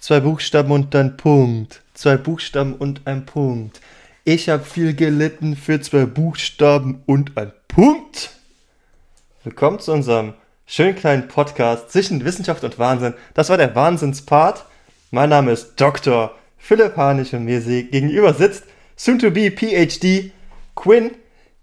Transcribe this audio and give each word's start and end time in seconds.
Zwei 0.00 0.20
Buchstaben 0.20 0.70
und 0.70 0.94
ein 0.94 1.16
Punkt. 1.16 1.82
Zwei 1.92 2.16
Buchstaben 2.16 2.74
und 2.74 3.00
ein 3.04 3.26
Punkt. 3.26 3.80
Ich 4.22 4.48
habe 4.48 4.62
viel 4.62 4.94
gelitten 4.94 5.56
für 5.56 5.80
zwei 5.80 6.06
Buchstaben 6.06 7.02
und 7.04 7.36
ein 7.36 7.50
Punkt. 7.66 8.30
Willkommen 9.42 9.80
zu 9.80 9.92
unserem 9.92 10.34
schönen 10.66 10.94
kleinen 10.94 11.26
Podcast 11.26 11.90
zwischen 11.90 12.24
Wissenschaft 12.24 12.62
und 12.62 12.78
Wahnsinn. 12.78 13.14
Das 13.34 13.50
war 13.50 13.56
der 13.56 13.74
Wahnsinnspart. 13.74 14.66
Mein 15.10 15.30
Name 15.30 15.50
ist 15.50 15.74
Dr. 15.80 16.32
Philipp 16.58 16.96
Harnisch 16.96 17.34
und 17.34 17.44
mir 17.44 17.60
gegenüber 17.60 18.32
sitzt 18.34 18.62
soon 18.94 19.18
to 19.18 19.32
be 19.32 19.50
PhD 19.50 20.30
Quinn 20.76 21.10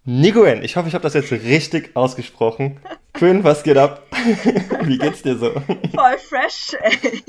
Niguen. 0.06 0.64
Ich 0.64 0.76
hoffe, 0.76 0.88
ich 0.88 0.94
habe 0.94 1.02
das 1.02 1.16
jetzt 1.16 1.32
richtig 1.32 1.96
ausgesprochen. 1.96 2.80
Quinn, 3.14 3.44
was 3.44 3.64
geht 3.64 3.78
ab? 3.78 4.04
Wie 4.84 5.00
geht's 5.00 5.24
dir 5.24 5.36
so? 5.36 5.52
Voll 5.52 6.18
fresh, 6.20 6.76
ey. 6.80 7.24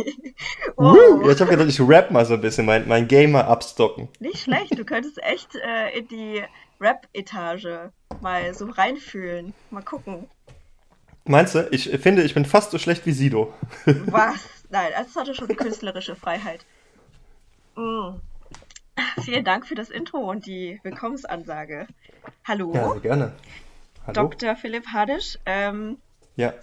Wow. 0.77 1.25
Ja, 1.25 1.33
ich 1.33 1.41
habe 1.41 1.51
gedacht, 1.51 1.69
ich 1.69 1.81
rap 1.81 2.11
mal 2.11 2.27
so 2.27 2.35
ein 2.35 2.41
bisschen, 2.43 2.67
mein, 2.67 2.87
mein 2.87 3.09
Gamer 3.09 3.47
abstocken. 3.47 4.09
Nicht 4.21 4.43
schlecht, 4.43 4.79
du 4.79 4.85
könntest 4.85 5.23
echt 5.23 5.55
äh, 5.55 5.99
in 5.99 6.09
die 6.09 6.43
Rap-Etage 6.79 7.91
mal 8.21 8.53
so 8.53 8.67
reinfühlen. 8.67 9.55
Mal 9.71 9.83
gucken. 9.83 10.29
Meinst 11.25 11.55
du? 11.55 11.67
Ich 11.71 11.89
finde, 11.89 12.23
ich 12.25 12.35
bin 12.35 12.45
fast 12.45 12.73
so 12.73 12.79
schlecht 12.79 13.07
wie 13.07 13.13
Sido. 13.13 13.55
Was? 14.07 14.37
Nein, 14.69 14.93
das 14.97 15.17
hatte 15.17 15.35
schon 15.35 15.49
künstlerische 15.49 16.15
Freiheit. 16.15 16.67
Mm. 17.75 18.17
Vielen 19.23 19.45
Dank 19.45 19.67
für 19.67 19.75
das 19.75 19.91
Intro 19.91 20.19
und 20.19 20.47
die 20.47 20.81
Willkommensansage. 20.83 21.87
Hallo. 22.45 22.73
Ja, 22.75 22.93
sehr 22.93 23.01
gerne. 23.01 23.33
Hallo. 24.07 24.13
Dr. 24.13 24.57
Philipp 24.57 24.87
Hadisch. 24.93 25.39
Ähm, 25.47 25.99
ja. 26.37 26.55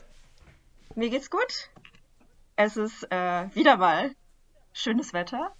Mir 0.95 1.09
geht's 1.09 1.29
gut. 1.29 1.69
Es 2.55 2.77
ist 2.77 3.03
äh, 3.11 3.55
wieder 3.55 3.77
mal 3.77 4.11
schönes 4.73 5.13
Wetter, 5.13 5.53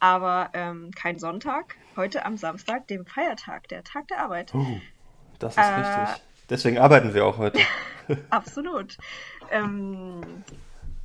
aber 0.00 0.50
ähm, 0.52 0.90
kein 0.90 1.18
Sonntag. 1.18 1.76
Heute 1.96 2.24
am 2.24 2.36
Samstag, 2.36 2.88
dem 2.88 3.06
Feiertag, 3.06 3.68
der 3.68 3.84
Tag 3.84 4.08
der 4.08 4.20
Arbeit. 4.20 4.52
Oh, 4.54 4.66
das 5.38 5.52
ist 5.52 5.58
äh, 5.58 5.74
richtig. 5.74 6.24
Deswegen 6.50 6.78
arbeiten 6.78 7.14
wir 7.14 7.24
auch 7.24 7.38
heute. 7.38 7.60
Absolut. 8.30 8.98
Ähm, 9.50 10.20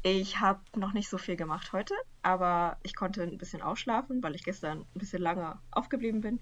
ich 0.02 0.40
habe 0.40 0.60
noch 0.76 0.94
nicht 0.94 1.10
so 1.10 1.18
viel 1.18 1.36
gemacht 1.36 1.74
heute, 1.74 1.94
aber 2.22 2.78
ich 2.84 2.96
konnte 2.96 3.24
ein 3.24 3.38
bisschen 3.38 3.62
ausschlafen, 3.62 4.24
weil 4.24 4.36
ich 4.36 4.44
gestern 4.44 4.80
ein 4.80 5.00
bisschen 5.00 5.22
lange 5.22 5.60
aufgeblieben 5.72 6.22
bin 6.22 6.40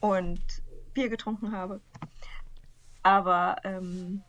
und 0.00 0.42
Bier 0.92 1.08
getrunken 1.08 1.52
habe. 1.52 1.80
Aber 3.02 3.56
ähm, 3.64 4.22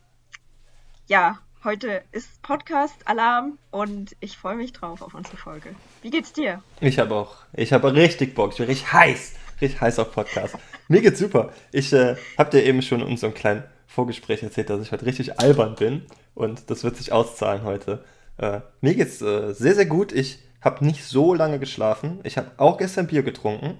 ja, 1.06 1.38
heute 1.64 2.02
ist 2.12 2.42
Podcast-Alarm 2.42 3.58
und 3.70 4.16
ich 4.20 4.36
freue 4.36 4.56
mich 4.56 4.72
drauf 4.72 5.02
auf 5.02 5.14
unsere 5.14 5.36
Folge. 5.36 5.74
Wie 6.02 6.10
geht's 6.10 6.32
dir? 6.32 6.62
Ich 6.80 6.98
habe 6.98 7.14
auch. 7.14 7.36
Ich 7.52 7.72
habe 7.72 7.94
richtig 7.94 8.34
Bock. 8.34 8.52
Ich 8.52 8.58
bin 8.58 8.66
richtig 8.66 8.92
heiß. 8.92 9.34
Richtig 9.60 9.80
heiß 9.80 9.98
auf 9.98 10.12
Podcast. 10.12 10.56
Mir 10.88 11.00
geht's 11.00 11.18
super. 11.18 11.52
Ich 11.72 11.92
äh, 11.92 12.16
habe 12.38 12.50
dir 12.50 12.64
eben 12.64 12.82
schon 12.82 13.00
in 13.00 13.06
unserem 13.06 13.34
kleinen 13.34 13.64
Vorgespräch 13.86 14.42
erzählt, 14.42 14.68
dass 14.68 14.82
ich 14.82 14.92
heute 14.92 15.06
richtig 15.06 15.40
albern 15.40 15.74
bin 15.74 16.06
und 16.34 16.70
das 16.70 16.84
wird 16.84 16.96
sich 16.96 17.12
auszahlen 17.12 17.62
heute. 17.62 18.04
Äh, 18.38 18.60
mir 18.80 18.94
geht's 18.94 19.22
äh, 19.22 19.52
sehr, 19.52 19.74
sehr 19.74 19.86
gut. 19.86 20.12
Ich 20.12 20.38
habe 20.60 20.84
nicht 20.84 21.04
so 21.04 21.34
lange 21.34 21.58
geschlafen. 21.58 22.20
Ich 22.24 22.36
habe 22.36 22.50
auch 22.56 22.78
gestern 22.78 23.06
Bier 23.06 23.22
getrunken. 23.22 23.78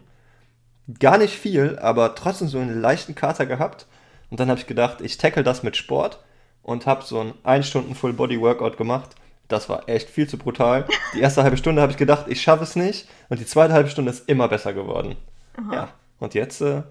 Gar 1.01 1.19
nicht 1.19 1.35
viel, 1.35 1.79
aber 1.81 2.15
trotzdem 2.15 2.49
so 2.49 2.59
einen 2.59 2.81
leichten 2.81 3.15
Kater 3.15 3.47
gehabt. 3.47 3.87
Und 4.31 4.41
dann 4.41 4.49
habe 4.49 4.61
ich 4.61 4.67
gedacht, 4.67 5.01
ich 5.01 5.19
tackle 5.19 5.43
das 5.43 5.63
mit 5.63 5.77
Sport 5.77 6.21
und 6.63 6.87
habe 6.87 7.05
so 7.05 7.21
ein 7.21 7.35
1 7.45 7.67
Stunden 7.67 7.95
Full 7.95 8.13
Body 8.13 8.41
Workout 8.41 8.77
gemacht. 8.77 9.11
Das 9.49 9.69
war 9.69 9.89
echt 9.89 10.11
viel 10.11 10.29
zu 10.29 10.39
brutal. 10.39 10.87
Die 11.15 11.21
erste 11.21 11.43
halbe 11.43 11.57
Stunde 11.57 11.81
habe 11.81 11.93
ich 11.93 11.99
gedacht, 11.99 12.27
ich 12.29 12.41
schaffe 12.43 12.65
es 12.65 12.75
nicht. 12.77 13.09
Und 13.29 13.39
die 13.39 13.47
zweite 13.47 13.73
halbe 13.73 13.89
Stunde 13.89 14.11
ist 14.11 14.29
immer 14.29 14.49
besser 14.49 14.73
geworden. 14.73 15.17
Aha. 15.57 15.75
Ja, 15.75 15.89
und 16.19 16.35
jetzt 16.35 16.61
äh, 16.61 16.83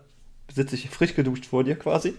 sitze 0.54 0.76
ich 0.76 0.90
frisch 0.90 1.16
geduscht 1.16 1.46
vor 1.46 1.64
dir 1.64 1.78
quasi. 1.78 2.16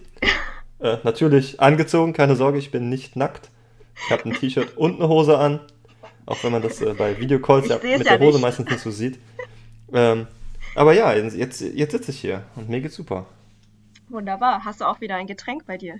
äh, 0.79 0.97
natürlich 1.03 1.59
angezogen, 1.59 2.13
keine 2.13 2.35
Sorge, 2.35 2.59
ich 2.59 2.71
bin 2.71 2.89
nicht 2.89 3.15
nackt. 3.15 3.49
Ich 4.05 4.11
habe 4.11 4.25
ein 4.25 4.33
T-Shirt 4.33 4.77
und 4.77 4.95
eine 4.95 5.09
Hose 5.09 5.37
an. 5.37 5.59
Auch 6.25 6.43
wenn 6.43 6.51
man 6.51 6.61
das 6.61 6.81
äh, 6.81 6.93
bei 6.93 7.19
Videocalls 7.19 7.69
ja 7.69 7.79
mit 7.81 8.05
der 8.05 8.19
Hose 8.19 8.33
nicht. 8.33 8.41
meistens 8.41 8.69
nicht 8.69 8.81
so 8.81 8.91
sieht. 8.91 9.19
Ähm, 9.93 10.27
aber 10.75 10.93
ja, 10.93 11.13
jetzt, 11.13 11.61
jetzt 11.61 11.91
sitze 11.91 12.11
ich 12.11 12.19
hier 12.19 12.43
und 12.55 12.69
mir 12.69 12.81
geht's 12.81 12.95
super. 12.95 13.25
Wunderbar. 14.09 14.63
Hast 14.63 14.81
du 14.81 14.85
auch 14.85 15.01
wieder 15.01 15.15
ein 15.15 15.27
Getränk 15.27 15.65
bei 15.65 15.77
dir? 15.77 15.99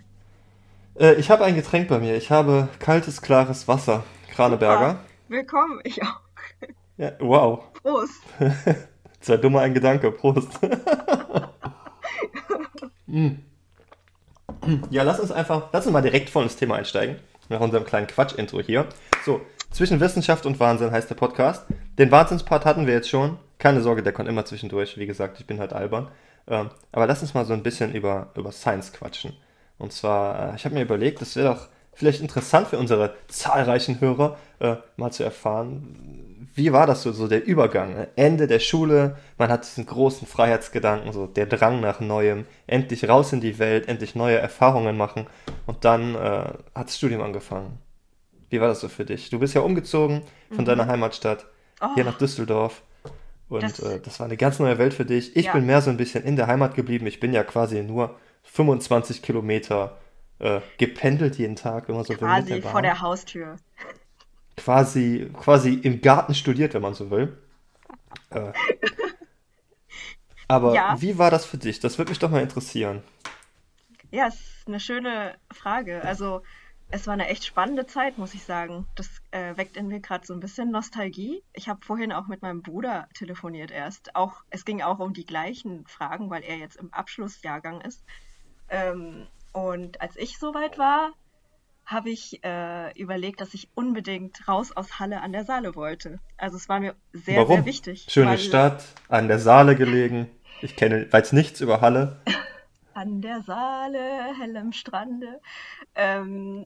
Äh, 1.00 1.14
ich 1.14 1.30
habe 1.30 1.46
ein 1.46 1.56
Getränk 1.56 1.88
bei 1.88 2.00
mir. 2.00 2.16
Ich 2.16 2.30
habe 2.30 2.68
kaltes, 2.80 3.22
klares 3.22 3.68
Wasser. 3.68 4.04
Kraneberger. 4.30 5.00
Willkommen, 5.30 5.80
ich 5.84 6.02
auch. 6.04 6.20
Ja, 6.98 7.14
wow. 7.20 7.64
Prost. 7.82 8.22
Zwei 9.22 9.38
dummer 9.38 9.62
ein 9.62 9.74
Gedanke. 9.74 10.12
Prost. 10.12 10.60
mm. 13.08 13.32
Ja, 14.90 15.04
lass 15.04 15.20
uns 15.20 15.32
einfach, 15.32 15.70
lass 15.72 15.86
uns 15.86 15.94
mal 15.94 16.02
direkt 16.02 16.30
voll 16.30 16.44
ins 16.44 16.56
Thema 16.56 16.76
einsteigen. 16.76 17.18
Nach 17.50 17.60
unserem 17.60 17.86
kleinen 17.86 18.08
Quatsch-Intro 18.08 18.62
hier. 18.62 18.88
So, 19.26 19.42
zwischen 19.72 20.00
Wissenschaft 20.00 20.46
und 20.46 20.60
Wahnsinn 20.60 20.92
heißt 20.92 21.10
der 21.10 21.16
Podcast. 21.16 21.66
Den 21.98 22.12
Wahnsinnspart 22.12 22.66
hatten 22.66 22.88
wir 22.88 22.94
jetzt 22.94 23.10
schon. 23.10 23.38
Keine 23.60 23.82
Sorge, 23.82 24.04
der 24.04 24.14
kommt 24.14 24.30
immer 24.30 24.46
zwischendurch. 24.46 24.98
Wie 24.98 25.06
gesagt, 25.06 25.40
ich 25.40 25.48
bin 25.48 25.60
halt 25.60 25.74
albern. 25.74 26.10
Ähm, 26.48 26.70
aber 26.92 27.08
lass 27.08 27.22
uns 27.22 27.34
mal 27.34 27.46
so 27.46 27.54
ein 27.54 27.64
bisschen 27.64 27.94
über, 27.94 28.32
über 28.36 28.52
Science 28.52 28.94
quatschen. 28.94 29.34
Und 29.78 29.92
zwar, 29.94 30.54
äh, 30.54 30.56
ich 30.56 30.66
habe 30.66 30.76
mir 30.76 30.82
überlegt, 30.82 31.22
das 31.22 31.36
wäre 31.36 31.54
doch 31.54 31.68
vielleicht 31.94 32.22
interessant 32.22 32.68
für 32.68 32.78
unsere 32.78 33.16
zahlreichen 33.28 34.00
Hörer, 34.00 34.38
äh, 34.60 34.76
mal 34.96 35.12
zu 35.12 35.24
erfahren, 35.24 36.27
wie 36.58 36.74
war 36.74 36.88
das 36.88 37.04
so, 37.04 37.12
so 37.12 37.28
der 37.28 37.46
Übergang? 37.46 37.94
Ne? 37.94 38.08
Ende 38.16 38.48
der 38.48 38.60
Schule, 38.60 39.18
man 39.38 39.50
hat 39.50 39.64
diesen 39.64 39.86
großen 39.86 40.28
Freiheitsgedanken, 40.28 41.14
so 41.14 41.28
der 41.28 41.46
Drang 41.46 41.80
nach 41.82 42.00
Neuem, 42.00 42.46
endlich 42.66 43.08
raus 43.08 43.32
in 43.32 43.42
die 43.42 43.60
Welt, 43.60 43.88
endlich 43.88 44.16
neue 44.16 44.38
Erfahrungen 44.38 44.98
machen 44.98 45.28
und 45.68 45.86
dann 45.86 46.16
äh, 46.16 46.18
hat 46.18 46.88
das 46.88 46.98
Studium 46.98 47.22
angefangen. 47.22 47.78
Wie 48.50 48.60
war 48.60 48.70
das 48.70 48.80
so 48.80 48.90
für 48.90 49.06
dich? 49.06 49.30
Du 49.30 49.38
bist 49.38 49.54
ja 49.54 49.62
umgezogen 49.62 50.24
von 50.50 50.62
mhm. 50.62 50.66
deiner 50.66 50.88
Heimatstadt 50.88 51.46
oh. 51.80 51.94
hier 51.94 52.06
nach 52.06 52.18
Düsseldorf 52.18 52.82
und 53.50 53.62
das, 53.62 53.80
äh, 53.80 54.00
das, 54.00 54.20
war 54.20 54.26
eine 54.26 54.38
ganz 54.38 54.58
neue 54.58 54.80
Welt 54.80 54.96
für 54.96 55.06
dich. 55.06 55.36
Ich 55.36 55.46
ja. 55.46 55.54
bin 55.54 55.68
mehr 55.68 55.82
so 55.82 55.92
ein 55.92 55.98
bisschen 55.98 56.24
in 56.24 56.38
der 56.38 56.48
Heimat 56.48 56.74
geblieben. 56.74 57.06
Ich 57.06 57.20
bin 57.20 57.34
ja 57.34 57.44
quasi 57.44 57.84
nur 57.84 58.16
25 58.44 59.22
Kilometer 59.22 59.98
äh, 60.40 60.62
gependelt 60.80 61.38
jeden 61.38 61.56
Tag, 61.56 61.88
wenn 61.88 61.96
man 61.96 62.04
so 62.04 62.16
quasi 62.16 62.50
will. 62.50 62.62
Quasi 62.62 62.72
vor 62.72 62.82
der 62.82 63.00
Haustür 63.00 63.58
quasi, 64.58 65.32
quasi 65.34 65.74
im 65.76 66.02
Garten 66.02 66.36
studiert, 66.36 66.74
wenn 66.74 66.82
man 66.82 66.94
so 66.94 67.10
will. 67.10 67.38
Äh, 68.32 68.52
aber 70.48 70.74
ja. 70.74 70.96
wie 71.00 71.18
war 71.18 71.32
das 71.32 71.46
für 71.46 71.58
dich? 71.58 71.80
Das 71.80 71.98
würde 71.98 72.10
mich 72.10 72.20
doch 72.20 72.30
mal 72.30 72.42
interessieren. 72.42 73.04
Ja, 74.12 74.28
es 74.28 74.36
ist 74.36 74.68
eine 74.68 74.80
schöne 74.80 75.36
Frage. 75.52 76.04
Also, 76.04 76.42
es 76.90 77.06
war 77.06 77.14
eine 77.14 77.28
echt 77.28 77.46
spannende 77.46 77.86
Zeit, 77.86 78.18
muss 78.18 78.34
ich 78.34 78.44
sagen. 78.44 78.88
Das 78.96 79.10
äh, 79.32 79.58
weckt 79.58 79.76
in 79.76 79.88
mir 79.88 80.00
gerade 80.00 80.26
so 80.26 80.34
ein 80.34 80.40
bisschen 80.40 80.72
Nostalgie. 80.72 81.44
Ich 81.54 81.68
habe 81.68 81.86
vorhin 81.86 82.14
auch 82.14 82.28
mit 82.28 82.42
meinem 82.42 82.62
Bruder 82.62 83.10
telefoniert 83.14 83.72
erst. 83.72 84.16
Auch, 84.16 84.44
es 84.50 84.64
ging 84.64 84.82
auch 84.82 85.00
um 85.00 85.14
die 85.14 85.26
gleichen 85.26 85.86
Fragen, 85.86 86.30
weil 86.30 86.44
er 86.44 86.56
jetzt 86.58 86.78
im 86.78 86.94
Abschlussjahrgang 86.94 87.82
ist. 87.82 88.04
Ähm, 88.70 89.28
und 89.52 90.00
als 90.00 90.16
ich 90.16 90.40
soweit 90.40 90.78
war, 90.78 91.12
habe 91.88 92.10
ich 92.10 92.44
äh, 92.44 92.92
überlegt, 93.00 93.40
dass 93.40 93.54
ich 93.54 93.70
unbedingt 93.74 94.46
raus 94.46 94.74
aus 94.74 95.00
Halle 95.00 95.22
an 95.22 95.32
der 95.32 95.46
Saale 95.46 95.74
wollte. 95.74 96.20
Also 96.36 96.58
es 96.58 96.68
war 96.68 96.82
mir 96.82 96.96
sehr, 97.14 97.38
Warum? 97.38 97.56
sehr 97.56 97.66
wichtig. 97.66 98.08
Schöne 98.10 98.32
weil, 98.32 98.40
Stadt, 98.40 98.84
an 99.08 99.30
der 99.30 99.40
Saale 99.40 99.78
gelegen. 99.78 100.30
Ich 100.62 100.76
kenne, 100.76 101.08
weiß 101.12 101.32
nichts 101.32 101.62
über 101.62 101.80
Halle. 101.80 102.20
an 102.94 103.22
der 103.22 103.42
Saale, 103.42 104.38
hellem 104.38 104.74
Strande. 104.74 105.40
Ähm, 105.96 106.66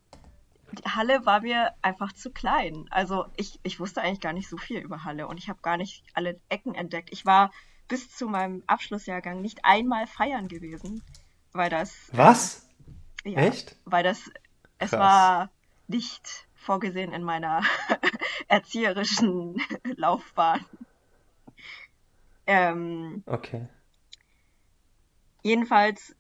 die 0.72 0.90
Halle 0.90 1.24
war 1.24 1.42
mir 1.42 1.74
einfach 1.84 2.14
zu 2.14 2.32
klein. 2.32 2.88
Also 2.90 3.26
ich, 3.38 3.60
ich 3.62 3.80
wusste 3.80 4.02
eigentlich 4.02 4.22
gar 4.22 4.34
nicht 4.34 4.50
so 4.50 4.58
viel 4.58 4.80
über 4.80 5.04
Halle 5.04 5.28
und 5.28 5.38
ich 5.38 5.50
habe 5.50 5.60
gar 5.62 5.78
nicht 5.78 6.04
alle 6.16 6.40
Ecken 6.50 6.74
entdeckt. 6.74 7.10
Ich 7.12 7.28
war 7.28 7.52
bis 7.88 8.10
zu 8.10 8.28
meinem 8.28 8.64
Abschlussjahrgang 8.66 9.40
nicht 9.42 9.66
einmal 9.66 10.08
feiern 10.08 10.48
gewesen, 10.48 11.04
weil 11.52 11.70
das. 11.70 12.10
Was? 12.12 12.68
Äh, 13.24 13.32
ja, 13.32 13.40
Echt? 13.40 13.76
Weil 13.86 14.04
das 14.04 14.32
es 14.82 14.92
war 14.94 15.50
nicht 15.88 16.48
vorgesehen 16.56 17.14
in 17.14 17.24
meiner 17.24 17.62
erzieherischen 18.48 19.62
Laufbahn. 19.96 20.66
Ähm, 22.48 23.24
okay. 23.26 23.68
Jedenfalls 25.44 26.16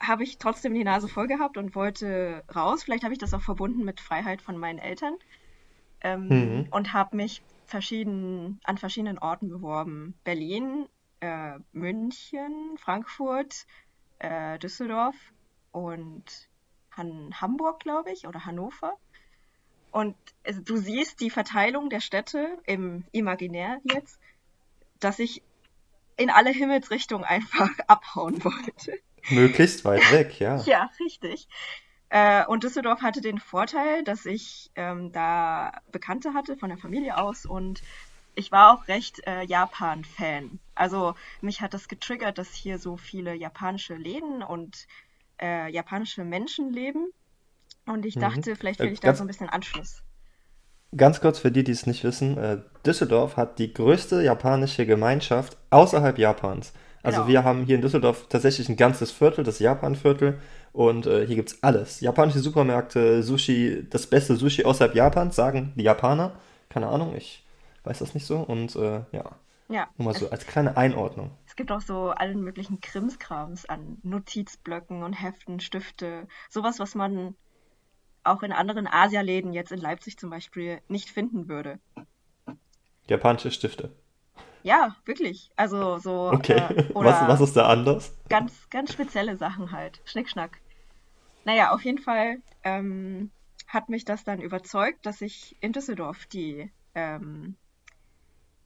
habe 0.00 0.24
ich 0.24 0.38
trotzdem 0.38 0.74
die 0.74 0.84
Nase 0.84 1.08
voll 1.08 1.26
gehabt 1.26 1.56
und 1.56 1.74
wollte 1.74 2.44
raus. 2.54 2.84
Vielleicht 2.84 3.04
habe 3.04 3.14
ich 3.14 3.18
das 3.18 3.34
auch 3.34 3.42
verbunden 3.42 3.84
mit 3.84 4.00
Freiheit 4.00 4.42
von 4.42 4.56
meinen 4.56 4.78
Eltern. 4.78 5.14
Ähm, 6.02 6.28
mhm. 6.28 6.68
Und 6.70 6.92
habe 6.92 7.16
mich 7.16 7.42
verschieden, 7.64 8.60
an 8.64 8.78
verschiedenen 8.78 9.18
Orten 9.18 9.48
beworben. 9.48 10.14
Berlin, 10.24 10.86
äh, 11.20 11.58
München, 11.72 12.76
Frankfurt, 12.78 13.66
äh, 14.18 14.58
Düsseldorf 14.58 15.16
und 15.72 16.48
Han 16.96 17.34
Hamburg, 17.40 17.80
glaube 17.80 18.12
ich, 18.12 18.26
oder 18.26 18.44
Hannover. 18.44 18.96
Und 19.90 20.16
also, 20.44 20.60
du 20.60 20.76
siehst 20.76 21.20
die 21.20 21.30
Verteilung 21.30 21.90
der 21.90 22.00
Städte 22.00 22.58
im 22.66 23.04
Imaginär 23.12 23.80
jetzt, 23.84 24.18
dass 25.00 25.18
ich 25.18 25.42
in 26.16 26.30
alle 26.30 26.50
Himmelsrichtungen 26.50 27.24
einfach 27.24 27.70
abhauen 27.86 28.42
wollte. 28.44 28.98
Möglichst 29.30 29.84
weit 29.84 30.00
weg, 30.12 30.38
ja. 30.40 30.56
Ja, 30.62 30.90
richtig. 31.00 31.48
Äh, 32.08 32.46
und 32.46 32.62
Düsseldorf 32.62 33.02
hatte 33.02 33.20
den 33.20 33.38
Vorteil, 33.38 34.04
dass 34.04 34.26
ich 34.26 34.70
ähm, 34.76 35.12
da 35.12 35.72
Bekannte 35.90 36.34
hatte 36.34 36.56
von 36.56 36.68
der 36.68 36.78
Familie 36.78 37.18
aus 37.18 37.44
und 37.46 37.82
ich 38.36 38.52
war 38.52 38.72
auch 38.72 38.86
recht 38.86 39.26
äh, 39.26 39.42
Japan-Fan. 39.42 40.60
Also 40.74 41.14
mich 41.40 41.62
hat 41.62 41.74
das 41.74 41.88
getriggert, 41.88 42.38
dass 42.38 42.52
hier 42.52 42.78
so 42.78 42.96
viele 42.96 43.34
japanische 43.34 43.94
Läden 43.94 44.42
und 44.42 44.86
äh, 45.40 45.70
japanische 45.70 46.24
Menschen 46.24 46.72
leben. 46.72 47.10
Und 47.86 48.04
ich 48.04 48.16
mhm. 48.16 48.20
dachte, 48.20 48.50
mhm. 48.50 48.56
vielleicht 48.56 48.80
finde 48.80 48.94
ich 48.94 49.00
da 49.00 49.14
so 49.14 49.24
ein 49.24 49.26
bisschen 49.26 49.48
Anschluss. 49.48 50.02
Ganz 50.96 51.20
kurz 51.20 51.38
für 51.38 51.50
die, 51.50 51.64
die 51.64 51.72
es 51.72 51.86
nicht 51.86 52.04
wissen, 52.04 52.38
äh, 52.38 52.58
Düsseldorf 52.84 53.36
hat 53.36 53.58
die 53.58 53.72
größte 53.72 54.22
japanische 54.22 54.86
Gemeinschaft 54.86 55.56
außerhalb 55.70 56.18
Japans. 56.18 56.72
Also 57.02 57.18
genau. 57.18 57.28
wir 57.28 57.44
haben 57.44 57.64
hier 57.64 57.76
in 57.76 57.82
Düsseldorf 57.82 58.26
tatsächlich 58.28 58.68
ein 58.68 58.76
ganzes 58.76 59.12
Viertel, 59.12 59.44
das 59.44 59.58
Japan-Viertel. 59.58 60.40
Und 60.72 61.06
äh, 61.06 61.26
hier 61.26 61.36
gibt 61.36 61.50
es 61.50 61.62
alles. 61.62 62.00
Japanische 62.00 62.40
Supermärkte, 62.40 63.22
Sushi, 63.22 63.86
das 63.88 64.06
beste 64.06 64.36
Sushi 64.36 64.64
außerhalb 64.64 64.94
Japans, 64.94 65.36
sagen 65.36 65.72
die 65.76 65.84
Japaner. 65.84 66.32
Keine 66.68 66.88
Ahnung, 66.88 67.14
ich 67.16 67.46
weiß 67.84 68.00
das 68.00 68.14
nicht 68.14 68.26
so. 68.26 68.38
Und 68.38 68.74
äh, 68.76 69.02
ja, 69.12 69.24
ja. 69.68 69.88
Nur 69.96 70.06
mal 70.06 70.14
so 70.14 70.30
als 70.30 70.46
kleine 70.46 70.76
Einordnung. 70.76 71.30
Es 71.56 71.58
gibt 71.58 71.72
auch 71.72 71.80
so 71.80 72.10
allen 72.10 72.42
möglichen 72.42 72.82
Krimskrams 72.82 73.64
an 73.64 73.96
Notizblöcken 74.02 75.02
und 75.02 75.14
Heften, 75.14 75.58
Stifte. 75.58 76.28
Sowas, 76.50 76.78
was 76.80 76.94
man 76.94 77.34
auch 78.24 78.42
in 78.42 78.52
anderen 78.52 78.86
Asialäden, 78.86 79.54
jetzt 79.54 79.72
in 79.72 79.80
Leipzig 79.80 80.18
zum 80.18 80.28
Beispiel, 80.28 80.82
nicht 80.88 81.08
finden 81.08 81.48
würde. 81.48 81.78
Japanische 83.08 83.50
Stifte. 83.50 83.90
Ja, 84.64 84.96
wirklich. 85.06 85.50
Also 85.56 85.96
so. 85.96 86.30
Okay. 86.30 86.58
Äh, 86.58 86.90
was, 86.94 87.26
was 87.26 87.40
ist 87.40 87.56
da 87.56 87.68
anders? 87.68 88.14
Ganz, 88.28 88.68
ganz 88.68 88.92
spezielle 88.92 89.38
Sachen 89.38 89.72
halt. 89.72 90.02
Schnickschnack. 90.04 90.60
Naja, 91.46 91.70
auf 91.72 91.82
jeden 91.86 92.00
Fall 92.00 92.42
ähm, 92.64 93.30
hat 93.66 93.88
mich 93.88 94.04
das 94.04 94.24
dann 94.24 94.42
überzeugt, 94.42 95.06
dass 95.06 95.22
ich 95.22 95.56
in 95.60 95.72
Düsseldorf 95.72 96.26
die, 96.26 96.70
ähm, 96.94 97.56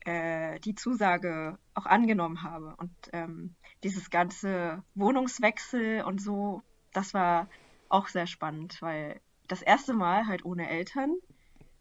äh, 0.04 0.58
die 0.60 0.74
Zusage 0.74 1.58
auch 1.74 1.86
angenommen 1.86 2.42
habe. 2.42 2.74
Und 2.76 2.92
ähm, 3.12 3.54
dieses 3.82 4.10
ganze 4.10 4.82
Wohnungswechsel 4.94 6.02
und 6.02 6.20
so, 6.20 6.62
das 6.92 7.14
war 7.14 7.48
auch 7.88 8.08
sehr 8.08 8.26
spannend, 8.26 8.80
weil 8.80 9.20
das 9.48 9.62
erste 9.62 9.92
Mal 9.92 10.26
halt 10.26 10.44
ohne 10.44 10.68
Eltern. 10.68 11.16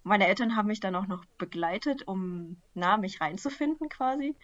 Meine 0.03 0.27
Eltern 0.27 0.55
haben 0.55 0.67
mich 0.67 0.79
dann 0.79 0.95
auch 0.95 1.07
noch 1.07 1.23
begleitet, 1.37 2.07
um 2.07 2.57
nah 2.73 2.97
mich 2.97 3.21
reinzufinden 3.21 3.89
quasi. 3.89 4.35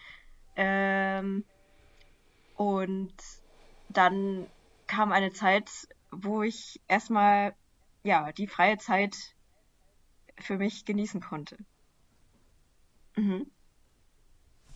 Ähm, 0.55 1.43
und 2.55 3.13
dann 3.89 4.47
kam 4.87 5.11
eine 5.11 5.31
Zeit, 5.31 5.69
wo 6.11 6.43
ich 6.43 6.81
erstmal 6.87 7.55
ja 8.03 8.31
die 8.31 8.47
freie 8.47 8.77
Zeit 8.77 9.35
für 10.37 10.57
mich 10.57 10.85
genießen 10.85 11.21
konnte. 11.21 11.57
Mhm. 13.15 13.49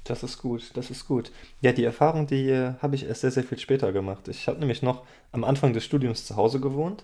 Das 0.10 0.24
ist 0.24 0.40
gut, 0.40 0.72
das 0.74 0.90
ist 0.90 1.08
gut. 1.08 1.32
Ja, 1.62 1.72
die 1.72 1.84
Erfahrung, 1.84 2.28
die 2.28 2.50
äh, 2.50 2.74
habe 2.82 2.96
ich 2.96 3.06
erst 3.06 3.22
sehr, 3.22 3.32
sehr 3.32 3.44
viel 3.44 3.60
später 3.60 3.92
gemacht. 3.92 4.28
Ich 4.28 4.48
habe 4.48 4.60
nämlich 4.60 4.82
noch 4.82 5.04
am 5.32 5.44
Anfang 5.44 5.74
des 5.74 5.86
Studiums 5.86 6.26
zu 6.26 6.36
Hause 6.36 6.60
gewohnt 6.60 7.04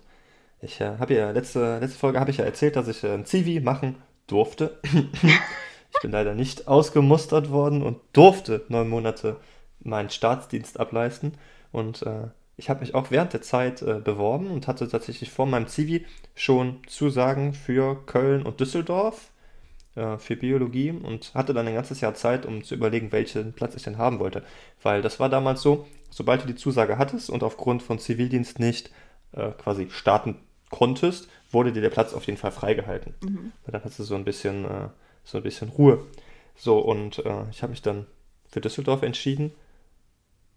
ich 0.61 0.81
äh, 0.81 0.97
habe 0.97 1.13
ja 1.13 1.31
letzte, 1.31 1.79
letzte 1.79 1.99
Folge 1.99 2.19
habe 2.19 2.31
ich 2.31 2.37
ja 2.37 2.45
erzählt, 2.45 2.75
dass 2.75 2.87
ich 2.87 3.03
äh, 3.03 3.13
ein 3.13 3.25
Zivi 3.25 3.59
machen 3.59 3.95
durfte. 4.27 4.79
ich 4.83 6.01
bin 6.01 6.11
leider 6.11 6.33
nicht 6.33 6.67
ausgemustert 6.67 7.51
worden 7.51 7.83
und 7.83 7.99
durfte 8.13 8.65
neun 8.69 8.89
Monate 8.89 9.37
meinen 9.79 10.09
Staatsdienst 10.09 10.79
ableisten. 10.79 11.35
Und 11.71 12.01
äh, 12.03 12.29
ich 12.57 12.69
habe 12.69 12.79
mich 12.79 12.95
auch 12.95 13.11
während 13.11 13.33
der 13.33 13.41
Zeit 13.41 13.81
äh, 13.81 13.99
beworben 13.99 14.49
und 14.49 14.67
hatte 14.67 14.87
tatsächlich 14.87 15.29
vor 15.29 15.45
meinem 15.45 15.67
Zivi 15.67 16.05
schon 16.33 16.79
Zusagen 16.87 17.53
für 17.53 18.03
Köln 18.05 18.43
und 18.43 18.59
Düsseldorf 18.59 19.31
äh, 19.95 20.17
für 20.17 20.35
Biologie 20.35 20.91
und 20.91 21.33
hatte 21.33 21.53
dann 21.53 21.67
ein 21.67 21.73
ganzes 21.73 22.01
Jahr 22.01 22.13
Zeit, 22.13 22.45
um 22.45 22.63
zu 22.63 22.75
überlegen, 22.75 23.11
welchen 23.11 23.53
Platz 23.53 23.75
ich 23.75 23.83
denn 23.83 23.97
haben 23.97 24.19
wollte. 24.19 24.43
Weil 24.81 25.01
das 25.01 25.19
war 25.19 25.29
damals 25.29 25.61
so, 25.61 25.87
sobald 26.09 26.43
du 26.43 26.47
die 26.47 26.55
Zusage 26.55 26.97
hattest 26.97 27.29
und 27.29 27.43
aufgrund 27.43 27.81
von 27.81 27.99
Zivildienst 27.99 28.59
nicht 28.59 28.91
äh, 29.31 29.51
quasi 29.51 29.89
starten 29.89 30.37
konntest, 30.69 31.29
wurde 31.51 31.71
dir 31.71 31.81
der 31.81 31.89
Platz 31.89 32.13
auf 32.13 32.25
jeden 32.25 32.37
Fall 32.37 32.51
freigehalten. 32.51 33.15
Mhm. 33.23 33.51
Dann 33.65 33.83
hast 33.83 33.99
du 33.99 34.03
so 34.03 34.15
ein 34.15 34.25
bisschen, 34.25 34.65
äh, 34.65 34.89
so 35.23 35.37
ein 35.37 35.43
bisschen 35.43 35.69
Ruhe. 35.69 36.03
So, 36.55 36.79
und 36.79 37.19
äh, 37.19 37.49
ich 37.51 37.61
habe 37.63 37.71
mich 37.71 37.81
dann 37.81 38.05
für 38.47 38.61
Düsseldorf 38.61 39.01
entschieden. 39.03 39.53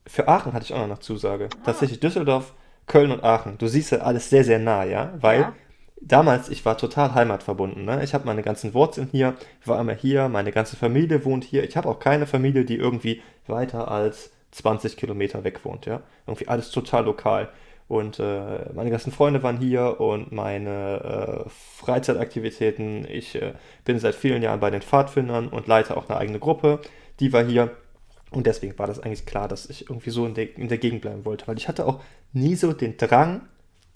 Für 0.06 0.28
Aachen 0.28 0.52
hatte 0.52 0.64
ich 0.64 0.72
auch 0.72 0.78
noch 0.78 0.84
eine 0.84 0.98
Zusage. 1.00 1.48
Ah. 1.52 1.64
Tatsächlich 1.66 2.00
Düsseldorf, 2.00 2.54
Köln 2.86 3.10
und 3.10 3.22
Aachen. 3.22 3.58
Du 3.58 3.68
siehst 3.68 3.92
ja 3.92 3.98
alles 3.98 4.30
sehr, 4.30 4.44
sehr 4.44 4.58
nah, 4.58 4.84
ja? 4.84 5.12
Weil 5.20 5.40
ja. 5.40 5.52
Damals, 6.00 6.48
ich 6.48 6.64
war 6.64 6.78
total 6.78 7.14
heimatverbunden. 7.14 7.84
Ne? 7.84 8.02
Ich 8.04 8.14
habe 8.14 8.26
meine 8.26 8.42
ganzen 8.42 8.74
Wurzeln 8.74 9.08
hier, 9.10 9.34
war 9.64 9.80
immer 9.80 9.94
hier, 9.94 10.28
meine 10.28 10.52
ganze 10.52 10.76
Familie 10.76 11.24
wohnt 11.24 11.44
hier. 11.44 11.64
Ich 11.64 11.76
habe 11.76 11.88
auch 11.88 11.98
keine 11.98 12.26
Familie, 12.26 12.64
die 12.64 12.76
irgendwie 12.76 13.22
weiter 13.46 13.90
als 13.90 14.30
20 14.52 14.96
Kilometer 14.96 15.44
weg 15.44 15.64
wohnt, 15.64 15.86
ja? 15.86 16.00
Irgendwie 16.26 16.48
alles 16.48 16.70
total 16.70 17.04
lokal. 17.04 17.48
Und 17.88 18.18
äh, 18.18 18.70
meine 18.74 18.90
ganzen 18.90 19.12
Freunde 19.12 19.42
waren 19.42 19.56
hier 19.56 19.98
und 19.98 20.30
meine 20.30 21.46
äh, 21.46 21.50
Freizeitaktivitäten. 21.78 23.06
Ich 23.10 23.34
äh, 23.34 23.54
bin 23.84 23.98
seit 23.98 24.14
vielen 24.14 24.42
Jahren 24.42 24.60
bei 24.60 24.70
den 24.70 24.82
Pfadfindern 24.82 25.48
und 25.48 25.66
leite 25.66 25.96
auch 25.96 26.08
eine 26.08 26.18
eigene 26.18 26.38
Gruppe. 26.38 26.80
Die 27.20 27.32
war 27.32 27.44
hier. 27.44 27.70
Und 28.30 28.46
deswegen 28.46 28.78
war 28.78 28.86
das 28.86 29.00
eigentlich 29.00 29.24
klar, 29.24 29.48
dass 29.48 29.70
ich 29.70 29.88
irgendwie 29.88 30.10
so 30.10 30.26
in 30.26 30.34
der, 30.34 30.54
in 30.58 30.68
der 30.68 30.76
Gegend 30.76 31.00
bleiben 31.00 31.24
wollte. 31.24 31.46
Weil 31.46 31.56
ich 31.56 31.66
hatte 31.66 31.86
auch 31.86 32.02
nie 32.34 32.56
so 32.56 32.74
den 32.74 32.98
Drang, 32.98 33.48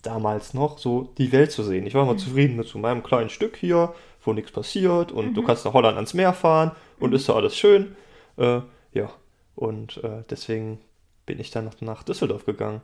damals 0.03 0.55
noch, 0.55 0.79
so 0.79 1.13
die 1.19 1.33
Welt 1.33 1.53
zu 1.53 1.63
sehen. 1.63 1.87
Ich 1.87 1.95
war 1.95 2.03
immer 2.03 2.15
mhm. 2.15 2.19
zufrieden 2.19 2.57
mit 2.57 2.67
so 2.67 2.79
meinem 2.79 3.03
kleinen 3.03 3.31
Stück 3.31 3.57
hier, 3.57 3.95
wo 4.25 4.33
nichts 4.33 4.53
passiert. 4.53 5.13
Und 5.13 5.31
mhm. 5.31 5.35
du 5.35 5.43
kannst 5.43 5.65
nach 5.65 5.73
Holland 5.73 5.97
ans 5.97 6.15
Meer 6.15 6.33
fahren 6.33 6.73
und 6.99 7.11
mhm. 7.11 7.17
ist 7.17 7.29
da 7.29 7.35
alles 7.35 7.57
schön. 7.57 7.97
Äh, 8.37 8.61
ja, 8.93 9.11
und 9.55 10.03
äh, 10.03 10.25
deswegen 10.29 10.81
bin 11.27 11.39
ich 11.41 11.51
dann 11.51 11.65
noch 11.65 11.81
nach 11.81 12.03
Düsseldorf 12.03 12.45
gegangen 12.45 12.81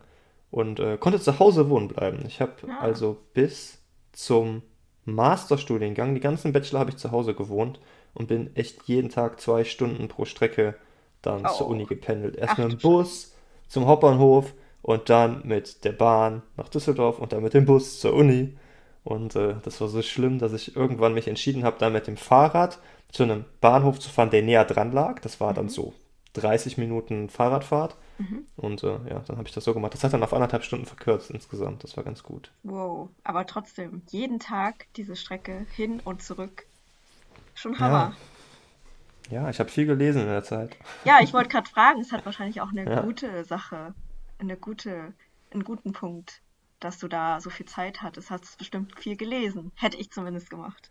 und 0.50 0.80
äh, 0.80 0.96
konnte 0.96 1.20
zu 1.20 1.38
Hause 1.38 1.68
wohnen 1.68 1.88
bleiben. 1.88 2.24
Ich 2.26 2.40
habe 2.40 2.52
ja. 2.66 2.78
also 2.80 3.18
bis 3.34 3.82
zum 4.12 4.62
Masterstudiengang, 5.04 6.14
die 6.14 6.20
ganzen 6.20 6.52
Bachelor 6.52 6.80
habe 6.80 6.90
ich 6.90 6.96
zu 6.96 7.10
Hause 7.10 7.34
gewohnt 7.34 7.80
und 8.14 8.28
bin 8.28 8.54
echt 8.56 8.82
jeden 8.84 9.10
Tag 9.10 9.40
zwei 9.40 9.64
Stunden 9.64 10.08
pro 10.08 10.24
Strecke 10.24 10.74
dann 11.22 11.44
oh. 11.44 11.56
zur 11.56 11.68
Uni 11.68 11.84
gependelt. 11.84 12.36
Erst 12.36 12.58
mit 12.58 12.72
dem 12.72 12.78
Bus 12.78 13.34
zum 13.68 13.86
Hauptbahnhof 13.86 14.52
und 14.88 15.10
dann 15.10 15.42
mit 15.44 15.84
der 15.84 15.92
Bahn 15.92 16.40
nach 16.56 16.70
Düsseldorf 16.70 17.18
und 17.18 17.34
dann 17.34 17.42
mit 17.42 17.52
dem 17.52 17.66
Bus 17.66 18.00
zur 18.00 18.14
Uni. 18.14 18.56
Und 19.04 19.36
äh, 19.36 19.56
das 19.62 19.82
war 19.82 19.88
so 19.88 20.00
schlimm, 20.00 20.38
dass 20.38 20.54
ich 20.54 20.76
irgendwann 20.76 21.12
mich 21.12 21.28
entschieden 21.28 21.62
habe, 21.62 21.76
dann 21.78 21.92
mit 21.92 22.06
dem 22.06 22.16
Fahrrad 22.16 22.78
zu 23.12 23.24
einem 23.24 23.44
Bahnhof 23.60 24.00
zu 24.00 24.08
fahren, 24.08 24.30
der 24.30 24.40
näher 24.40 24.64
dran 24.64 24.90
lag. 24.92 25.20
Das 25.20 25.40
war 25.40 25.50
mhm. 25.50 25.56
dann 25.56 25.68
so 25.68 25.92
30 26.32 26.78
Minuten 26.78 27.28
Fahrradfahrt. 27.28 27.96
Mhm. 28.16 28.46
Und 28.56 28.82
äh, 28.82 28.98
ja, 29.10 29.18
dann 29.26 29.36
habe 29.36 29.46
ich 29.46 29.52
das 29.52 29.64
so 29.64 29.74
gemacht. 29.74 29.92
Das 29.92 30.04
hat 30.04 30.14
dann 30.14 30.22
auf 30.22 30.32
anderthalb 30.32 30.64
Stunden 30.64 30.86
verkürzt 30.86 31.30
insgesamt. 31.30 31.84
Das 31.84 31.98
war 31.98 32.04
ganz 32.04 32.22
gut. 32.22 32.50
Wow, 32.62 33.10
aber 33.24 33.44
trotzdem, 33.44 34.00
jeden 34.08 34.40
Tag 34.40 34.86
diese 34.96 35.16
Strecke 35.16 35.66
hin 35.76 36.00
und 36.02 36.22
zurück. 36.22 36.64
Schon 37.54 37.78
Hammer. 37.78 38.16
Ja, 39.28 39.42
ja 39.42 39.50
ich 39.50 39.60
habe 39.60 39.68
viel 39.68 39.84
gelesen 39.84 40.22
in 40.22 40.28
der 40.28 40.44
Zeit. 40.44 40.78
Ja, 41.04 41.18
ich 41.20 41.32
wollte 41.34 41.50
gerade 41.50 41.68
fragen, 41.68 42.00
es 42.00 42.10
hat 42.10 42.24
wahrscheinlich 42.24 42.62
auch 42.62 42.70
eine 42.70 42.90
ja. 42.90 43.02
gute 43.02 43.44
Sache, 43.44 43.92
eine 44.38 44.56
gute, 44.56 45.12
einen 45.50 45.64
guten 45.64 45.92
Punkt, 45.92 46.42
dass 46.80 46.98
du 46.98 47.08
da 47.08 47.40
so 47.40 47.50
viel 47.50 47.66
Zeit 47.66 48.02
hattest. 48.02 48.30
Hast 48.30 48.58
bestimmt 48.58 48.98
viel 48.98 49.16
gelesen. 49.16 49.72
Hätte 49.74 49.96
ich 49.96 50.10
zumindest 50.10 50.50
gemacht. 50.50 50.90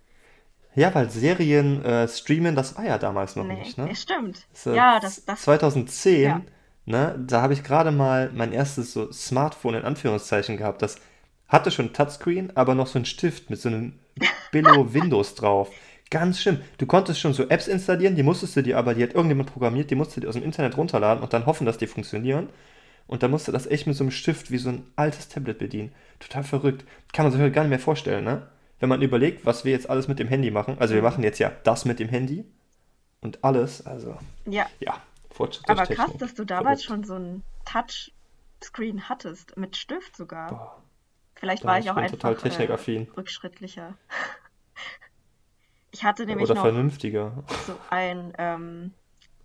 Ja, 0.75 0.93
weil 0.93 1.09
Serien 1.09 1.83
äh, 1.83 2.07
streamen, 2.07 2.55
das 2.55 2.77
war 2.77 2.85
ja 2.85 2.97
damals 2.97 3.35
noch 3.35 3.45
nee, 3.45 3.55
nicht, 3.55 3.77
ne? 3.77 3.95
Stimmt. 3.95 4.45
So, 4.53 4.73
ja, 4.73 4.99
das, 4.99 5.25
das 5.25 5.41
2010 5.41 6.21
ja. 6.21 6.41
Ne, 6.87 7.21
da 7.27 7.41
habe 7.41 7.51
ich 7.51 7.63
gerade 7.63 7.91
mal 7.91 8.31
mein 8.33 8.53
erstes 8.53 8.93
so 8.93 9.11
Smartphone 9.11 9.75
in 9.75 9.83
Anführungszeichen 9.83 10.55
gehabt. 10.55 10.81
Das 10.81 10.95
hatte 11.49 11.69
schon 11.69 11.91
Touchscreen, 11.91 12.55
aber 12.55 12.75
noch 12.75 12.87
so 12.87 12.97
ein 12.97 13.03
Stift 13.03 13.49
mit 13.49 13.59
so 13.59 13.67
einem 13.67 13.99
Billo 14.53 14.93
Windows 14.93 15.35
drauf. 15.35 15.69
Ganz 16.09 16.39
schlimm. 16.39 16.61
Du 16.77 16.85
konntest 16.85 17.19
schon 17.19 17.33
so 17.33 17.49
Apps 17.49 17.67
installieren, 17.67 18.15
die 18.15 18.23
musstest 18.23 18.55
du 18.55 18.63
dir 18.63 18.77
aber, 18.77 18.93
die 18.93 19.03
hat 19.03 19.15
irgendjemand 19.15 19.51
programmiert, 19.51 19.91
die 19.91 19.95
musstest 19.95 20.17
du 20.17 20.21
dir 20.21 20.29
aus 20.29 20.35
dem 20.35 20.43
Internet 20.43 20.77
runterladen 20.77 21.21
und 21.21 21.33
dann 21.33 21.45
hoffen, 21.45 21.65
dass 21.65 21.77
die 21.77 21.87
funktionieren. 21.87 22.47
Und 23.07 23.23
dann 23.23 23.31
musst 23.31 23.47
du 23.47 23.51
das 23.51 23.67
echt 23.67 23.87
mit 23.87 23.95
so 23.95 24.03
einem 24.03 24.11
Stift 24.11 24.51
wie 24.51 24.57
so 24.57 24.69
ein 24.69 24.85
altes 24.95 25.29
Tablet 25.29 25.57
bedienen. 25.59 25.93
Total 26.19 26.43
verrückt. 26.43 26.85
Kann 27.13 27.25
man 27.25 27.31
sich 27.31 27.41
heute 27.41 27.51
gar 27.51 27.63
nicht 27.63 27.69
mehr 27.69 27.79
vorstellen, 27.79 28.23
ne? 28.23 28.47
Wenn 28.79 28.89
man 28.89 29.01
überlegt, 29.01 29.45
was 29.45 29.65
wir 29.65 29.71
jetzt 29.71 29.89
alles 29.89 30.07
mit 30.07 30.19
dem 30.19 30.27
Handy 30.27 30.51
machen. 30.51 30.77
Also 30.79 30.93
wir 30.93 31.01
mhm. 31.01 31.07
machen 31.07 31.23
jetzt 31.23 31.39
ja 31.39 31.51
das 31.63 31.85
mit 31.85 31.99
dem 31.99 32.09
Handy 32.09 32.45
und 33.21 33.43
alles. 33.43 33.85
Also 33.85 34.17
ja, 34.45 34.67
ja 34.79 35.01
Fortschritt 35.31 35.69
Aber 35.69 35.85
krass, 35.85 36.11
dass 36.17 36.35
du 36.35 36.45
damals 36.45 36.83
Verrückt. 36.83 37.07
schon 37.07 37.17
so 37.17 37.23
ein 37.23 37.43
Touchscreen 37.65 39.09
hattest, 39.09 39.57
mit 39.57 39.77
Stift 39.77 40.15
sogar. 40.15 40.49
Boah. 40.49 40.83
Vielleicht 41.35 41.63
da 41.63 41.67
war 41.67 41.79
ich 41.79 41.89
auch 41.89 41.95
einfach 41.95 42.17
total 42.17 42.35
technikaffin. 42.35 43.07
Äh, 43.07 43.11
rückschrittlicher. 43.11 43.95
Ich 45.91 46.03
hatte 46.03 46.27
nämlich 46.27 46.43
Oder 46.43 46.55
noch 46.55 46.61
vernünftiger. 46.61 47.43
so 47.65 47.75
ein 47.89 48.31
ähm, 48.37 48.93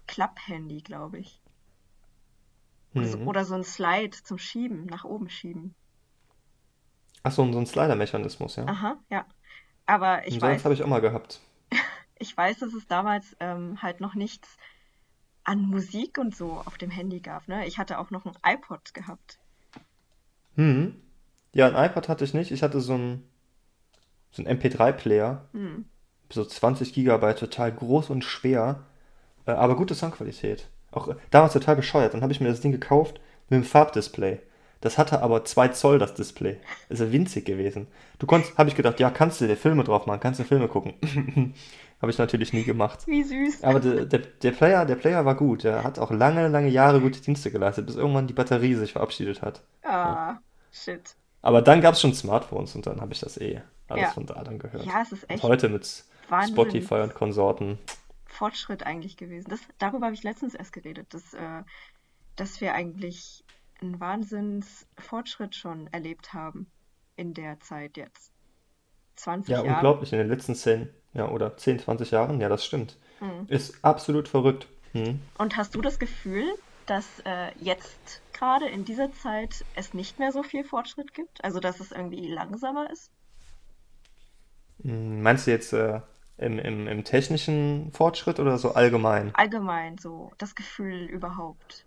Klapp-Handy, 0.06 0.82
glaube 0.82 1.18
ich. 1.18 1.40
Oder 2.94 3.06
so, 3.06 3.18
Mhm. 3.18 3.28
oder 3.28 3.44
so 3.44 3.54
ein 3.54 3.64
Slide 3.64 4.16
zum 4.22 4.38
Schieben, 4.38 4.86
nach 4.86 5.04
oben 5.04 5.28
schieben. 5.30 5.74
Ach 7.22 7.32
so, 7.32 7.50
so 7.52 7.58
ein 7.58 7.66
Slider-Mechanismus, 7.66 8.56
ja. 8.56 8.66
Aha, 8.66 8.96
ja. 9.10 9.26
Aber 9.86 10.26
ich 10.26 10.34
Und 10.34 10.42
weiß, 10.42 10.64
habe 10.64 10.74
ich 10.74 10.82
auch 10.82 10.88
mal 10.88 11.00
gehabt. 11.00 11.40
ich 12.18 12.36
weiß, 12.36 12.58
dass 12.60 12.74
es 12.74 12.86
damals 12.86 13.36
ähm, 13.40 13.80
halt 13.82 14.00
noch 14.00 14.14
nichts 14.14 14.56
an 15.44 15.62
Musik 15.62 16.18
und 16.18 16.36
so 16.36 16.52
auf 16.64 16.78
dem 16.78 16.90
Handy 16.90 17.20
gab, 17.20 17.48
ne? 17.48 17.66
Ich 17.66 17.78
hatte 17.78 17.98
auch 17.98 18.10
noch 18.10 18.24
ein 18.26 18.36
iPod 18.44 18.94
gehabt. 18.94 19.38
Mhm. 20.56 21.00
Ja, 21.52 21.66
ein 21.68 21.90
iPod 21.90 22.08
hatte 22.08 22.24
ich 22.24 22.34
nicht. 22.34 22.50
Ich 22.50 22.62
hatte 22.62 22.80
so 22.80 22.94
ein, 22.94 23.22
so 24.30 24.42
ein 24.42 24.48
MP3-Player. 24.48 25.48
Hm. 25.52 25.84
So 26.30 26.44
20 26.44 26.94
Gigabyte, 26.94 27.38
total 27.40 27.72
groß 27.72 28.10
und 28.10 28.24
schwer. 28.24 28.86
Äh, 29.46 29.52
aber 29.52 29.76
gute 29.76 29.94
Soundqualität. 29.94 30.68
Auch 30.92 31.14
damals 31.30 31.52
total 31.54 31.76
bescheuert. 31.76 32.14
Dann 32.14 32.22
habe 32.22 32.32
ich 32.32 32.40
mir 32.40 32.48
das 32.48 32.60
Ding 32.60 32.72
gekauft 32.72 33.20
mit 33.48 33.56
einem 33.56 33.64
Farbdisplay. 33.64 34.38
Das 34.80 34.98
hatte 34.98 35.22
aber 35.22 35.44
2 35.44 35.68
Zoll, 35.68 35.98
das 35.98 36.14
Display. 36.14 36.56
Ist 36.88 37.00
ja 37.00 37.12
winzig 37.12 37.44
gewesen. 37.44 37.86
Du 38.18 38.26
konntest, 38.26 38.58
habe 38.58 38.68
ich 38.68 38.74
gedacht, 38.74 38.98
ja, 39.00 39.10
kannst 39.10 39.40
du 39.40 39.46
dir 39.46 39.56
Filme 39.56 39.84
drauf 39.84 40.06
machen, 40.06 40.20
kannst 40.20 40.40
du 40.40 40.44
Filme 40.44 40.68
gucken. 40.68 40.94
Habe 42.02 42.10
ich 42.10 42.18
natürlich 42.18 42.52
nie 42.52 42.64
gemacht. 42.64 43.06
Wie 43.06 43.22
süß. 43.22 43.62
Aber 43.62 43.78
der, 43.78 44.06
der, 44.06 44.18
der 44.18 44.50
Player, 44.50 44.84
der 44.84 44.96
Player 44.96 45.24
war 45.24 45.36
gut. 45.36 45.62
Der 45.62 45.84
hat 45.84 46.00
auch 46.00 46.10
lange, 46.10 46.48
lange 46.48 46.68
Jahre 46.68 47.00
gute 47.00 47.20
Dienste 47.20 47.52
geleistet, 47.52 47.86
bis 47.86 47.94
irgendwann 47.94 48.26
die 48.26 48.32
Batterie 48.34 48.74
sich 48.74 48.90
verabschiedet 48.94 49.40
hat. 49.40 49.62
Ah, 49.84 50.38
shit. 50.72 51.14
Aber 51.42 51.62
dann 51.62 51.80
gab 51.80 51.94
es 51.94 52.00
schon 52.00 52.12
Smartphones 52.12 52.74
und 52.74 52.88
dann 52.88 53.00
habe 53.00 53.12
ich 53.12 53.20
das 53.20 53.38
eh 53.38 53.60
alles 53.88 54.02
Ja. 54.02 54.08
von 54.10 54.26
da 54.26 54.42
dann 54.42 54.58
gehört. 54.58 54.84
Ja, 54.84 55.02
es 55.02 55.12
ist 55.12 55.22
Und 55.22 55.30
echt 55.30 55.42
heute 55.44 55.68
mit 55.68 56.04
Wahnsinn. 56.28 56.54
Spotify 56.54 56.94
und 57.02 57.14
Konsorten. 57.14 57.78
Fortschritt 58.42 58.82
eigentlich 58.84 59.16
gewesen. 59.16 59.48
Das, 59.50 59.60
darüber 59.78 60.06
habe 60.06 60.16
ich 60.16 60.24
letztens 60.24 60.56
erst 60.56 60.72
geredet, 60.72 61.14
dass, 61.14 61.32
äh, 61.32 61.62
dass 62.34 62.60
wir 62.60 62.74
eigentlich 62.74 63.44
einen 63.80 64.00
Wahnsinns-Fortschritt 64.00 65.54
schon 65.54 65.86
erlebt 65.92 66.32
haben 66.32 66.66
in 67.14 67.34
der 67.34 67.60
Zeit 67.60 67.96
jetzt. 67.96 68.32
20 69.14 69.48
Ja, 69.48 69.58
Jahre. 69.58 69.76
unglaublich, 69.76 70.12
in 70.12 70.18
den 70.18 70.26
letzten 70.26 70.56
10, 70.56 70.88
ja, 71.12 71.28
oder 71.28 71.56
10, 71.56 71.78
20 71.78 72.10
Jahren, 72.10 72.40
ja, 72.40 72.48
das 72.48 72.64
stimmt. 72.64 72.98
Mhm. 73.20 73.46
Ist 73.46 73.84
absolut 73.84 74.26
verrückt. 74.26 74.66
Hm. 74.90 75.20
Und 75.38 75.56
hast 75.56 75.76
du 75.76 75.80
das 75.80 76.00
Gefühl, 76.00 76.52
dass 76.86 77.20
äh, 77.24 77.52
jetzt 77.60 78.22
gerade 78.32 78.66
in 78.68 78.84
dieser 78.84 79.12
Zeit 79.12 79.64
es 79.76 79.94
nicht 79.94 80.18
mehr 80.18 80.32
so 80.32 80.42
viel 80.42 80.64
Fortschritt 80.64 81.14
gibt? 81.14 81.44
Also 81.44 81.60
dass 81.60 81.78
es 81.78 81.92
irgendwie 81.92 82.26
langsamer 82.26 82.90
ist? 82.90 83.12
Hm, 84.82 85.22
Meinst 85.22 85.46
du 85.46 85.52
jetzt 85.52 85.72
äh, 85.72 86.00
im, 86.42 86.58
im, 86.58 86.86
im 86.88 87.04
technischen 87.04 87.90
Fortschritt 87.92 88.38
oder 88.40 88.58
so 88.58 88.74
allgemein? 88.74 89.34
Allgemein 89.34 89.98
so 89.98 90.30
das 90.38 90.54
Gefühl 90.54 91.04
überhaupt. 91.04 91.86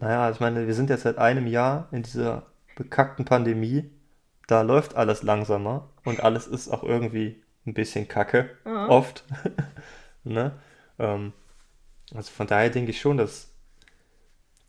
Naja, 0.00 0.30
ich 0.30 0.40
meine, 0.40 0.66
wir 0.66 0.74
sind 0.74 0.90
jetzt 0.90 1.02
seit 1.02 1.18
einem 1.18 1.46
Jahr 1.46 1.88
in 1.92 2.02
dieser 2.02 2.46
bekackten 2.76 3.24
Pandemie. 3.24 3.90
Da 4.46 4.62
läuft 4.62 4.96
alles 4.96 5.22
langsamer 5.22 5.88
und 6.04 6.20
alles 6.24 6.46
ist 6.46 6.68
auch 6.68 6.82
irgendwie 6.82 7.42
ein 7.66 7.74
bisschen 7.74 8.08
kacke, 8.08 8.50
Ja. 8.64 8.88
oft. 8.88 9.24
Ne? 10.22 10.52
Ähm, 10.98 11.32
also 12.14 12.30
von 12.30 12.46
daher 12.46 12.68
denke 12.68 12.90
ich 12.90 13.00
schon, 13.00 13.16
dass 13.16 13.54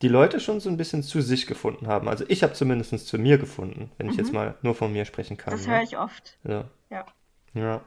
die 0.02 0.08
Leute 0.08 0.40
schon 0.40 0.62
so 0.62 0.70
ein 0.70 0.78
bisschen 0.78 1.04
zu 1.04 1.22
sich 1.22 1.46
gefunden 1.46 1.88
haben. 1.88 2.08
Also 2.08 2.24
ich 2.30 2.42
habe 2.42 2.54
zumindest 2.54 3.06
zu 3.06 3.18
mir 3.18 3.38
gefunden, 3.38 3.92
wenn 3.98 4.10
ich 4.10 4.16
jetzt 4.16 4.30
Mhm. 4.30 4.36
mal 4.36 4.56
nur 4.62 4.76
von 4.76 4.94
mir 4.94 5.04
sprechen 5.04 5.36
kann. 5.36 5.52
Das 5.52 5.68
ne? 5.68 5.74
höre 5.74 5.84
ich 5.84 5.98
oft. 5.98 6.38
Ja. 6.46 6.70
Ja. 6.90 7.06
Ja. 7.54 7.82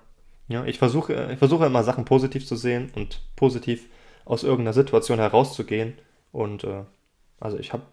Ja, 0.48 0.64
ich 0.64 0.78
versuche, 0.78 1.30
ich 1.32 1.38
versuche 1.38 1.66
immer 1.66 1.82
Sachen 1.82 2.04
positiv 2.04 2.46
zu 2.46 2.56
sehen 2.56 2.90
und 2.94 3.20
positiv 3.36 3.86
aus 4.24 4.42
irgendeiner 4.42 4.74
Situation 4.74 5.18
herauszugehen. 5.18 5.94
Und 6.32 6.64
äh, 6.64 6.82
also 7.40 7.58
ich 7.58 7.72
habe 7.72 7.84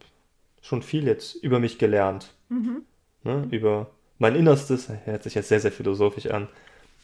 schon 0.61 0.81
viel 0.81 1.05
jetzt 1.05 1.35
über 1.35 1.59
mich 1.59 1.77
gelernt. 1.77 2.33
Mhm. 2.49 2.83
Ne? 3.23 3.47
Über 3.51 3.91
mein 4.17 4.35
Innerstes, 4.35 4.89
hört 5.05 5.23
sich 5.23 5.35
jetzt 5.35 5.49
sehr, 5.49 5.59
sehr 5.59 5.71
philosophisch 5.71 6.27
an. 6.27 6.47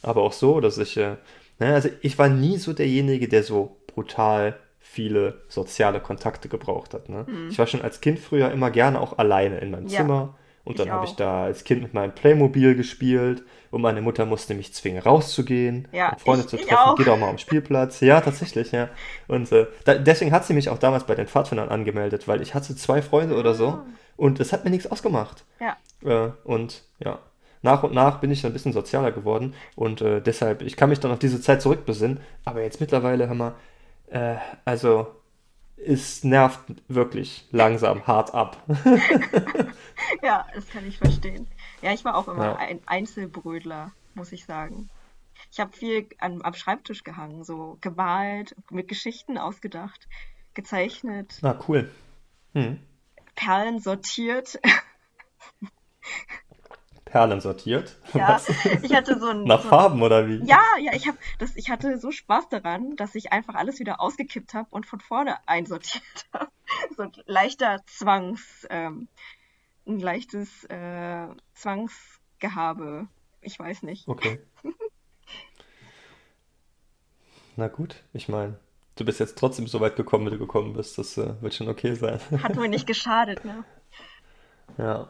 Aber 0.01 0.21
auch 0.21 0.33
so, 0.33 0.59
dass 0.59 0.77
ich, 0.77 0.97
äh, 0.97 1.15
ne, 1.59 1.73
also 1.73 1.89
ich 2.01 2.17
war 2.19 2.29
nie 2.29 2.57
so 2.57 2.73
derjenige, 2.73 3.27
der 3.27 3.43
so 3.43 3.77
brutal 3.87 4.57
viele 4.79 5.41
soziale 5.49 5.99
Kontakte 5.99 6.49
gebraucht 6.49 6.93
hat. 6.93 7.09
Ne? 7.09 7.25
Mhm. 7.27 7.49
Ich 7.49 7.59
war 7.59 7.67
schon 7.67 7.81
als 7.81 8.01
Kind 8.01 8.19
früher 8.19 8.51
immer 8.51 8.71
gerne 8.71 9.01
auch 9.01 9.17
alleine 9.17 9.59
in 9.59 9.71
meinem 9.71 9.87
Ja, 9.87 9.97
Zimmer. 9.97 10.37
Und 10.67 10.79
dann 10.79 10.91
habe 10.91 11.05
ich 11.05 11.13
da 11.15 11.43
als 11.45 11.63
Kind 11.63 11.81
mit 11.81 11.93
meinem 11.93 12.13
Playmobil 12.13 12.75
gespielt 12.75 13.43
und 13.71 13.81
meine 13.81 14.01
Mutter 14.01 14.25
musste 14.25 14.53
mich 14.53 14.73
zwingen, 14.73 15.01
rauszugehen 15.01 15.87
Ja, 15.91 16.09
und 16.11 16.21
Freunde 16.21 16.41
ich- 16.41 16.47
zu 16.49 16.57
treffen. 16.57 16.75
auch. 16.75 16.95
Geh 16.95 17.03
doch 17.05 17.17
mal 17.17 17.29
am 17.29 17.37
Spielplatz. 17.37 18.01
Ja, 18.01 18.21
tatsächlich, 18.21 18.71
ja. 18.71 18.89
Und 19.27 19.51
äh, 19.51 19.67
da, 19.85 19.95
deswegen 19.95 20.31
hat 20.31 20.45
sie 20.45 20.53
mich 20.53 20.69
auch 20.69 20.77
damals 20.77 21.05
bei 21.05 21.15
den 21.15 21.27
Pfadfindern 21.27 21.69
angemeldet, 21.69 22.27
weil 22.27 22.41
ich 22.41 22.53
hatte 22.53 22.75
zwei 22.75 23.01
Freunde 23.01 23.35
oder 23.35 23.53
so 23.53 23.67
Ah. 23.69 23.85
und 24.17 24.39
es 24.39 24.51
hat 24.53 24.63
mir 24.65 24.71
nichts 24.71 24.89
ausgemacht. 24.91 25.45
Ja. 25.59 25.77
Äh, 26.03 26.31
und 26.43 26.83
ja, 26.99 27.19
nach 27.61 27.83
und 27.83 27.93
nach 27.93 28.19
bin 28.19 28.29
ich 28.31 28.41
dann 28.41 28.51
ein 28.51 28.53
bisschen 28.53 28.73
sozialer 28.73 29.11
geworden 29.11 29.53
und 29.75 30.01
äh, 30.01 30.21
deshalb, 30.21 30.61
ich 30.61 30.75
kann 30.77 30.89
mich 30.89 30.99
dann 30.99 31.11
auf 31.11 31.19
diese 31.19 31.41
Zeit 31.41 31.61
zurückbesinnen, 31.61 32.19
aber 32.45 32.61
jetzt 32.61 32.79
mittlerweile, 32.81 33.27
hör 33.27 33.35
mal, 33.35 33.55
äh, 34.09 34.35
also 34.65 35.07
es 35.77 36.23
nervt 36.23 36.61
wirklich 36.87 37.45
langsam 37.51 38.05
hart 38.07 38.33
ab. 38.33 38.61
Ja, 40.21 40.45
das 40.53 40.67
kann 40.67 40.87
ich 40.87 40.97
verstehen. 40.97 41.47
Ja, 41.81 41.91
ich 41.93 42.05
war 42.05 42.15
auch 42.15 42.27
immer 42.27 42.45
Ja. 42.45 42.55
ein 42.57 42.79
Einzelbrödler, 42.85 43.91
muss 44.13 44.31
ich 44.31 44.45
sagen. 44.45 44.89
Ich 45.51 45.59
habe 45.59 45.75
viel 45.75 46.07
an, 46.19 46.41
am 46.43 46.53
Schreibtisch 46.53 47.03
gehangen, 47.03 47.43
so 47.43 47.77
gemalt, 47.81 48.55
mit 48.69 48.87
Geschichten 48.87 49.37
ausgedacht, 49.37 50.07
gezeichnet, 50.53 51.39
Ah, 51.41 51.59
cool. 51.67 51.89
Hm. 52.53 52.79
Perlen 53.35 53.79
sortiert. 53.79 54.59
Perlen 57.09 57.41
sortiert. 57.41 57.95
Ja, 58.13 58.29
Was? 58.29 58.49
ich 58.83 58.93
hatte 58.93 59.19
so 59.19 59.27
ein, 59.27 59.43
Nach 59.45 59.61
so, 59.63 59.69
Farben 59.69 60.01
oder 60.01 60.27
wie? 60.27 60.43
ja, 60.45 60.61
ja, 60.79 60.93
ich 60.93 61.07
habe 61.07 61.17
das, 61.39 61.55
ich 61.55 61.69
hatte 61.69 61.97
so 61.97 62.11
Spaß 62.11 62.49
daran, 62.49 62.95
dass 62.95 63.15
ich 63.15 63.31
einfach 63.31 63.55
alles 63.55 63.79
wieder 63.79 63.99
ausgekippt 64.01 64.53
habe 64.53 64.67
und 64.71 64.85
von 64.85 64.99
vorne 64.99 65.37
einsortiert 65.47 66.03
habe. 66.33 66.51
So 66.95 67.03
ein 67.03 67.11
leichter 67.25 67.81
Zwangs, 67.87 68.67
ähm, 68.69 69.07
ein 69.87 69.99
leichtes 69.99 70.65
äh, 70.65 71.27
Zwangsgehabe. 71.53 73.07
Ich 73.41 73.57
weiß 73.57 73.83
nicht. 73.83 74.07
Okay. 74.07 74.39
Na 77.55 77.67
gut, 77.69 78.03
ich 78.13 78.27
meine, 78.29 78.59
du 78.97 79.05
bist 79.05 79.19
jetzt 79.19 79.37
trotzdem 79.37 79.65
so 79.67 79.79
weit 79.79 79.95
gekommen, 79.95 80.27
wie 80.27 80.31
du 80.31 80.37
gekommen 80.37 80.73
bist. 80.73 80.97
Das 80.97 81.17
äh, 81.17 81.41
wird 81.41 81.53
schon 81.55 81.69
okay 81.69 81.95
sein. 81.95 82.19
Hat 82.43 82.55
mir 82.55 82.67
nicht 82.67 82.85
geschadet, 82.85 83.45
ne? 83.45 83.63
Ja. 84.77 85.09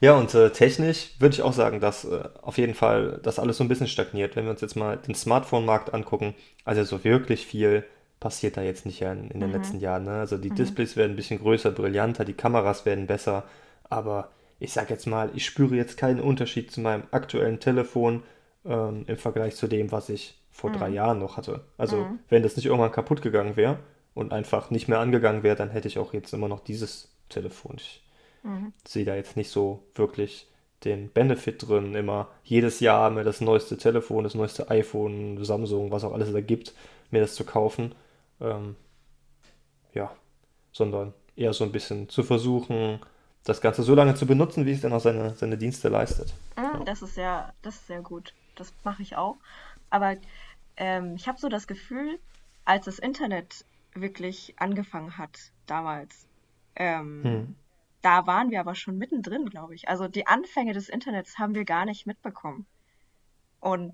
Ja, 0.00 0.14
und 0.16 0.32
äh, 0.34 0.50
technisch 0.50 1.10
würde 1.18 1.34
ich 1.34 1.42
auch 1.42 1.52
sagen, 1.52 1.80
dass 1.80 2.04
äh, 2.04 2.22
auf 2.42 2.56
jeden 2.58 2.74
Fall 2.74 3.18
das 3.22 3.38
alles 3.40 3.56
so 3.56 3.64
ein 3.64 3.68
bisschen 3.68 3.88
stagniert. 3.88 4.36
Wenn 4.36 4.44
wir 4.44 4.52
uns 4.52 4.60
jetzt 4.60 4.76
mal 4.76 4.96
den 4.96 5.14
Smartphone-Markt 5.14 5.92
angucken, 5.92 6.34
also 6.64 6.84
so 6.84 7.02
wirklich 7.04 7.46
viel 7.46 7.84
passiert 8.20 8.56
da 8.56 8.62
jetzt 8.62 8.86
nicht 8.86 9.02
in, 9.02 9.30
in 9.30 9.40
den 9.40 9.50
Mhm. 9.50 9.52
letzten 9.52 9.80
Jahren. 9.80 10.04
Ne? 10.04 10.12
Also 10.20 10.36
die 10.38 10.50
Mhm. 10.50 10.54
Displays 10.54 10.96
werden 10.96 11.12
ein 11.12 11.16
bisschen 11.16 11.40
größer, 11.40 11.72
brillanter, 11.72 12.24
die 12.24 12.32
Kameras 12.34 12.86
werden 12.86 13.06
besser, 13.06 13.44
aber 13.88 14.30
ich 14.60 14.72
sag 14.72 14.90
jetzt 14.90 15.06
mal, 15.06 15.30
ich 15.34 15.44
spüre 15.46 15.74
jetzt 15.76 15.96
keinen 15.96 16.20
Unterschied 16.20 16.70
zu 16.70 16.80
meinem 16.80 17.04
aktuellen 17.12 17.60
Telefon 17.60 18.22
ähm, 18.64 19.04
im 19.06 19.16
Vergleich 19.16 19.56
zu 19.56 19.66
dem, 19.68 19.90
was 19.92 20.08
ich 20.08 20.38
vor 20.50 20.70
drei 20.70 20.88
Mhm. 20.88 20.94
Jahren 20.94 21.18
noch 21.18 21.36
hatte. 21.36 21.62
Also 21.76 22.08
Mhm. 22.10 22.18
wenn 22.28 22.42
das 22.42 22.56
nicht 22.56 22.66
irgendwann 22.66 22.92
kaputt 22.92 23.22
gegangen 23.22 23.56
wäre 23.56 23.78
und 24.14 24.32
einfach 24.32 24.70
nicht 24.70 24.88
mehr 24.88 24.98
angegangen 25.00 25.42
wäre, 25.44 25.56
dann 25.56 25.70
hätte 25.70 25.88
ich 25.88 25.98
auch 25.98 26.12
jetzt 26.12 26.32
immer 26.34 26.48
noch 26.48 26.60
dieses 26.60 27.08
Telefon. 27.28 27.76
Ich 27.78 28.02
Mhm. 28.48 28.72
sehe 28.86 29.04
da 29.04 29.14
jetzt 29.14 29.36
nicht 29.36 29.50
so 29.50 29.82
wirklich 29.94 30.46
den 30.84 31.10
Benefit 31.10 31.68
drin, 31.68 31.94
immer 31.94 32.28
jedes 32.44 32.80
Jahr 32.80 33.10
mir 33.10 33.24
das 33.24 33.40
neueste 33.40 33.76
Telefon, 33.76 34.24
das 34.24 34.34
neueste 34.34 34.70
iPhone, 34.70 35.44
Samsung, 35.44 35.90
was 35.90 36.04
auch 36.04 36.12
alles 36.12 36.32
da 36.32 36.40
gibt, 36.40 36.72
mir 37.10 37.20
das 37.20 37.34
zu 37.34 37.44
kaufen. 37.44 37.94
Ähm, 38.40 38.76
ja, 39.92 40.10
sondern 40.72 41.12
eher 41.36 41.52
so 41.52 41.64
ein 41.64 41.72
bisschen 41.72 42.08
zu 42.08 42.22
versuchen, 42.22 43.00
das 43.44 43.60
Ganze 43.60 43.82
so 43.82 43.94
lange 43.94 44.14
zu 44.14 44.26
benutzen, 44.26 44.66
wie 44.66 44.72
es 44.72 44.80
dann 44.80 44.92
auch 44.92 45.00
seine, 45.00 45.34
seine 45.34 45.58
Dienste 45.58 45.88
leistet. 45.88 46.34
Mm, 46.56 46.84
Das 46.84 47.02
ist 47.02 47.14
sehr, 47.14 47.52
das 47.62 47.76
ist 47.76 47.86
sehr 47.86 48.02
gut. 48.02 48.34
Das 48.56 48.72
mache 48.84 49.02
ich 49.02 49.16
auch. 49.16 49.36
Aber 49.90 50.16
ähm, 50.76 51.14
ich 51.16 51.26
habe 51.28 51.38
so 51.38 51.48
das 51.48 51.66
Gefühl, 51.66 52.18
als 52.64 52.84
das 52.84 52.98
Internet 52.98 53.64
wirklich 53.94 54.54
angefangen 54.58 55.16
hat 55.18 55.30
damals, 55.66 56.26
ähm, 56.76 57.22
Hm. 57.24 57.54
Da 58.02 58.26
waren 58.26 58.50
wir 58.50 58.60
aber 58.60 58.74
schon 58.74 58.98
mittendrin, 58.98 59.46
glaube 59.46 59.74
ich. 59.74 59.88
Also 59.88 60.08
die 60.08 60.26
Anfänge 60.26 60.72
des 60.72 60.88
Internets 60.88 61.38
haben 61.38 61.54
wir 61.54 61.64
gar 61.64 61.84
nicht 61.84 62.06
mitbekommen. 62.06 62.66
Und 63.60 63.92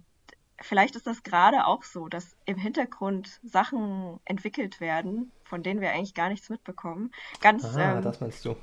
vielleicht 0.61 0.95
ist 0.97 1.07
das 1.07 1.23
gerade 1.23 1.67
auch 1.67 1.83
so, 1.83 2.09
dass 2.09 2.37
im 2.45 2.57
Hintergrund 2.59 3.41
Sachen 3.43 4.21
entwickelt 4.25 4.81
werden, 4.81 5.33
von 5.45 5.63
denen 5.63 5.81
wir 5.81 5.91
eigentlich 5.93 6.15
gar 6.15 6.29
nichts 6.29 6.49
mitbekommen. 6.51 7.13
Ganz, 7.41 7.65
Ah, 7.77 7.97
ähm, 7.99 8.03
das. 8.03 8.19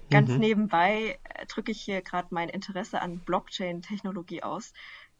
Ganz 0.10 0.30
Mhm. 0.30 0.38
nebenbei 0.40 1.20
äh, 1.24 1.46
drücke 1.48 1.72
ich 1.72 1.82
hier 1.82 2.02
gerade 2.02 2.28
mein 2.32 2.50
Interesse 2.50 3.02
an 3.02 3.20
Blockchain-Technologie 3.20 4.44
aus. 4.44 4.74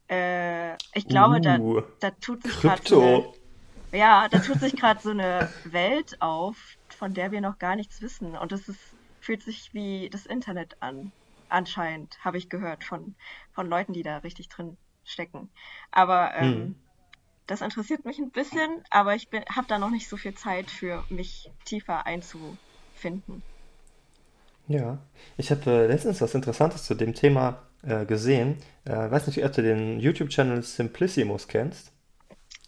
Äh, 0.10 0.74
ich 0.94 1.08
glaube, 1.08 1.42
da, 1.42 1.58
Uh, 1.58 1.82
da 2.00 2.12
tut 2.12 2.44
sich 2.44 2.60
gerade 2.60 2.82
so 2.86 3.00
Krypto. 3.02 3.34
eine, 3.92 4.00
ja, 4.00 4.30
da 4.30 4.40
tut 4.40 4.60
sich 4.60 4.76
gerade 4.76 5.02
so 5.02 5.10
eine 5.12 5.50
Welt 5.66 6.22
auf, 6.22 6.58
von 6.90 7.14
der 7.14 7.32
wir 7.32 7.42
noch 7.42 7.60
gar 7.60 7.76
nichts 7.76 8.02
wissen. 8.02 8.38
Und 8.38 8.52
es 8.52 8.68
ist, 8.70 8.91
fühlt 9.22 9.44
sich 9.44 9.74
wie 9.74 10.10
das 10.12 10.26
Internet 10.26 10.82
an. 10.82 11.14
Anscheinend, 11.50 12.18
habe 12.26 12.38
ich 12.38 12.50
gehört 12.50 12.84
von, 12.86 13.16
von 13.54 13.68
Leuten, 13.70 13.94
die 13.94 14.04
da 14.04 14.18
richtig 14.20 14.50
drin 14.50 14.78
stecken. 15.04 15.52
Aber 15.92 16.34
ähm, 16.36 16.72
Hm. 16.72 16.76
das 17.48 17.62
interessiert 17.62 18.06
mich 18.06 18.20
ein 18.20 18.32
bisschen, 18.32 18.84
aber 18.90 19.16
ich 19.16 19.30
habe 19.56 19.68
da 19.68 19.80
noch 19.80 19.92
nicht 19.92 20.10
so 20.10 20.18
viel 20.18 20.34
Zeit 20.36 20.72
für 20.72 21.06
mich 21.10 21.52
tiefer 21.66 22.06
einzufinden. 22.08 23.44
Ja, 24.68 25.00
ich 25.38 25.52
habe 25.52 25.70
äh, 25.70 25.88
letztens 25.88 26.22
was 26.22 26.34
Interessantes 26.36 26.84
zu 26.86 26.96
dem 26.96 27.14
Thema 27.14 27.64
äh, 27.84 28.06
gesehen. 28.06 28.58
Äh, 28.86 29.12
weiß 29.12 29.28
nicht, 29.28 29.44
ob 29.44 29.52
du 29.54 29.62
den 29.62 30.00
YouTube-Channel 30.00 30.64
Simplissimus 30.64 31.48
kennst. 31.48 31.92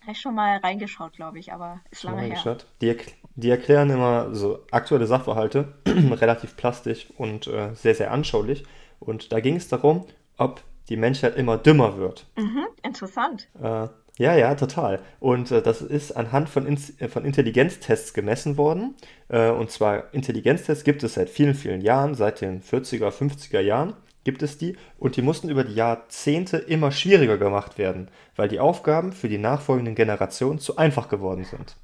Habe 0.02 0.12
ich 0.12 0.22
schon 0.22 0.36
mal 0.36 0.58
reingeschaut, 0.58 1.14
glaube 1.14 1.40
ich, 1.40 1.52
aber 1.52 1.82
ist 1.90 2.04
Schon 2.04 2.14
lange 2.14 2.22
her. 2.24 2.48
Die, 2.82 2.98
die 3.36 3.50
erklären 3.50 3.90
immer 3.90 4.34
so 4.34 4.60
aktuelle 4.72 5.08
Sachverhalte 5.08 5.74
relativ 5.88 6.56
plastisch 6.56 7.08
und 7.18 7.48
äh, 7.48 7.74
sehr, 7.74 7.96
sehr 7.96 8.12
anschaulich. 8.12 8.64
Und 9.00 9.32
da 9.32 9.40
ging 9.40 9.56
es 9.56 9.68
darum, 9.68 10.06
ob 10.38 10.62
die 10.90 10.98
Menschheit 10.98 11.36
immer 11.36 11.58
dümmer 11.58 11.98
wird. 11.98 12.26
Mhm, 12.38 12.66
interessant. 12.84 13.48
Äh, 13.62 13.88
ja, 14.18 14.36
ja, 14.36 14.54
total. 14.54 15.00
Und 15.20 15.52
äh, 15.52 15.62
das 15.62 15.82
ist 15.82 16.12
anhand 16.12 16.50
von, 16.50 16.68
Ins 16.68 17.02
äh, 17.02 17.08
von 17.08 17.26
Intelligenztests 17.26 18.14
gemessen 18.14 18.58
worden. 18.58 18.96
Äh, 19.28 19.50
und 19.50 19.72
zwar 19.72 20.14
Intelligenztests 20.14 20.84
gibt 20.84 21.04
es 21.04 21.16
seit 21.16 21.30
vielen, 21.30 21.56
vielen 21.56 21.82
Jahren, 21.82 22.14
seit 22.14 22.42
den 22.42 22.62
40er, 22.62 23.10
50er 23.10 23.60
Jahren 23.60 23.94
gibt 24.24 24.44
es 24.44 24.58
die. 24.58 24.78
Und 25.00 25.18
die 25.18 25.22
mussten 25.22 25.50
über 25.50 25.64
die 25.64 25.74
Jahrzehnte 25.74 26.58
immer 26.58 26.92
schwieriger 26.92 27.38
gemacht 27.38 27.78
werden, 27.78 28.10
weil 28.36 28.48
die 28.48 28.60
Aufgaben 28.60 29.12
für 29.12 29.30
die 29.30 29.38
nachfolgenden 29.38 29.96
Generationen 29.96 30.60
zu 30.60 30.78
einfach 30.78 31.10
geworden 31.10 31.44
sind. 31.44 31.76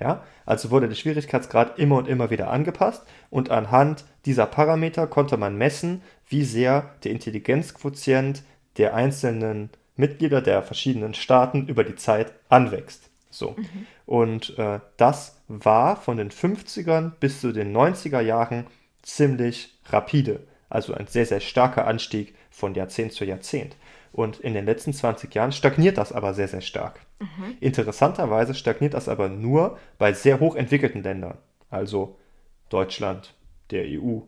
Ja, 0.00 0.24
also 0.46 0.70
wurde 0.70 0.88
der 0.88 0.94
Schwierigkeitsgrad 0.94 1.78
immer 1.78 1.96
und 1.96 2.08
immer 2.08 2.30
wieder 2.30 2.50
angepasst 2.50 3.02
und 3.28 3.50
anhand 3.50 4.04
dieser 4.24 4.46
Parameter 4.46 5.06
konnte 5.06 5.36
man 5.36 5.58
messen, 5.58 6.00
wie 6.26 6.44
sehr 6.44 6.94
der 7.04 7.12
Intelligenzquotient 7.12 8.42
der 8.78 8.94
einzelnen 8.94 9.68
Mitglieder 9.96 10.40
der 10.40 10.62
verschiedenen 10.62 11.12
Staaten 11.12 11.66
über 11.66 11.84
die 11.84 11.96
Zeit 11.96 12.32
anwächst. 12.48 13.10
So. 13.28 13.54
Und 14.06 14.58
äh, 14.58 14.80
das 14.96 15.36
war 15.48 15.96
von 15.96 16.16
den 16.16 16.30
50ern 16.30 17.12
bis 17.20 17.40
zu 17.40 17.52
den 17.52 17.76
90er 17.76 18.20
Jahren 18.20 18.66
ziemlich 19.02 19.78
rapide. 19.90 20.40
Also 20.68 20.94
ein 20.94 21.06
sehr, 21.06 21.26
sehr 21.26 21.40
starker 21.40 21.86
Anstieg 21.86 22.34
von 22.50 22.74
Jahrzehnt 22.74 23.12
zu 23.12 23.24
Jahrzehnt. 23.24 23.76
Und 24.12 24.40
in 24.40 24.54
den 24.54 24.66
letzten 24.66 24.92
20 24.92 25.34
Jahren 25.34 25.52
stagniert 25.52 25.98
das 25.98 26.12
aber 26.12 26.34
sehr, 26.34 26.48
sehr 26.48 26.60
stark. 26.60 27.00
Interessanterweise 27.60 28.54
stagniert 28.54 28.94
das 28.94 29.08
aber 29.08 29.28
nur 29.28 29.78
bei 29.98 30.12
sehr 30.12 30.40
hochentwickelten 30.40 31.02
Ländern, 31.02 31.38
also 31.70 32.16
Deutschland, 32.70 33.34
der 33.70 33.84
EU, 33.84 34.20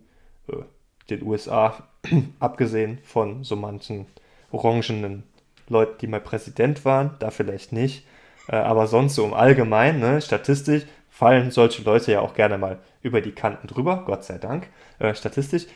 äh, 0.49 0.63
den 1.11 1.23
USA, 1.23 1.89
abgesehen 2.39 2.99
von 3.03 3.45
so 3.45 3.57
manchen 3.57 4.07
orangenen 4.51 5.25
Leuten, 5.69 5.99
die 6.01 6.07
mal 6.07 6.21
Präsident 6.21 6.85
waren, 6.85 7.17
da 7.19 7.31
vielleicht 7.31 7.73
nicht, 7.73 8.07
äh, 8.49 8.57
aber 8.57 8.87
sonst 8.87 9.15
so 9.15 9.25
im 9.25 9.35
Allgemeinen, 9.35 10.01
ne, 10.01 10.21
statistisch 10.21 10.85
fallen 11.13 11.51
solche 11.51 11.83
Leute 11.83 12.11
ja 12.11 12.21
auch 12.21 12.33
gerne 12.35 12.57
mal 12.59 12.81
über 13.03 13.21
die 13.21 13.33
Kanten 13.33 13.69
drüber, 13.69 14.05
Gott 14.07 14.25
sei 14.25 14.39
Dank. 14.39 14.69
Äh, 14.99 15.15
statistisch 15.15 15.67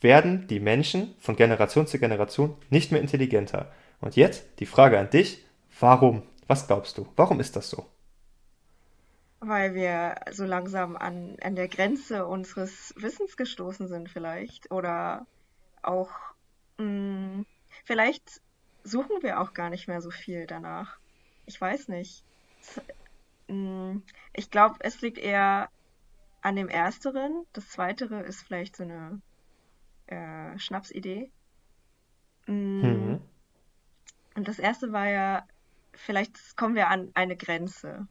werden 0.00 0.46
die 0.48 0.60
Menschen 0.60 1.14
von 1.20 1.36
Generation 1.36 1.86
zu 1.86 1.98
Generation 1.98 2.56
nicht 2.70 2.90
mehr 2.90 3.02
intelligenter. 3.02 3.70
Und 4.00 4.16
jetzt 4.16 4.46
die 4.60 4.66
Frage 4.66 4.98
an 4.98 5.10
dich, 5.10 5.44
warum? 5.78 6.22
Was 6.46 6.66
glaubst 6.66 6.96
du? 6.96 7.06
Warum 7.16 7.38
ist 7.40 7.54
das 7.54 7.68
so? 7.68 7.86
Weil 9.40 9.74
wir 9.74 10.16
so 10.32 10.44
langsam 10.44 10.96
an, 10.96 11.36
an 11.42 11.54
der 11.54 11.68
Grenze 11.68 12.26
unseres 12.26 12.92
Wissens 12.96 13.36
gestoßen 13.36 13.86
sind, 13.88 14.08
vielleicht. 14.10 14.70
Oder 14.72 15.26
auch, 15.82 16.10
mh, 16.78 17.44
vielleicht 17.84 18.42
suchen 18.84 19.22
wir 19.22 19.40
auch 19.40 19.54
gar 19.54 19.70
nicht 19.70 19.88
mehr 19.88 20.00
so 20.02 20.10
viel 20.10 20.46
danach. 20.46 20.98
Ich 21.46 21.60
weiß 21.60 21.88
nicht. 21.88 22.24
Ich 24.32 24.50
glaube, 24.50 24.76
es 24.80 25.00
liegt 25.00 25.18
eher 25.18 25.70
an 26.42 26.56
dem 26.56 26.68
Ersteren. 26.68 27.46
Das 27.52 27.68
Zweitere 27.70 28.20
ist 28.22 28.42
vielleicht 28.42 28.76
so 28.76 28.84
eine 28.84 29.22
äh, 30.08 30.58
Schnapsidee. 30.58 31.32
Mh, 32.82 32.88
Mhm. 32.88 33.20
und 34.34 34.48
das 34.48 34.58
Erste 34.58 34.90
war 34.92 35.06
ja, 35.08 35.46
vielleicht 35.92 36.56
kommen 36.56 36.74
wir 36.74 36.88
an 36.88 37.10
eine 37.14 37.36
Grenze, 37.36 38.06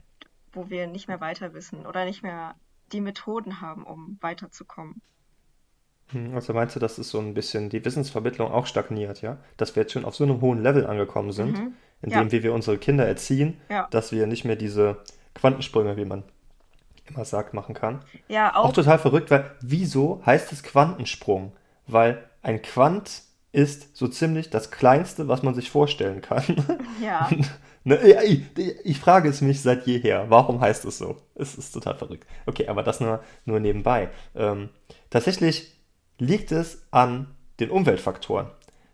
wo 0.53 0.69
wir 0.69 0.87
nicht 0.87 1.07
mehr 1.07 1.21
weiter 1.21 1.53
wissen 1.53 1.85
oder 1.87 2.05
nicht 2.05 2.23
mehr 2.23 2.55
die 2.91 3.01
Methoden 3.01 3.61
haben, 3.61 3.83
um 3.85 4.17
weiterzukommen. 4.21 5.01
Hm, 6.11 6.33
Also 6.35 6.53
meinst 6.53 6.75
du, 6.75 6.79
dass 6.79 6.97
es 6.97 7.09
so 7.09 7.19
ein 7.19 7.33
bisschen 7.33 7.69
die 7.69 7.83
Wissensvermittlung 7.83 8.51
auch 8.51 8.65
stagniert, 8.65 9.21
ja? 9.21 9.37
Dass 9.57 9.75
wir 9.75 9.83
jetzt 9.83 9.91
schon 9.93 10.05
auf 10.05 10.15
so 10.15 10.23
einem 10.23 10.41
hohen 10.41 10.61
Level 10.63 10.85
angekommen 10.85 11.31
sind, 11.31 11.61
Mhm. 11.61 11.73
in 12.01 12.09
Ja, 12.09 12.21
dem 12.21 12.31
wie 12.31 12.43
wir 12.43 12.53
unsere 12.53 12.77
Kinder 12.77 13.05
erziehen, 13.05 13.59
ja. 13.69 13.89
dass 13.89 14.11
wir 14.11 14.27
nicht 14.27 14.45
mehr 14.45 14.55
diese 14.55 14.97
Quantensprünge, 15.37 15.95
wie 15.97 16.05
man 16.05 16.23
immer 17.09 17.25
sagt, 17.25 17.53
machen 17.53 17.73
kann. 17.73 18.03
Ja, 18.27 18.55
Auch 18.55 18.65
auch, 18.65 18.73
total 18.73 18.99
verrückt, 18.99 19.31
weil 19.31 19.51
wieso 19.61 20.21
heißt 20.25 20.51
es 20.51 20.63
Quantensprung? 20.63 21.53
Weil 21.85 22.23
ein 22.41 22.61
Quant 22.61 23.21
ist 23.53 23.95
so 23.95 24.07
ziemlich 24.07 24.49
das 24.49 24.71
Kleinste, 24.71 25.27
was 25.27 25.41
man 25.41 25.55
sich 25.55 25.71
vorstellen 25.71 26.21
kann. 26.21 26.43
ja. 27.01 27.29
Ne, 27.83 27.95
ich, 28.25 28.43
ich 28.83 28.99
frage 28.99 29.29
es 29.29 29.39
mich 29.39 29.61
seit 29.61 29.87
jeher, 29.87 30.29
warum 30.29 30.59
heißt 30.59 30.83
es 30.83 30.97
so? 30.97 31.17
Es 31.35 31.55
ist 31.55 31.71
total 31.71 31.95
verrückt. 31.95 32.27
Okay, 32.45 32.67
aber 32.67 32.83
das 32.83 32.99
nur, 32.99 33.23
nur 33.45 33.61
nebenbei. 33.61 34.09
Ähm, 34.35 34.69
tatsächlich 35.09 35.71
liegt 36.17 36.51
es 36.51 36.85
an 36.91 37.33
den 37.61 37.69
Umweltfaktoren. 37.69 38.47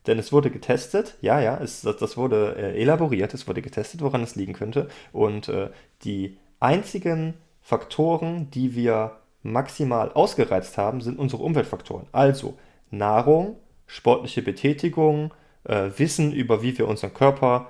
Denn 0.07 0.19
es 0.19 0.31
wurde 0.31 0.49
getestet, 0.49 1.15
ja, 1.21 1.39
ja, 1.39 1.57
es, 1.61 1.81
das, 1.81 1.97
das 1.97 2.17
wurde 2.17 2.55
äh, 2.57 2.81
elaboriert, 2.81 3.33
es 3.33 3.47
wurde 3.47 3.61
getestet, 3.61 4.01
woran 4.01 4.23
es 4.23 4.35
liegen 4.35 4.53
könnte. 4.53 4.89
Und 5.11 5.47
äh, 5.47 5.69
die 6.03 6.37
einzigen 6.59 7.35
Faktoren, 7.61 8.51
die 8.51 8.75
wir 8.75 9.17
maximal 9.43 10.11
ausgereizt 10.11 10.77
haben, 10.77 11.01
sind 11.01 11.19
unsere 11.19 11.43
Umweltfaktoren. 11.43 12.07
Also 12.11 12.57
Nahrung, 12.91 13.57
sportliche 13.87 14.41
Betätigung, 14.41 15.33
äh, 15.63 15.89
Wissen 15.97 16.33
über, 16.33 16.61
wie 16.61 16.77
wir 16.77 16.87
unseren 16.87 17.13
Körper 17.13 17.69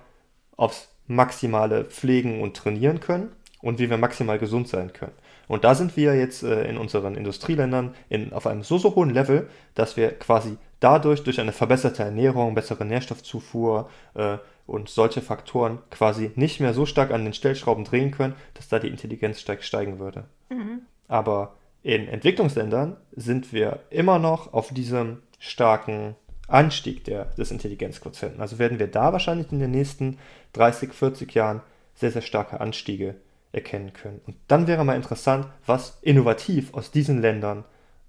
aufs 0.57 0.89
Maximale 1.07 1.85
pflegen 1.85 2.41
und 2.41 2.55
trainieren 2.55 2.99
können 2.99 3.31
und 3.61 3.79
wie 3.79 3.89
wir 3.89 3.97
maximal 3.97 4.39
gesund 4.39 4.67
sein 4.67 4.93
können. 4.93 5.13
Und 5.47 5.63
da 5.63 5.75
sind 5.75 5.97
wir 5.97 6.15
jetzt 6.15 6.43
äh, 6.43 6.67
in 6.69 6.77
unseren 6.77 7.15
Industrieländern 7.15 7.93
in, 8.09 8.33
auf 8.33 8.47
einem 8.47 8.63
so, 8.63 8.77
so 8.77 8.95
hohen 8.95 9.09
Level, 9.09 9.49
dass 9.75 9.97
wir 9.97 10.11
quasi 10.11 10.57
dadurch, 10.83 11.23
durch 11.23 11.39
eine 11.39 11.53
verbesserte 11.53 12.03
Ernährung, 12.03 12.55
bessere 12.55 12.85
Nährstoffzufuhr 12.85 13.89
äh, 14.15 14.37
und 14.65 14.89
solche 14.89 15.21
Faktoren 15.21 15.79
quasi 15.89 16.31
nicht 16.35 16.59
mehr 16.59 16.73
so 16.73 16.85
stark 16.85 17.11
an 17.11 17.23
den 17.23 17.33
Stellschrauben 17.33 17.85
drehen 17.85 18.11
können, 18.11 18.35
dass 18.53 18.67
da 18.67 18.79
die 18.79 18.89
Intelligenz 18.89 19.39
stark 19.39 19.63
steigen 19.63 19.99
würde. 19.99 20.25
Mhm. 20.49 20.81
Aber 21.07 21.55
in 21.83 22.07
Entwicklungsländern 22.07 22.97
sind 23.11 23.53
wir 23.53 23.79
immer 23.89 24.19
noch 24.19 24.53
auf 24.53 24.73
diesem 24.73 25.21
starken 25.39 26.15
Anstieg 26.47 27.03
der, 27.05 27.25
des 27.25 27.51
Intelligenzquotienten. 27.51 28.41
Also 28.41 28.59
werden 28.59 28.79
wir 28.79 28.87
da 28.87 29.11
wahrscheinlich 29.11 29.51
in 29.51 29.59
den 29.59 29.71
nächsten 29.71 30.17
30, 30.53 30.93
40 30.93 31.33
Jahren 31.33 31.61
sehr, 31.95 32.11
sehr 32.11 32.21
starke 32.21 32.59
Anstiege 32.59 33.15
erkennen 33.51 33.93
können. 33.93 34.21
Und 34.25 34.35
dann 34.47 34.67
wäre 34.67 34.83
mal 34.83 34.95
interessant, 34.95 35.47
was 35.65 35.99
innovativ 36.01 36.73
aus 36.73 36.91
diesen 36.91 37.21
Ländern 37.21 37.63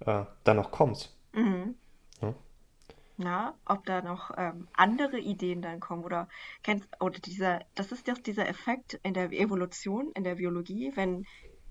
äh, 0.05 0.23
da 0.43 0.53
noch 0.53 0.71
kommt. 0.71 1.11
Mhm. 1.33 1.75
Na, 3.17 3.57
ob 3.65 3.85
da 3.85 4.01
noch 4.01 4.31
ähm, 4.37 4.67
andere 4.73 5.19
Ideen 5.19 5.61
dann 5.61 5.79
kommen 5.79 6.03
oder 6.03 6.27
kennst 6.63 6.89
oder 6.99 7.17
dieser, 7.19 7.61
das 7.73 7.91
ist 7.93 8.07
doch 8.09 8.17
dieser 8.17 8.47
Effekt 8.47 8.99
in 9.03 9.13
der 9.13 9.31
Evolution, 9.31 10.11
in 10.15 10.25
der 10.25 10.35
Biologie, 10.35 10.91
wenn 10.95 11.23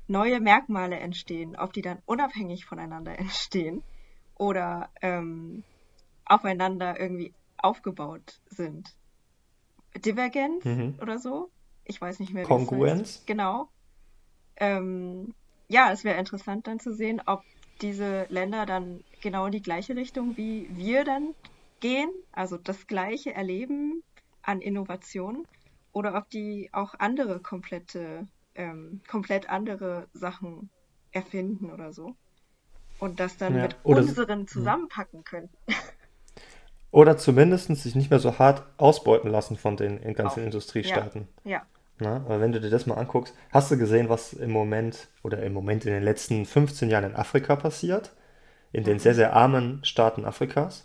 neue 0.07 0.40
Merkmale 0.40 0.96
entstehen, 0.96 1.57
ob 1.57 1.72
die 1.72 1.83
dann 1.83 2.00
unabhängig 2.07 2.64
voneinander 2.64 3.18
entstehen 3.18 3.83
oder 4.37 4.90
ähm, 5.02 5.64
aufeinander 6.24 6.98
irgendwie 6.98 7.35
aufgebaut 7.59 8.40
sind. 8.46 8.94
Divergenz 9.96 10.64
Mhm. 10.64 10.98
oder 11.00 11.18
so? 11.18 11.50
Ich 11.85 12.00
weiß 12.00 12.20
nicht 12.20 12.33
mehr, 12.33 12.44
wie 12.44 12.46
es 12.46 12.50
heißt. 12.50 12.68
Kongruenz? 12.68 13.26
Genau. 13.26 13.68
Ähm, 14.57 15.35
ja, 15.68 15.92
es 15.92 16.04
wäre 16.04 16.18
interessant 16.18 16.66
dann 16.66 16.80
zu 16.80 16.92
sehen, 16.92 17.20
ob 17.26 17.42
diese 17.80 18.26
Länder 18.28 18.66
dann 18.66 19.02
genau 19.24 19.46
in 19.46 19.52
die 19.52 19.62
gleiche 19.62 19.96
Richtung 19.96 20.37
wie 20.37 20.68
wir 20.70 21.04
dann 21.04 21.34
gehen, 21.80 22.10
also 22.30 22.58
das 22.58 22.87
gleiche 22.87 23.34
erleben 23.34 24.04
an 24.42 24.60
Innovation, 24.60 25.46
oder 25.92 26.14
ob 26.14 26.28
die 26.30 26.68
auch 26.72 26.94
andere 26.98 27.40
komplette, 27.40 28.28
ähm, 28.54 29.00
komplett 29.08 29.48
andere 29.48 30.08
Sachen 30.12 30.70
erfinden 31.12 31.72
oder 31.72 31.92
so. 31.92 32.14
Und 32.98 33.18
das 33.18 33.37
dann 33.38 33.54
Ja, 33.54 33.62
mit 33.62 33.76
unseren 33.84 34.40
hm. 34.40 34.46
zusammenpacken 34.48 35.24
können. 35.24 35.50
Oder 36.90 37.16
zumindest 37.16 37.74
sich 37.76 37.94
nicht 37.96 38.10
mehr 38.10 38.20
so 38.20 38.38
hart 38.38 38.62
ausbeuten 38.76 39.30
lassen 39.30 39.56
von 39.56 39.76
den 39.76 40.00
ganzen 40.14 40.40
Auch. 40.40 40.46
Industriestaaten. 40.46 41.28
Ja, 41.44 41.50
ja. 41.50 41.66
Na, 41.98 42.16
aber 42.18 42.40
wenn 42.40 42.52
du 42.52 42.60
dir 42.60 42.70
das 42.70 42.87
mal 42.87 42.96
anguckst, 42.96 43.34
hast 43.52 43.70
du 43.70 43.78
gesehen, 43.78 44.08
was 44.08 44.32
im 44.34 44.50
Moment 44.52 45.08
oder 45.22 45.42
im 45.42 45.52
Moment 45.54 45.87
in 45.87 45.92
den 45.92 46.02
letzten 46.04 46.46
15 46.46 46.90
Jahren 46.90 47.04
in 47.04 47.16
Afrika 47.16 47.56
passiert? 47.56 48.12
In 48.74 48.84
den 48.84 48.98
sehr, 48.98 49.14
sehr 49.14 49.34
armen 49.34 49.82
Staaten 49.84 50.26
Afrikas? 50.26 50.84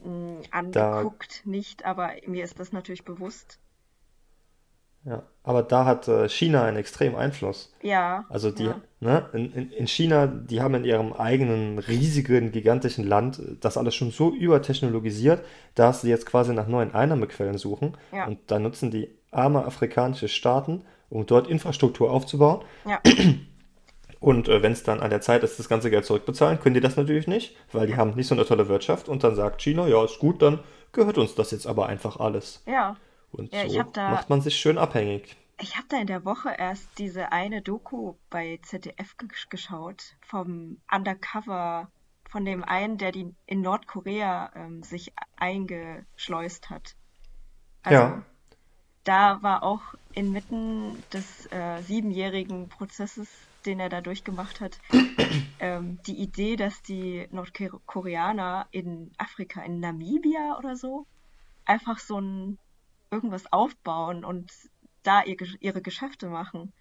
Mm, 0.00 0.40
Da 0.72 1.02
Angeguckt 1.02 1.46
nicht, 1.46 1.84
aber 1.84 2.12
mir 2.26 2.42
ist 2.44 2.58
das 2.58 2.72
natürlich 2.72 3.04
bewusst. 3.04 3.60
Ja, 5.04 5.22
aber 5.42 5.62
da 5.62 5.84
hat 5.84 6.08
äh, 6.08 6.28
China 6.28 6.64
einen 6.64 6.76
extremen 6.76 7.16
Einfluss. 7.16 7.72
Ja, 7.82 8.24
Also 8.28 8.50
die, 8.50 8.64
ja. 8.64 8.80
ne, 9.00 9.28
in, 9.32 9.52
in, 9.52 9.70
in 9.70 9.86
China, 9.86 10.26
die 10.26 10.60
haben 10.60 10.74
in 10.74 10.84
ihrem 10.84 11.12
eigenen 11.14 11.78
riesigen, 11.78 12.52
gigantischen 12.52 13.06
Land 13.06 13.40
das 13.60 13.78
alles 13.78 13.94
schon 13.94 14.10
so 14.10 14.34
übertechnologisiert, 14.34 15.44
dass 15.74 16.02
sie 16.02 16.10
jetzt 16.10 16.26
quasi 16.26 16.52
nach 16.52 16.66
neuen 16.68 16.94
Einnahmequellen 16.94 17.58
suchen 17.58 17.96
Ja, 18.12 18.26
und 18.26 18.38
da 18.50 18.58
nutzen 18.58 18.90
die 18.90 19.10
arme 19.30 19.64
afrikanische 19.64 20.28
Staaten, 20.28 20.84
um 21.10 21.24
dort 21.26 21.48
Infrastruktur 21.48 22.10
aufzubauen. 22.10 22.64
ja, 22.84 23.00
Und 24.20 24.48
äh, 24.48 24.62
wenn 24.62 24.72
es 24.72 24.82
dann 24.82 25.00
an 25.00 25.10
der 25.10 25.20
Zeit 25.20 25.42
ist, 25.44 25.58
das 25.58 25.68
ganze 25.68 25.90
Geld 25.90 26.04
zurückbezahlen, 26.04 26.60
können 26.60 26.74
die 26.74 26.80
das 26.80 26.96
natürlich 26.96 27.26
nicht, 27.28 27.56
weil 27.72 27.86
die 27.86 27.96
haben 27.96 28.14
nicht 28.14 28.26
so 28.28 28.34
eine 28.34 28.44
tolle 28.46 28.68
Wirtschaft 28.68 29.08
und 29.08 29.22
dann 29.24 29.34
sagt 29.36 29.60
China, 29.62 29.86
ja, 29.88 30.04
ist 30.04 30.18
gut, 30.18 30.42
dann 30.42 30.60
gehört 30.92 31.18
uns 31.18 31.34
das 31.34 31.50
jetzt 31.52 31.66
aber 31.66 31.86
einfach 31.86 32.18
alles. 32.18 32.62
ja. 32.66 32.96
Und 33.32 33.52
Ja, 33.52 33.68
so 33.68 33.82
da, 33.82 34.10
macht 34.10 34.30
man 34.30 34.40
sich 34.40 34.56
schön 34.56 34.78
abhängig. 34.78 35.36
ich 35.60 35.76
habe 35.76 35.86
da 35.88 35.98
in 36.00 36.06
der 36.08 36.24
Woche 36.24 36.50
erst 36.56 36.98
diese 36.98 37.30
eine 37.32 37.62
Doku 37.62 38.16
bei 38.30 38.58
ZDF 38.62 39.16
ge 39.18 39.28
geschaut 39.50 40.16
vom 40.20 40.80
Undercover, 40.90 41.92
von 42.28 42.44
dem 42.44 42.64
einen, 42.64 42.98
der 42.98 43.12
die 43.12 43.34
in 43.46 43.60
Nordkorea 43.62 44.50
ähm, 44.56 44.82
sich 44.82 45.12
eingeschleust 45.36 46.70
hat. 46.70 46.96
Also 47.82 48.12
Ja, 48.12 48.22
da 49.04 49.42
war 49.42 49.62
auch 49.64 49.94
inmitten 50.12 51.04
des 51.12 51.46
äh, 51.52 51.82
siebenjährigen 51.82 52.68
Prozesses, 52.68 53.47
den 53.66 53.80
er 53.80 53.88
da 53.88 54.00
durchgemacht 54.00 54.60
hat, 54.60 54.78
ähm, 55.60 56.00
die 56.06 56.18
Idee, 56.18 56.56
dass 56.56 56.82
die 56.82 57.28
Nordkoreaner 57.30 58.66
in 58.70 59.12
Afrika, 59.18 59.62
in 59.62 59.80
Namibia 59.80 60.56
oder 60.58 60.76
so, 60.76 61.06
einfach 61.64 61.98
so 61.98 62.20
ein 62.20 62.58
irgendwas 63.10 63.52
aufbauen 63.52 64.24
und 64.24 64.52
da 65.02 65.22
ihr, 65.22 65.36
ihre 65.60 65.82
Geschäfte 65.82 66.28
machen. 66.28 66.72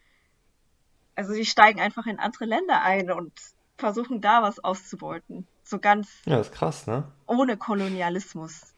Also 1.15 1.33
die 1.33 1.45
steigen 1.45 1.79
einfach 1.79 2.05
in 2.05 2.19
andere 2.19 2.45
Länder 2.45 2.81
ein 2.81 3.11
und 3.11 3.33
versuchen 3.77 4.21
da 4.21 4.41
was 4.41 4.63
auszubeuten. 4.63 5.47
So 5.63 5.79
ganz 5.79 6.21
ja, 6.25 6.39
ist 6.39 6.51
krass, 6.51 6.87
ne? 6.87 7.11
ohne 7.25 7.57
Kolonialismus. 7.57 8.73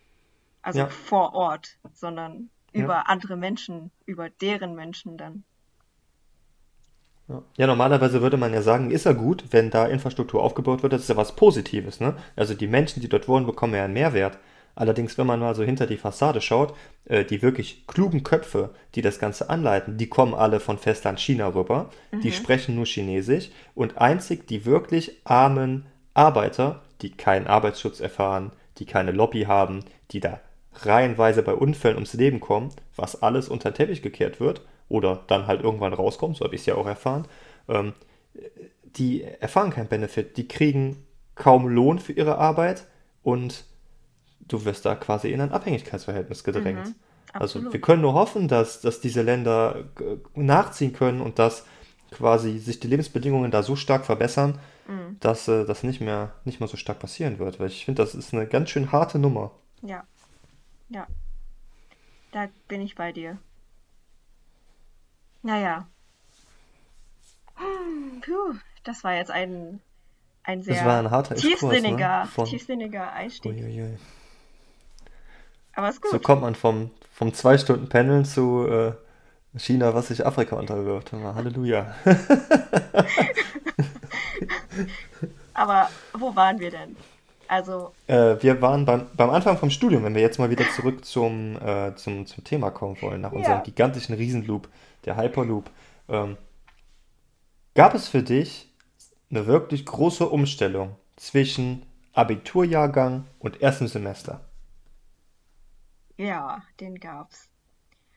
Also 0.61 0.79
Ja, 0.79 0.87
vor 0.87 1.33
Ort, 1.33 1.77
sondern 1.93 2.49
ja. 2.73 2.83
über 2.83 3.09
andere 3.09 3.37
Menschen, 3.37 3.91
über 4.05 4.29
deren 4.29 4.75
Menschen 4.75 5.17
dann. 5.17 5.43
Ja. 7.57 7.67
Normalerweise 7.67 8.21
würde 8.21 8.37
man 8.37 8.53
ja 8.53 8.61
sagen, 8.61 8.91
ist 8.91 9.05
ja 9.05 9.13
gut, 9.13 9.43
wenn 9.51 9.69
da 9.69 9.85
Infrastruktur 9.85 10.41
aufgebaut 10.43 10.81
wird, 10.83 10.93
das 10.93 11.01
ist 11.03 11.09
ja 11.09 11.17
was 11.17 11.35
Positives, 11.35 11.99
ne? 11.99 12.15
Also 12.35 12.53
die 12.53 12.67
Menschen, 12.67 13.01
die 13.01 13.09
dort 13.09 13.27
wohnen, 13.27 13.45
bekommen 13.45 13.75
ja 13.75 13.83
einen 13.85 13.93
Mehrwert. 13.93 14.37
Allerdings, 14.75 15.17
wenn 15.17 15.27
man 15.27 15.39
mal 15.41 15.55
so 15.55 15.63
hinter 15.63 15.87
die 15.87 15.97
Fassade 15.97 16.41
schaut, 16.41 16.73
äh, 17.05 17.25
die 17.25 17.41
wirklich 17.41 17.85
klugen 17.85 18.23
Köpfe, 18.23 18.69
die 18.95 19.01
das 19.01 19.19
Ganze 19.19 19.49
anleiten, 19.49 19.97
die 19.97 20.07
kommen 20.07 20.33
alle 20.33 20.59
von 20.59 20.77
Festland 20.77 21.19
China 21.19 21.53
rüber, 21.53 21.89
die 22.23 22.29
Mhm. 22.29 22.33
sprechen 22.33 22.75
nur 22.75 22.85
Chinesisch 22.85 23.49
und 23.75 23.97
einzig 23.97 24.47
die 24.47 24.65
wirklich 24.65 25.17
armen 25.25 25.85
Arbeiter, 26.13 26.81
die 27.01 27.11
keinen 27.11 27.47
Arbeitsschutz 27.47 27.99
erfahren, 27.99 28.51
die 28.77 28.85
keine 28.85 29.11
Lobby 29.11 29.43
haben, 29.43 29.81
die 30.11 30.19
da 30.21 30.39
reihenweise 30.81 31.43
bei 31.43 31.53
Unfällen 31.53 31.97
ums 31.97 32.13
Leben 32.13 32.39
kommen, 32.39 32.69
was 32.95 33.21
alles 33.21 33.49
unter 33.49 33.71
den 33.71 33.75
Teppich 33.75 34.01
gekehrt 34.01 34.39
wird 34.39 34.61
oder 34.89 35.23
dann 35.27 35.47
halt 35.47 35.61
irgendwann 35.61 35.93
rauskommt, 35.93 36.37
so 36.37 36.45
habe 36.45 36.55
ich 36.55 36.61
es 36.61 36.67
ja 36.67 36.75
auch 36.75 36.87
erfahren, 36.87 37.27
ähm, 37.67 37.93
die 38.83 39.23
erfahren 39.23 39.69
keinen 39.69 39.87
Benefit, 39.87 40.37
die 40.37 40.47
kriegen 40.47 41.05
kaum 41.35 41.67
Lohn 41.67 41.99
für 41.99 42.13
ihre 42.13 42.37
Arbeit 42.37 42.87
und 43.23 43.65
du 44.47 44.65
wirst 44.65 44.85
da 44.85 44.95
quasi 44.95 45.31
in 45.31 45.41
ein 45.41 45.51
Abhängigkeitsverhältnis 45.51 46.43
gedrängt. 46.43 46.87
Mhm. 46.87 46.95
Also 47.31 47.71
wir 47.71 47.79
können 47.79 48.01
nur 48.01 48.13
hoffen, 48.13 48.47
dass, 48.47 48.81
dass 48.81 49.01
diese 49.01 49.21
Länder 49.21 49.85
äh, 49.99 50.17
nachziehen 50.33 50.93
können 50.93 51.21
und 51.21 51.37
dass 51.37 51.65
quasi 52.11 52.57
sich 52.57 52.79
die 52.79 52.87
Lebensbedingungen 52.87 53.51
da 53.51 53.61
so 53.61 53.75
stark 53.75 54.05
verbessern, 54.05 54.59
Mhm. 54.89 55.17
dass 55.19 55.47
äh, 55.47 55.65
das 55.65 55.83
nicht 55.83 56.01
mehr, 56.01 56.33
nicht 56.45 56.59
mehr 56.59 56.67
so 56.67 56.75
stark 56.75 56.99
passieren 56.99 57.37
wird. 57.37 57.59
Weil 57.59 57.67
ich 57.67 57.85
finde, 57.85 58.01
das 58.01 58.15
ist 58.15 58.33
eine 58.33 58.47
ganz 58.47 58.71
schön 58.71 58.91
harte 58.91 59.19
Nummer. 59.19 59.51
Ja, 59.83 60.03
ja, 60.89 61.05
da 62.31 62.47
bin 62.67 62.81
ich 62.81 62.95
bei 62.95 63.11
dir. 63.11 63.37
Naja, 65.41 65.87
puh, 68.21 68.55
das 68.83 69.03
war 69.03 69.13
jetzt 69.15 69.31
ein, 69.31 69.81
ein 70.43 70.61
sehr 70.63 70.85
ein 70.87 71.11
harter 71.11 71.35
Exkurs, 71.35 71.61
ne? 71.61 71.69
tiefsinniger, 71.69 72.25
Von, 72.27 72.45
tiefsinniger 72.45 73.11
Einstieg. 73.13 73.51
uiuiui. 73.53 73.97
Aber 75.73 75.89
ist 75.89 76.01
So 76.03 76.17
gut. 76.17 76.23
kommt 76.23 76.41
man 76.41 76.55
vom, 76.55 76.91
vom 77.13 77.33
zwei 77.33 77.57
Stunden 77.57 77.89
Pendeln 77.89 78.25
zu 78.25 78.67
äh, 78.67 78.93
China, 79.57 79.93
was 79.93 80.07
sich 80.09 80.25
Afrika 80.25 80.55
unterwirft. 80.55 81.11
Halleluja. 81.13 81.95
Aber 85.53 85.89
wo 86.13 86.35
waren 86.35 86.59
wir 86.59 86.71
denn? 86.71 86.95
Also, 87.47 87.93
Äh, 88.07 88.41
wir 88.41 88.61
waren 88.61 88.85
beim, 88.85 89.07
beim 89.15 89.29
Anfang 89.31 89.57
vom 89.57 89.71
Studium, 89.71 90.03
wenn 90.03 90.13
wir 90.13 90.21
jetzt 90.21 90.37
mal 90.37 90.51
wieder 90.51 90.69
zurück 90.69 91.03
zum, 91.03 91.57
äh, 91.57 91.95
zum, 91.95 92.25
zum 92.27 92.43
Thema 92.43 92.69
kommen 92.69 93.01
wollen, 93.01 93.21
nach 93.21 93.31
unserem 93.31 93.57
ja. 93.57 93.63
gigantischen 93.63 94.13
Riesenloop, 94.15 94.67
der 95.05 95.17
Hyperloop. 95.17 95.69
Ähm, 96.07 96.37
gab 97.75 97.93
es 97.93 98.07
für 98.07 98.23
dich 98.23 98.71
eine 99.29 99.45
wirklich 99.45 99.85
große 99.85 100.27
Umstellung 100.27 100.95
zwischen 101.15 101.85
Abiturjahrgang 102.13 103.25
und 103.39 103.61
erstem 103.61 103.87
Semester? 103.87 104.41
Ja, 106.17 106.63
den 106.79 106.99
gab's. 106.99 107.49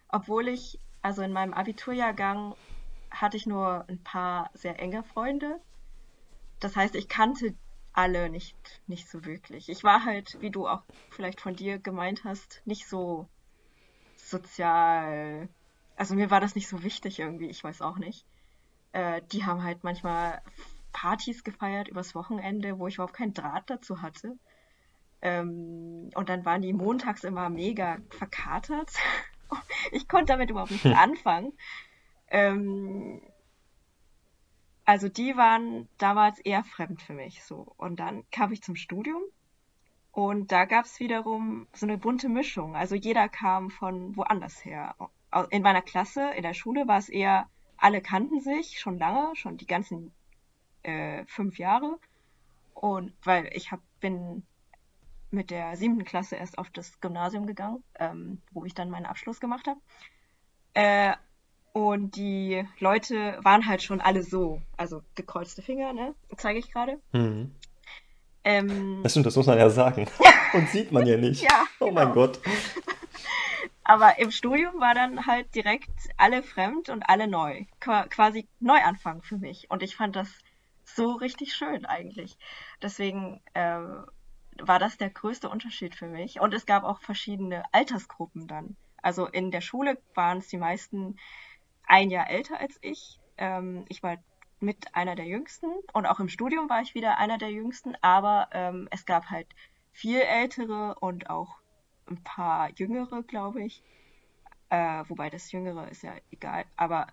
Obwohl 0.08 0.48
ich, 0.48 0.78
also 1.02 1.22
in 1.22 1.32
meinem 1.32 1.54
Abiturjahrgang 1.54 2.54
hatte 3.10 3.36
ich 3.36 3.46
nur 3.46 3.84
ein 3.88 4.02
paar 4.02 4.50
sehr 4.54 4.80
enge 4.80 5.04
Freunde. 5.04 5.60
Das 6.60 6.74
heißt, 6.76 6.94
ich 6.94 7.08
kannte 7.08 7.54
alle 7.92 8.30
nicht, 8.30 8.56
nicht 8.86 9.08
so 9.08 9.24
wirklich. 9.24 9.68
Ich 9.68 9.84
war 9.84 10.04
halt, 10.04 10.40
wie 10.40 10.50
du 10.50 10.66
auch 10.66 10.82
vielleicht 11.10 11.40
von 11.40 11.54
dir 11.54 11.78
gemeint 11.78 12.24
hast, 12.24 12.62
nicht 12.64 12.88
so 12.88 13.28
sozial. 14.16 15.48
Also 16.02 16.16
mir 16.16 16.32
war 16.32 16.40
das 16.40 16.56
nicht 16.56 16.66
so 16.66 16.82
wichtig 16.82 17.20
irgendwie, 17.20 17.46
ich 17.46 17.62
weiß 17.62 17.80
auch 17.80 17.96
nicht. 17.96 18.26
Äh, 18.90 19.22
die 19.30 19.46
haben 19.46 19.62
halt 19.62 19.84
manchmal 19.84 20.42
Partys 20.92 21.44
gefeiert 21.44 21.86
übers 21.86 22.16
Wochenende, 22.16 22.80
wo 22.80 22.88
ich 22.88 22.94
überhaupt 22.94 23.14
keinen 23.14 23.34
Draht 23.34 23.70
dazu 23.70 24.02
hatte. 24.02 24.36
Ähm, 25.20 26.10
und 26.16 26.28
dann 26.28 26.44
waren 26.44 26.60
die 26.60 26.72
montags 26.72 27.22
immer 27.22 27.50
mega 27.50 27.98
verkatert. 28.10 28.90
Ich 29.92 30.08
konnte 30.08 30.32
damit 30.32 30.50
überhaupt 30.50 30.72
nichts 30.72 30.90
anfangen. 30.96 31.52
Ähm, 32.30 33.22
also 34.84 35.08
die 35.08 35.36
waren 35.36 35.88
damals 35.98 36.40
eher 36.40 36.64
fremd 36.64 37.00
für 37.00 37.12
mich 37.12 37.44
so. 37.44 37.74
Und 37.76 38.00
dann 38.00 38.28
kam 38.32 38.50
ich 38.50 38.60
zum 38.60 38.74
Studium 38.74 39.22
und 40.10 40.50
da 40.50 40.64
gab 40.64 40.86
es 40.86 40.98
wiederum 40.98 41.68
so 41.74 41.86
eine 41.86 41.96
bunte 41.96 42.28
Mischung. 42.28 42.74
Also 42.74 42.96
jeder 42.96 43.28
kam 43.28 43.70
von 43.70 44.16
woanders 44.16 44.64
her. 44.64 44.96
In 45.50 45.62
meiner 45.62 45.82
Klasse, 45.82 46.30
in 46.36 46.42
der 46.42 46.54
Schule 46.54 46.86
war 46.86 46.98
es 46.98 47.08
eher, 47.08 47.46
alle 47.78 48.00
kannten 48.00 48.40
sich 48.40 48.78
schon 48.78 48.98
lange, 48.98 49.34
schon 49.34 49.56
die 49.56 49.66
ganzen 49.66 50.12
äh, 50.82 51.24
fünf 51.26 51.58
Jahre. 51.58 51.98
Und 52.74 53.12
weil 53.24 53.48
ich 53.52 53.72
hab, 53.72 53.80
bin 54.00 54.42
mit 55.30 55.50
der 55.50 55.76
siebten 55.76 56.04
Klasse 56.04 56.36
erst 56.36 56.58
auf 56.58 56.70
das 56.70 57.00
Gymnasium 57.00 57.46
gegangen, 57.46 57.82
ähm, 57.98 58.42
wo 58.52 58.64
ich 58.64 58.74
dann 58.74 58.90
meinen 58.90 59.06
Abschluss 59.06 59.40
gemacht 59.40 59.66
habe. 59.66 59.80
Äh, 60.74 61.14
und 61.72 62.16
die 62.16 62.66
Leute 62.78 63.38
waren 63.42 63.66
halt 63.66 63.82
schon 63.82 64.00
alle 64.02 64.22
so, 64.22 64.60
also 64.76 65.02
gekreuzte 65.14 65.62
Finger, 65.62 65.94
ne? 65.94 66.14
Zeige 66.36 66.58
ich 66.58 66.70
gerade. 66.70 67.00
Hm. 67.12 67.54
Ähm, 68.44 69.00
Das 69.02 69.12
stimmt, 69.12 69.26
das 69.26 69.36
muss 69.36 69.46
man 69.46 69.58
ja 69.58 69.70
sagen. 69.70 70.06
Und 70.52 70.68
sieht 70.68 70.92
man 70.92 71.06
ja 71.06 71.16
nicht. 71.16 71.42
ja, 71.50 71.64
Oh 71.80 71.90
mein 71.90 72.12
genau. 72.12 72.14
Gott. 72.14 72.40
Aber 73.84 74.18
im 74.18 74.30
Studium 74.30 74.80
war 74.80 74.94
dann 74.94 75.26
halt 75.26 75.54
direkt 75.54 75.90
alle 76.16 76.42
fremd 76.42 76.88
und 76.88 77.02
alle 77.08 77.26
neu. 77.26 77.64
Qua 77.80 78.06
quasi 78.06 78.48
Neuanfang 78.60 79.22
für 79.22 79.38
mich. 79.38 79.70
Und 79.70 79.82
ich 79.82 79.96
fand 79.96 80.16
das 80.16 80.38
so 80.84 81.12
richtig 81.12 81.54
schön 81.54 81.84
eigentlich. 81.84 82.36
Deswegen 82.80 83.40
äh, 83.54 83.80
war 84.60 84.78
das 84.78 84.98
der 84.98 85.10
größte 85.10 85.48
Unterschied 85.48 85.94
für 85.94 86.06
mich. 86.06 86.40
Und 86.40 86.54
es 86.54 86.66
gab 86.66 86.84
auch 86.84 87.00
verschiedene 87.00 87.64
Altersgruppen 87.72 88.46
dann. 88.46 88.76
Also 89.02 89.26
in 89.26 89.50
der 89.50 89.60
Schule 89.60 89.98
waren 90.14 90.38
es 90.38 90.48
die 90.48 90.58
meisten 90.58 91.16
ein 91.84 92.10
Jahr 92.10 92.30
älter 92.30 92.60
als 92.60 92.78
ich. 92.82 93.18
Ähm, 93.36 93.84
ich 93.88 94.02
war 94.02 94.18
mit 94.60 94.94
einer 94.94 95.16
der 95.16 95.26
jüngsten 95.26 95.66
und 95.92 96.06
auch 96.06 96.20
im 96.20 96.28
Studium 96.28 96.70
war 96.70 96.82
ich 96.82 96.94
wieder 96.94 97.18
einer 97.18 97.36
der 97.36 97.50
jüngsten, 97.50 97.96
aber 98.00 98.48
ähm, 98.52 98.86
es 98.92 99.04
gab 99.04 99.28
halt 99.28 99.48
viel 99.90 100.20
ältere 100.20 100.94
und 101.00 101.28
auch 101.28 101.61
ein 102.08 102.22
paar 102.22 102.70
jüngere, 102.72 103.22
glaube 103.22 103.62
ich. 103.62 103.82
Äh, 104.70 105.04
wobei 105.08 105.30
das 105.30 105.52
Jüngere 105.52 105.88
ist 105.88 106.02
ja 106.02 106.14
egal. 106.30 106.64
Aber 106.76 107.06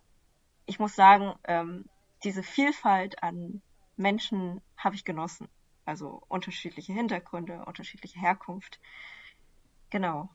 ich 0.66 0.80
muss 0.80 0.96
sagen, 0.96 1.34
ähm, 1.46 1.86
diese 2.24 2.44
Vielfalt 2.44 3.24
an 3.24 3.62
Menschen 3.98 4.62
habe 4.78 4.96
ich 4.96 5.06
genossen. 5.06 5.48
Also 5.86 6.22
unterschiedliche 6.28 6.94
Hintergründe, 6.94 7.66
unterschiedliche 7.66 8.20
Herkunft. 8.20 8.80
Genau. 9.90 10.30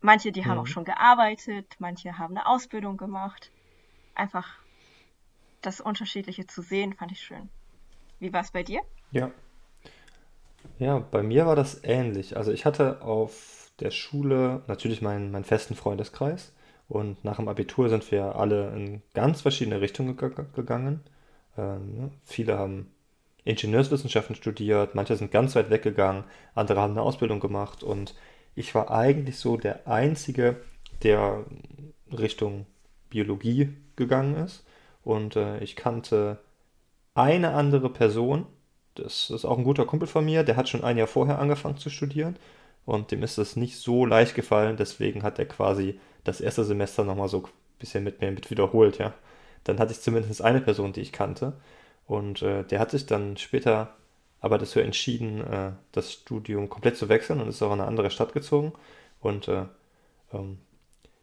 Manche, 0.00 0.32
die 0.32 0.42
mhm. 0.42 0.46
haben 0.46 0.58
auch 0.58 0.66
schon 0.66 0.84
gearbeitet, 0.84 1.76
manche 1.78 2.18
haben 2.18 2.36
eine 2.36 2.46
Ausbildung 2.46 2.96
gemacht. 2.96 3.50
Einfach 4.14 4.58
das 5.62 5.80
Unterschiedliche 5.80 6.46
zu 6.46 6.60
sehen, 6.60 6.92
fand 6.92 7.12
ich 7.12 7.22
schön. 7.22 7.48
Wie 8.18 8.32
war 8.32 8.40
es 8.42 8.50
bei 8.50 8.62
dir? 8.62 8.82
Ja. 9.12 9.30
Ja, 10.82 10.98
bei 10.98 11.22
mir 11.22 11.46
war 11.46 11.54
das 11.54 11.84
ähnlich. 11.84 12.36
Also 12.36 12.50
ich 12.50 12.64
hatte 12.66 13.02
auf 13.02 13.70
der 13.78 13.92
Schule 13.92 14.62
natürlich 14.66 15.00
meinen, 15.00 15.30
meinen 15.30 15.44
festen 15.44 15.76
Freundeskreis 15.76 16.52
und 16.88 17.24
nach 17.24 17.36
dem 17.36 17.46
Abitur 17.46 17.88
sind 17.88 18.10
wir 18.10 18.34
alle 18.34 18.74
in 18.74 19.00
ganz 19.14 19.42
verschiedene 19.42 19.80
Richtungen 19.80 20.16
gegangen. 20.16 21.00
Ähm, 21.56 21.94
ne, 21.94 22.10
viele 22.24 22.58
haben 22.58 22.90
Ingenieurswissenschaften 23.44 24.34
studiert, 24.34 24.96
manche 24.96 25.14
sind 25.14 25.30
ganz 25.30 25.54
weit 25.54 25.70
weggegangen, 25.70 26.24
andere 26.56 26.80
haben 26.80 26.94
eine 26.94 27.02
Ausbildung 27.02 27.38
gemacht 27.38 27.84
und 27.84 28.16
ich 28.56 28.74
war 28.74 28.90
eigentlich 28.90 29.38
so 29.38 29.56
der 29.56 29.86
Einzige, 29.86 30.56
der 31.04 31.44
Richtung 32.10 32.66
Biologie 33.08 33.68
gegangen 33.94 34.34
ist. 34.34 34.66
Und 35.04 35.36
äh, 35.36 35.60
ich 35.60 35.76
kannte 35.76 36.38
eine 37.14 37.52
andere 37.52 37.88
Person, 37.88 38.46
das 38.94 39.30
ist 39.30 39.44
auch 39.44 39.58
ein 39.58 39.64
guter 39.64 39.86
Kumpel 39.86 40.08
von 40.08 40.24
mir, 40.24 40.44
der 40.44 40.56
hat 40.56 40.68
schon 40.68 40.84
ein 40.84 40.98
Jahr 40.98 41.06
vorher 41.06 41.38
angefangen 41.38 41.76
zu 41.76 41.90
studieren 41.90 42.36
und 42.84 43.10
dem 43.10 43.22
ist 43.22 43.38
es 43.38 43.56
nicht 43.56 43.78
so 43.78 44.06
leicht 44.06 44.34
gefallen, 44.34 44.76
deswegen 44.76 45.22
hat 45.22 45.38
er 45.38 45.46
quasi 45.46 45.98
das 46.24 46.40
erste 46.40 46.64
Semester 46.64 47.04
nochmal 47.04 47.28
so 47.28 47.38
ein 47.38 47.48
bisschen 47.78 48.04
mit 48.04 48.20
mir 48.20 48.30
mit 48.32 48.50
wiederholt, 48.50 48.98
ja. 48.98 49.14
Dann 49.64 49.78
hatte 49.78 49.92
ich 49.92 50.00
zumindest 50.00 50.42
eine 50.42 50.60
Person, 50.60 50.92
die 50.92 51.00
ich 51.00 51.12
kannte 51.12 51.54
und 52.06 52.42
äh, 52.42 52.64
der 52.64 52.80
hat 52.80 52.90
sich 52.90 53.06
dann 53.06 53.36
später 53.36 53.94
aber 54.42 54.58
dafür 54.58 54.82
entschieden, 54.82 55.40
äh, 55.40 55.70
das 55.92 56.12
Studium 56.12 56.68
komplett 56.68 56.96
zu 56.96 57.08
wechseln 57.08 57.40
und 57.40 57.48
ist 57.48 57.62
auch 57.62 57.72
in 57.72 57.80
eine 57.80 57.86
andere 57.86 58.10
Stadt 58.10 58.32
gezogen. 58.32 58.72
Und 59.20 59.46
äh, 59.46 59.66
ähm, 60.32 60.58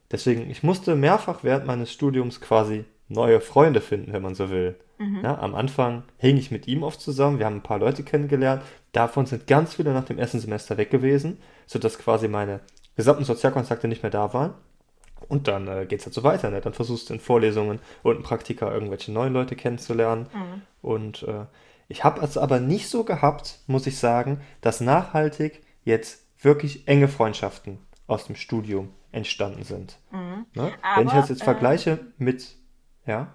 deswegen, 0.10 0.50
ich 0.50 0.64
musste 0.64 0.96
mehrfach 0.96 1.44
während 1.44 1.68
meines 1.68 1.92
Studiums 1.92 2.40
quasi 2.40 2.86
neue 3.10 3.42
Freunde 3.42 3.82
finden, 3.82 4.14
wenn 4.14 4.22
man 4.22 4.36
so 4.36 4.50
will. 4.50 4.76
Mhm. 4.98 5.22
Ja, 5.24 5.40
am 5.40 5.56
Anfang 5.56 6.04
hing 6.18 6.38
ich 6.38 6.52
mit 6.52 6.68
ihm 6.68 6.84
oft 6.84 7.02
zusammen, 7.02 7.40
wir 7.40 7.46
haben 7.46 7.58
ein 7.58 7.64
paar 7.64 7.80
Leute 7.80 8.04
kennengelernt, 8.04 8.64
davon 8.92 9.26
sind 9.26 9.48
ganz 9.48 9.76
viele 9.76 9.94
nach 9.94 10.06
dem 10.06 10.18
ersten 10.18 10.40
Semester 10.40 10.78
weg 10.78 10.92
gewesen, 10.92 11.40
sodass 11.66 12.00
quasi 12.00 12.28
meine 12.28 12.62
gesamten 12.96 13.24
Sozialkontakte 13.24 13.88
nicht 13.88 14.04
mehr 14.04 14.12
da 14.12 14.34
waren. 14.34 14.54
Und 15.28 15.48
dann 15.48 15.68
äh, 15.68 15.86
geht 15.86 16.00
es 16.00 16.06
halt 16.06 16.14
so 16.14 16.24
weiter, 16.24 16.50
ne? 16.50 16.62
Dann 16.62 16.74
versuchst 16.74 17.10
du 17.10 17.14
in 17.14 17.20
Vorlesungen 17.20 17.80
und 18.04 18.18
in 18.18 18.24
Praktika 18.24 18.72
irgendwelche 18.72 19.12
neuen 19.12 19.34
Leute 19.34 19.56
kennenzulernen. 19.56 20.28
Mhm. 20.34 20.62
Und 20.82 21.24
äh, 21.24 21.46
ich 21.88 22.04
habe 22.04 22.22
es 22.22 22.38
aber 22.38 22.60
nicht 22.60 22.90
so 22.90 23.04
gehabt, 23.04 23.60
muss 23.68 23.86
ich 23.86 23.98
sagen, 23.98 24.42
dass 24.62 24.80
nachhaltig 24.80 25.62
jetzt 25.84 26.26
wirklich 26.42 26.88
enge 26.88 27.08
Freundschaften 27.08 27.80
aus 28.08 28.26
dem 28.26 28.36
Studium 28.36 28.90
entstanden 29.12 29.64
sind. 29.64 29.98
Mhm. 30.12 30.46
Ne? 30.54 30.74
Aber, 30.82 31.02
Wenn 31.02 31.08
ich 31.08 31.14
das 31.14 31.30
jetzt 31.30 31.42
äh, 31.42 31.46
vergleiche 31.46 32.00
mit, 32.18 32.56
ja. 33.10 33.28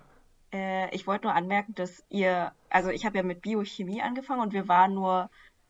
Äh, 0.52 0.94
ich 0.94 1.06
wollte 1.06 1.26
nur 1.26 1.34
anmerken, 1.34 1.74
dass 1.74 2.04
ihr, 2.08 2.52
also 2.70 2.90
ich 2.90 3.04
habe 3.04 3.16
ja 3.16 3.22
mit 3.22 3.42
Biochemie 3.42 4.00
angefangen 4.00 4.40
und 4.40 4.52
wir 4.52 4.68
waren 4.68 4.94
nur 4.94 5.28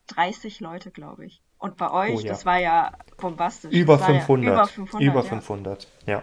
30 0.08 0.60
Leute, 0.60 0.90
glaube 0.90 1.24
ich. 1.24 1.40
Und 1.58 1.78
bei 1.78 1.90
euch, 1.90 2.16
oh, 2.16 2.20
ja. 2.20 2.28
das 2.28 2.44
war 2.44 2.58
ja 2.58 2.92
bombastisch. 3.16 3.72
Über 3.72 3.98
500. 3.98 4.46
Ja 4.46 4.52
über 4.52 4.66
500. 4.66 5.02
Über 5.02 5.22
500, 5.22 5.88
ja. 6.06 6.12
ja. 6.12 6.22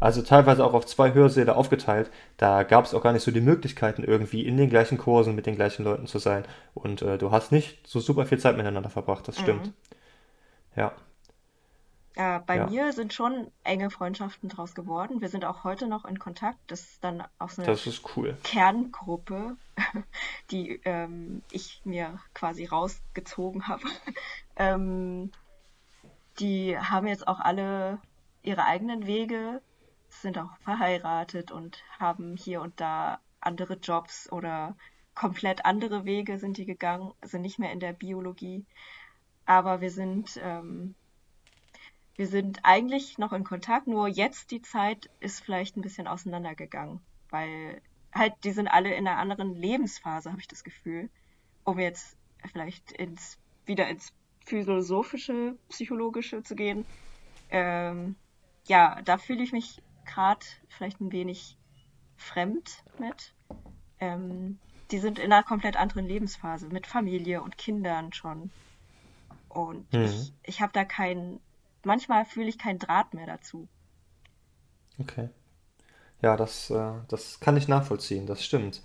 Also 0.00 0.22
teilweise 0.22 0.64
auch 0.64 0.74
auf 0.74 0.86
zwei 0.86 1.12
Hörsäle 1.12 1.54
aufgeteilt. 1.54 2.10
Da 2.36 2.62
gab 2.62 2.86
es 2.86 2.94
auch 2.94 3.02
gar 3.02 3.12
nicht 3.12 3.22
so 3.22 3.30
die 3.30 3.40
Möglichkeiten, 3.40 4.02
irgendwie 4.02 4.46
in 4.46 4.56
den 4.56 4.70
gleichen 4.70 4.96
Kursen 4.96 5.34
mit 5.34 5.46
den 5.46 5.54
gleichen 5.54 5.84
Leuten 5.84 6.06
zu 6.06 6.18
sein. 6.18 6.44
Und 6.74 7.02
äh, 7.02 7.18
du 7.18 7.30
hast 7.30 7.52
nicht 7.52 7.86
so 7.86 8.00
super 8.00 8.26
viel 8.26 8.38
Zeit 8.38 8.56
miteinander 8.56 8.90
verbracht, 8.90 9.28
das 9.28 9.38
stimmt. 9.38 9.66
Mhm. 9.66 9.74
Ja. 10.76 10.92
Äh, 12.14 12.40
bei 12.40 12.56
ja. 12.56 12.66
mir 12.66 12.92
sind 12.92 13.14
schon 13.14 13.50
enge 13.64 13.90
Freundschaften 13.90 14.48
draus 14.48 14.74
geworden. 14.74 15.20
Wir 15.20 15.28
sind 15.28 15.44
auch 15.44 15.64
heute 15.64 15.86
noch 15.86 16.04
in 16.04 16.18
Kontakt. 16.18 16.58
Das 16.66 16.80
ist 16.80 17.04
dann 17.04 17.22
auch 17.38 17.48
so 17.48 17.62
eine 17.62 17.76
cool. 18.16 18.36
Kerngruppe, 18.42 19.56
die 20.50 20.80
ähm, 20.84 21.42
ich 21.50 21.80
mir 21.84 22.18
quasi 22.34 22.66
rausgezogen 22.66 23.66
habe. 23.66 23.84
ähm, 24.56 25.32
die 26.38 26.78
haben 26.78 27.06
jetzt 27.06 27.26
auch 27.28 27.40
alle 27.40 27.98
ihre 28.42 28.64
eigenen 28.64 29.06
Wege 29.06 29.62
sind 30.08 30.38
auch 30.38 30.56
verheiratet 30.58 31.50
und 31.50 31.82
haben 31.98 32.36
hier 32.36 32.60
und 32.60 32.80
da 32.80 33.18
andere 33.40 33.74
Jobs 33.74 34.30
oder 34.30 34.76
komplett 35.14 35.64
andere 35.64 36.04
Wege 36.04 36.38
sind 36.38 36.56
die 36.56 36.66
gegangen, 36.66 37.12
sind 37.22 37.42
nicht 37.42 37.58
mehr 37.58 37.72
in 37.72 37.80
der 37.80 37.92
Biologie. 37.92 38.64
Aber 39.44 39.80
wir 39.80 39.90
sind, 39.90 40.38
ähm, 40.42 40.94
wir 42.16 42.26
sind 42.26 42.60
eigentlich 42.62 43.18
noch 43.18 43.32
in 43.32 43.44
Kontakt, 43.44 43.86
nur 43.86 44.08
jetzt 44.08 44.50
die 44.50 44.62
Zeit 44.62 45.10
ist 45.20 45.40
vielleicht 45.40 45.76
ein 45.76 45.82
bisschen 45.82 46.06
auseinandergegangen, 46.06 47.00
weil 47.30 47.80
halt 48.12 48.34
die 48.44 48.52
sind 48.52 48.68
alle 48.68 48.94
in 48.94 49.06
einer 49.06 49.18
anderen 49.18 49.54
Lebensphase, 49.54 50.30
habe 50.30 50.40
ich 50.40 50.48
das 50.48 50.64
Gefühl. 50.64 51.08
Um 51.64 51.78
jetzt 51.78 52.16
vielleicht 52.50 52.92
ins, 52.92 53.38
wieder 53.64 53.88
ins 53.88 54.12
philosophische, 54.44 55.56
psychologische 55.68 56.42
zu 56.42 56.54
gehen. 56.54 56.84
Ähm, 57.50 58.16
ja, 58.66 59.00
da 59.02 59.18
fühle 59.18 59.42
ich 59.42 59.52
mich 59.52 59.80
gerade 60.04 60.44
vielleicht 60.68 61.00
ein 61.00 61.12
wenig 61.12 61.56
fremd 62.16 62.82
mit. 62.98 63.34
Ähm, 64.00 64.58
die 64.90 64.98
sind 64.98 65.18
in 65.18 65.32
einer 65.32 65.42
komplett 65.42 65.76
anderen 65.76 66.06
Lebensphase, 66.06 66.68
mit 66.68 66.86
Familie 66.86 67.42
und 67.42 67.56
Kindern 67.56 68.12
schon. 68.12 68.50
Und 69.48 69.92
mhm. 69.92 70.02
ich, 70.02 70.32
ich 70.42 70.60
habe 70.60 70.72
da 70.72 70.84
keinen, 70.84 71.40
manchmal 71.86 72.24
fühle 72.24 72.48
ich 72.48 72.58
keinen 72.58 72.78
Draht 72.78 73.14
mehr 73.14 73.26
dazu. 73.26 73.68
Okay. 74.98 75.28
Ja, 76.20 76.36
das, 76.36 76.70
äh, 76.70 76.92
das 77.08 77.40
kann 77.40 77.56
ich 77.56 77.68
nachvollziehen, 77.68 78.26
das 78.26 78.44
stimmt. 78.44 78.82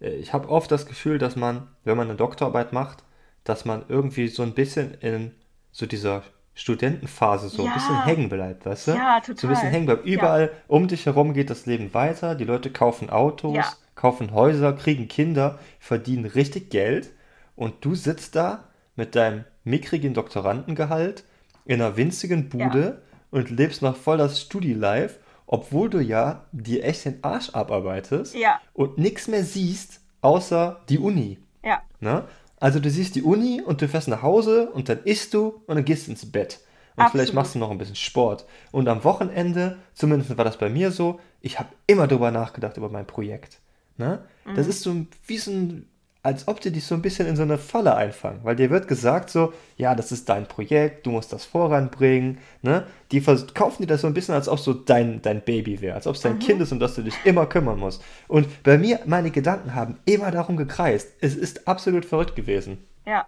Äh, 0.00 0.14
ich 0.16 0.32
habe 0.32 0.48
oft 0.48 0.70
das 0.70 0.86
Gefühl, 0.86 1.18
dass 1.18 1.36
man, 1.36 1.68
wenn 1.84 1.96
man 1.96 2.08
eine 2.08 2.16
Doktorarbeit 2.16 2.72
macht, 2.72 3.04
dass 3.44 3.64
man 3.64 3.84
irgendwie 3.88 4.28
so 4.28 4.42
ein 4.42 4.54
bisschen 4.54 4.94
in 4.94 5.34
so 5.70 5.86
dieser 5.86 6.22
Studentenphase 6.54 7.48
so 7.48 7.64
ein 7.64 7.72
bisschen 7.72 8.04
hängen 8.04 8.28
bleibt, 8.28 8.66
weißt 8.66 8.88
du? 8.88 8.90
Ja, 8.92 9.20
total. 9.20 9.36
So 9.36 9.46
ein 9.46 9.50
bisschen 9.54 9.70
hängen 9.70 9.86
bleibt. 9.86 10.04
Überall 10.04 10.50
ja. 10.52 10.58
um 10.68 10.86
dich 10.86 11.06
herum 11.06 11.32
geht 11.32 11.48
das 11.48 11.66
Leben 11.66 11.94
weiter. 11.94 12.34
Die 12.34 12.44
Leute 12.44 12.70
kaufen 12.70 13.08
Autos, 13.08 13.56
ja. 13.56 13.72
kaufen 13.94 14.32
Häuser, 14.32 14.74
kriegen 14.74 15.08
Kinder, 15.08 15.58
verdienen 15.78 16.26
richtig 16.26 16.70
Geld. 16.70 17.10
Und 17.56 17.84
du 17.84 17.94
sitzt 17.94 18.36
da 18.36 18.68
mit 18.96 19.14
deinem 19.14 19.44
mickrigen 19.64 20.12
Doktorandengehalt 20.12 21.24
in 21.64 21.80
einer 21.80 21.96
winzigen 21.96 22.48
Bude 22.48 22.80
ja. 22.80 23.18
und 23.30 23.50
lebst 23.50 23.82
noch 23.82 23.96
voll 23.96 24.18
das 24.18 24.40
Studi-Life, 24.40 25.20
obwohl 25.46 25.90
du 25.90 26.00
ja 26.00 26.46
dir 26.52 26.84
echt 26.84 27.04
den 27.04 27.22
Arsch 27.22 27.50
abarbeitest 27.50 28.34
und 28.72 28.98
nichts 28.98 29.28
mehr 29.28 29.44
siehst, 29.44 30.00
außer 30.20 30.80
die 30.88 30.98
Uni. 30.98 31.38
Ja. 31.64 31.82
Ne? 32.00 32.24
Also 32.58 32.78
du 32.78 32.90
siehst 32.90 33.14
die 33.16 33.22
Uni 33.22 33.60
und 33.60 33.82
du 33.82 33.88
fährst 33.88 34.08
nach 34.08 34.22
Hause 34.22 34.70
und 34.70 34.88
dann 34.88 35.00
isst 35.04 35.34
du 35.34 35.62
und 35.66 35.74
dann 35.74 35.84
gehst 35.84 36.08
ins 36.08 36.30
Bett. 36.30 36.60
Und 36.94 37.04
Absolut. 37.04 37.10
vielleicht 37.10 37.34
machst 37.34 37.54
du 37.54 37.58
noch 37.58 37.70
ein 37.70 37.78
bisschen 37.78 37.96
Sport. 37.96 38.46
Und 38.70 38.86
am 38.88 39.02
Wochenende, 39.02 39.78
zumindest 39.94 40.36
war 40.36 40.44
das 40.44 40.58
bei 40.58 40.68
mir 40.68 40.90
so, 40.90 41.20
ich 41.40 41.58
habe 41.58 41.70
immer 41.86 42.06
darüber 42.06 42.30
nachgedacht, 42.30 42.76
über 42.76 42.88
mein 42.88 43.06
Projekt. 43.06 43.60
Ne? 43.96 44.24
Mhm. 44.44 44.54
Das 44.54 44.66
ist 44.66 44.82
so 44.82 44.94
wie 45.26 45.38
so 45.38 45.50
ein 45.50 45.88
als 46.24 46.46
ob 46.46 46.60
die 46.60 46.70
dich 46.70 46.86
so 46.86 46.94
ein 46.94 47.02
bisschen 47.02 47.26
in 47.26 47.34
so 47.34 47.42
eine 47.42 47.58
Falle 47.58 47.96
einfangen. 47.96 48.40
Weil 48.44 48.54
dir 48.54 48.70
wird 48.70 48.86
gesagt 48.86 49.28
so, 49.28 49.52
ja, 49.76 49.94
das 49.96 50.12
ist 50.12 50.28
dein 50.28 50.46
Projekt, 50.46 51.04
du 51.04 51.10
musst 51.10 51.32
das 51.32 51.44
voranbringen. 51.44 52.38
Ne? 52.62 52.86
Die 53.10 53.20
verkaufen 53.20 53.82
dir 53.82 53.88
das 53.88 54.02
so 54.02 54.06
ein 54.06 54.14
bisschen, 54.14 54.34
als 54.34 54.48
ob 54.48 54.58
es 54.58 54.64
so 54.64 54.72
dein, 54.72 55.20
dein 55.22 55.42
Baby 55.42 55.80
wäre, 55.80 55.96
als 55.96 56.06
ob 56.06 56.14
es 56.14 56.20
dein 56.20 56.34
mhm. 56.34 56.40
Kind 56.40 56.60
ist, 56.60 56.70
um 56.70 56.78
das 56.78 56.94
du 56.94 57.02
dich 57.02 57.14
immer 57.24 57.46
kümmern 57.46 57.78
musst. 57.78 58.04
Und 58.28 58.62
bei 58.62 58.78
mir, 58.78 59.00
meine 59.04 59.32
Gedanken 59.32 59.74
haben 59.74 59.98
immer 60.04 60.30
darum 60.30 60.56
gekreist. 60.56 61.12
Es 61.20 61.34
ist 61.34 61.66
absolut 61.66 62.04
verrückt 62.04 62.36
gewesen. 62.36 62.78
Ja. 63.04 63.26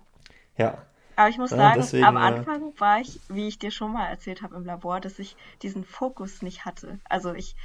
Ja. 0.57 0.79
Aber 1.17 1.29
ich 1.29 1.39
muss 1.39 1.51
ja, 1.51 1.57
sagen, 1.57 1.81
deswegen, 1.81 2.05
am 2.05 2.17
äh, 2.17 2.21
Anfang 2.21 2.73
war 2.79 3.01
ich, 3.01 3.21
wie 3.29 3.49
ich 3.49 3.59
dir 3.59 3.73
schon 3.73 3.93
mal 3.93 4.07
erzählt 4.07 4.43
habe 4.43 4.55
im 4.55 4.65
Labor, 4.65 5.01
dass 5.01 5.19
ich 5.19 5.37
diesen 5.63 5.85
Fokus 5.85 6.43
nicht 6.43 6.65
hatte. 6.65 7.01
Also 7.09 7.35
ich, 7.35 7.57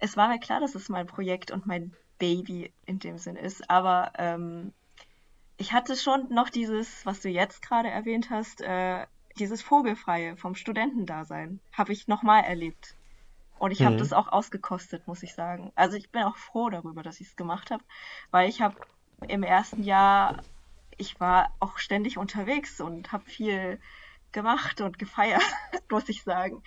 es 0.00 0.16
war 0.16 0.28
mir 0.28 0.40
klar, 0.40 0.60
dass 0.60 0.74
es 0.74 0.88
mein 0.88 1.06
Projekt 1.06 1.52
und 1.52 1.66
mein 1.66 1.92
Baby 2.22 2.72
in 2.86 3.00
dem 3.00 3.18
Sinn 3.18 3.34
ist. 3.34 3.68
Aber 3.68 4.12
ähm, 4.16 4.72
ich 5.56 5.72
hatte 5.72 5.96
schon 5.96 6.32
noch 6.32 6.50
dieses, 6.50 7.04
was 7.04 7.20
du 7.20 7.28
jetzt 7.28 7.62
gerade 7.62 7.88
erwähnt 7.88 8.30
hast, 8.30 8.60
äh, 8.60 9.06
dieses 9.40 9.60
Vogelfreie 9.60 10.36
vom 10.36 10.54
Studentendasein, 10.54 11.58
habe 11.72 11.92
ich 11.92 12.06
nochmal 12.06 12.44
erlebt. 12.44 12.94
Und 13.58 13.72
ich 13.72 13.80
mhm. 13.80 13.86
habe 13.86 13.96
das 13.96 14.12
auch 14.12 14.28
ausgekostet, 14.28 15.08
muss 15.08 15.24
ich 15.24 15.34
sagen. 15.34 15.72
Also 15.74 15.96
ich 15.96 16.12
bin 16.12 16.22
auch 16.22 16.36
froh 16.36 16.70
darüber, 16.70 17.02
dass 17.02 17.20
ich 17.20 17.26
es 17.26 17.34
gemacht 17.34 17.72
habe, 17.72 17.82
weil 18.30 18.48
ich 18.48 18.62
habe 18.62 18.76
im 19.26 19.42
ersten 19.42 19.82
Jahr, 19.82 20.44
ich 20.98 21.18
war 21.18 21.52
auch 21.58 21.78
ständig 21.78 22.18
unterwegs 22.18 22.80
und 22.80 23.10
habe 23.10 23.24
viel 23.24 23.80
gemacht 24.30 24.80
und 24.80 24.96
gefeiert, 24.96 25.42
muss 25.90 26.08
ich 26.08 26.22
sagen. 26.22 26.62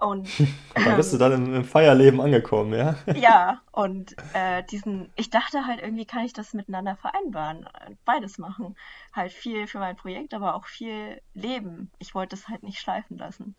Und 0.00 0.28
da 0.74 0.96
bist 0.96 1.12
du 1.12 1.18
dann 1.18 1.32
im, 1.32 1.54
im, 1.54 1.64
Feierleben 1.64 2.20
angekommen, 2.20 2.74
ja? 2.74 2.96
Ja, 3.14 3.60
und 3.70 4.16
äh, 4.32 4.64
diesen, 4.64 5.10
ich 5.14 5.30
dachte 5.30 5.66
halt, 5.66 5.80
irgendwie 5.80 6.04
kann 6.04 6.24
ich 6.24 6.32
das 6.32 6.52
miteinander 6.52 6.96
vereinbaren, 6.96 7.68
beides 8.04 8.38
machen. 8.38 8.76
Halt 9.12 9.32
viel 9.32 9.66
für 9.66 9.78
mein 9.78 9.96
Projekt, 9.96 10.34
aber 10.34 10.54
auch 10.56 10.66
viel 10.66 11.20
Leben. 11.32 11.92
Ich 11.98 12.14
wollte 12.14 12.34
es 12.34 12.48
halt 12.48 12.64
nicht 12.64 12.80
schleifen 12.80 13.18
lassen. 13.18 13.54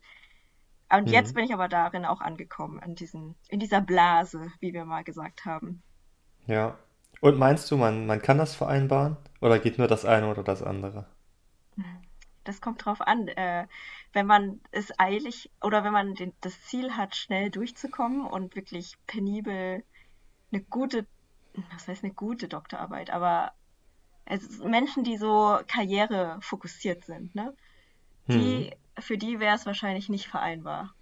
Und 0.92 1.08
mhm. 1.08 1.12
jetzt 1.12 1.34
bin 1.34 1.44
ich 1.44 1.54
aber 1.54 1.68
darin 1.68 2.04
auch 2.04 2.20
angekommen, 2.20 2.80
in, 2.84 2.94
diesen, 2.94 3.34
in 3.48 3.58
dieser 3.58 3.80
Blase, 3.80 4.52
wie 4.60 4.72
wir 4.72 4.84
mal 4.84 5.04
gesagt 5.04 5.44
haben. 5.44 5.82
Ja. 6.46 6.78
Und 7.20 7.38
meinst 7.38 7.70
du, 7.70 7.76
man, 7.76 8.06
man 8.06 8.20
kann 8.20 8.38
das 8.38 8.54
vereinbaren? 8.54 9.16
Oder 9.40 9.58
geht 9.58 9.78
nur 9.78 9.88
das 9.88 10.04
eine 10.04 10.28
oder 10.28 10.42
das 10.42 10.62
andere? 10.62 11.06
Das 12.44 12.60
kommt 12.60 12.84
drauf 12.84 13.00
an. 13.00 13.26
Äh, 13.28 13.66
wenn 14.12 14.26
man 14.26 14.60
es 14.70 14.98
eilig 14.98 15.50
oder 15.62 15.84
wenn 15.84 15.92
man 15.92 16.14
den, 16.14 16.32
das 16.40 16.60
Ziel 16.62 16.96
hat, 16.96 17.16
schnell 17.16 17.50
durchzukommen 17.50 18.26
und 18.26 18.56
wirklich 18.56 18.96
penibel 19.06 19.84
eine 20.52 20.62
gute, 20.62 21.06
was 21.72 21.88
heißt 21.88 22.04
eine 22.04 22.14
gute 22.14 22.48
Doktorarbeit, 22.48 23.10
aber 23.10 23.52
es 24.24 24.58
Menschen, 24.58 25.04
die 25.04 25.16
so 25.16 25.58
karrierefokussiert 25.66 27.04
sind, 27.04 27.34
ne? 27.34 27.54
Die, 28.28 28.70
hm. 28.70 29.02
für 29.02 29.18
die 29.18 29.38
wäre 29.38 29.54
es 29.54 29.66
wahrscheinlich 29.66 30.08
nicht 30.08 30.26
vereinbar. 30.26 30.92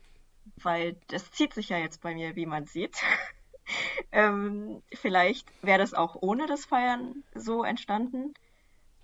Weil 0.56 0.96
das 1.08 1.30
zieht 1.30 1.54
sich 1.54 1.70
ja 1.70 1.78
jetzt 1.78 2.02
bei 2.02 2.14
mir, 2.14 2.36
wie 2.36 2.44
man 2.44 2.66
sieht. 2.66 3.02
ähm, 4.12 4.82
vielleicht 4.92 5.48
wäre 5.62 5.78
das 5.78 5.94
auch 5.94 6.16
ohne 6.20 6.46
das 6.46 6.66
Feiern 6.66 7.24
so 7.34 7.64
entstanden. 7.64 8.34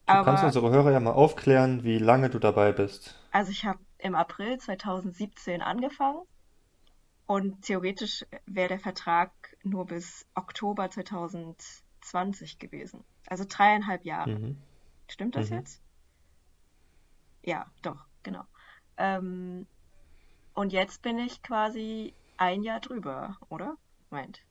Du 0.07 0.13
Aber, 0.13 0.25
kannst 0.25 0.45
unsere 0.45 0.71
Hörer 0.71 0.93
ja 0.93 1.01
mal 1.01 1.13
aufklären, 1.13 1.83
wie 1.83 1.99
lange 1.99 2.29
du 2.29 2.39
dabei 2.39 2.73
bist. 2.73 3.19
Also 3.33 3.53
ich 3.53 3.65
habe 3.65 3.79
im 4.03 4.15
April 4.15 4.59
2017 4.59 5.63
angefangen 5.63 6.23
und 7.27 7.63
theoretisch 7.63 8.25
wäre 8.47 8.69
der 8.69 8.81
Vertrag 8.81 9.31
nur 9.63 9.87
bis 9.87 10.27
Oktober 10.35 10.91
2020 10.91 12.59
gewesen. 12.59 13.05
Also 13.29 13.45
dreieinhalb 13.49 14.05
Jahre. 14.05 14.39
Mhm. 14.39 14.63
Stimmt 15.09 15.37
das 15.37 15.51
mhm. 15.51 15.59
jetzt? 15.59 15.83
Ja, 17.43 17.71
doch, 17.83 18.07
genau. 18.23 18.45
Ähm, 18.97 19.67
und 20.55 20.73
jetzt 20.73 21.03
bin 21.03 21.19
ich 21.19 21.43
quasi 21.43 22.15
ein 22.37 22.63
Jahr 22.63 22.81
drüber, 22.81 23.39
oder? 23.49 23.77
Moment. 24.11 24.43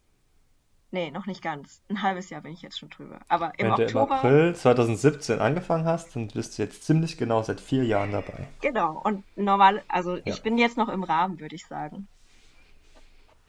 Nee, 0.91 1.11
noch 1.11 1.27
nicht 1.27 1.43
ganz. 1.43 1.81
Ein 1.87 2.01
halbes 2.01 2.31
Jahr 2.31 2.41
bin 2.41 2.51
ich 2.51 2.63
jetzt 2.63 2.79
schon 2.79 2.89
drüber. 2.89 3.19
Aber 3.27 3.53
im 3.57 3.65
Wenn 3.65 3.71
Oktober. 3.73 3.87
du 3.87 3.99
im 3.99 4.11
April 4.11 4.55
2017 4.55 5.39
angefangen 5.39 5.85
hast, 5.85 6.15
dann 6.15 6.27
bist 6.27 6.57
du 6.57 6.63
jetzt 6.63 6.83
ziemlich 6.83 7.17
genau 7.17 7.43
seit 7.43 7.61
vier 7.61 7.83
Jahren 7.83 8.11
dabei. 8.11 8.47
Genau. 8.61 8.99
Und 9.03 9.23
normal, 9.37 9.83
also 9.87 10.15
ja. 10.15 10.23
ich 10.25 10.41
bin 10.41 10.57
jetzt 10.57 10.77
noch 10.77 10.89
im 10.89 11.03
Rahmen, 11.03 11.39
würde 11.39 11.55
ich 11.55 11.67
sagen. 11.67 12.07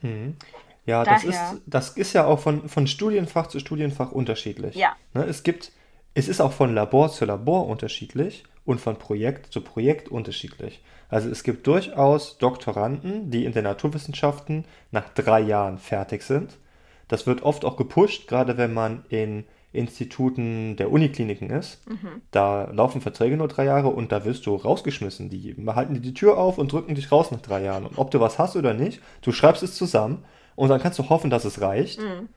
Mhm. 0.03 0.37
Ja, 0.85 1.05
das 1.05 1.25
ist, 1.25 1.41
das 1.67 1.91
ist 1.91 2.13
ja 2.13 2.27
auch 2.27 2.41
von, 2.41 2.69
von 2.69 2.87
Studienfach 2.87 3.47
zu 3.47 3.59
Studienfach 3.59 4.13
unterschiedlich. 4.13 4.75
Ja. 4.75 4.97
Ne, 5.15 5.25
es 5.25 5.43
gibt, 5.43 5.73
es 6.15 6.29
ist 6.29 6.41
auch 6.41 6.53
von 6.53 6.75
Labor 6.75 7.11
zu 7.11 7.25
Labor 7.25 7.69
unterschiedlich 7.69 8.45
und 8.65 8.81
von 8.81 8.97
Projekt 8.97 9.53
zu 9.53 9.63
Projekt 9.63 10.09
unterschiedlich. 10.09 10.83
Also 11.09 11.29
es 11.29 11.43
gibt 11.43 11.67
durchaus 11.67 12.39
Doktoranden, 12.39 13.31
die 13.31 13.45
in 13.45 13.53
den 13.53 13.65
Naturwissenschaften 13.65 14.65
nach 14.91 15.09
drei 15.11 15.41
Jahren 15.41 15.79
fertig 15.79 16.23
sind 16.23 16.59
das 17.11 17.27
wird 17.27 17.43
oft 17.43 17.65
auch 17.65 17.77
gepusht, 17.77 18.29
gerade 18.29 18.57
wenn 18.57 18.73
man 18.73 19.05
in 19.09 19.45
Instituten 19.73 20.77
der 20.77 20.93
Unikliniken 20.93 21.51
ist. 21.51 21.87
Mhm. 21.89 22.23
Da 22.31 22.71
laufen 22.71 23.01
Verträge 23.01 23.37
nur 23.37 23.49
drei 23.49 23.65
Jahre 23.65 23.89
und 23.89 24.13
da 24.13 24.25
wirst 24.25 24.47
du 24.47 24.55
rausgeschmissen. 24.55 25.29
Die 25.29 25.57
halten 25.67 25.95
dir 25.95 26.01
die 26.01 26.15
Tür 26.15 26.39
auf 26.39 26.57
und 26.57 26.73
drücken 26.73 26.95
dich 26.95 27.11
raus 27.11 27.33
nach 27.33 27.41
drei 27.41 27.63
Jahren. 27.65 27.85
Und 27.85 27.99
ob 27.99 28.13
du 28.13 28.21
was 28.21 28.39
hast 28.39 28.55
oder 28.55 28.75
nicht, 28.75 29.01
du 29.23 29.33
schreibst 29.33 29.65
es 29.65 29.75
zusammen 29.75 30.25
und 30.55 30.69
dann 30.69 30.81
kannst 30.81 31.01
du 31.01 31.09
hoffen, 31.09 31.31
dass 31.31 31.45
es 31.45 31.61
reicht. 31.61 32.01
Mhm. 32.01 32.29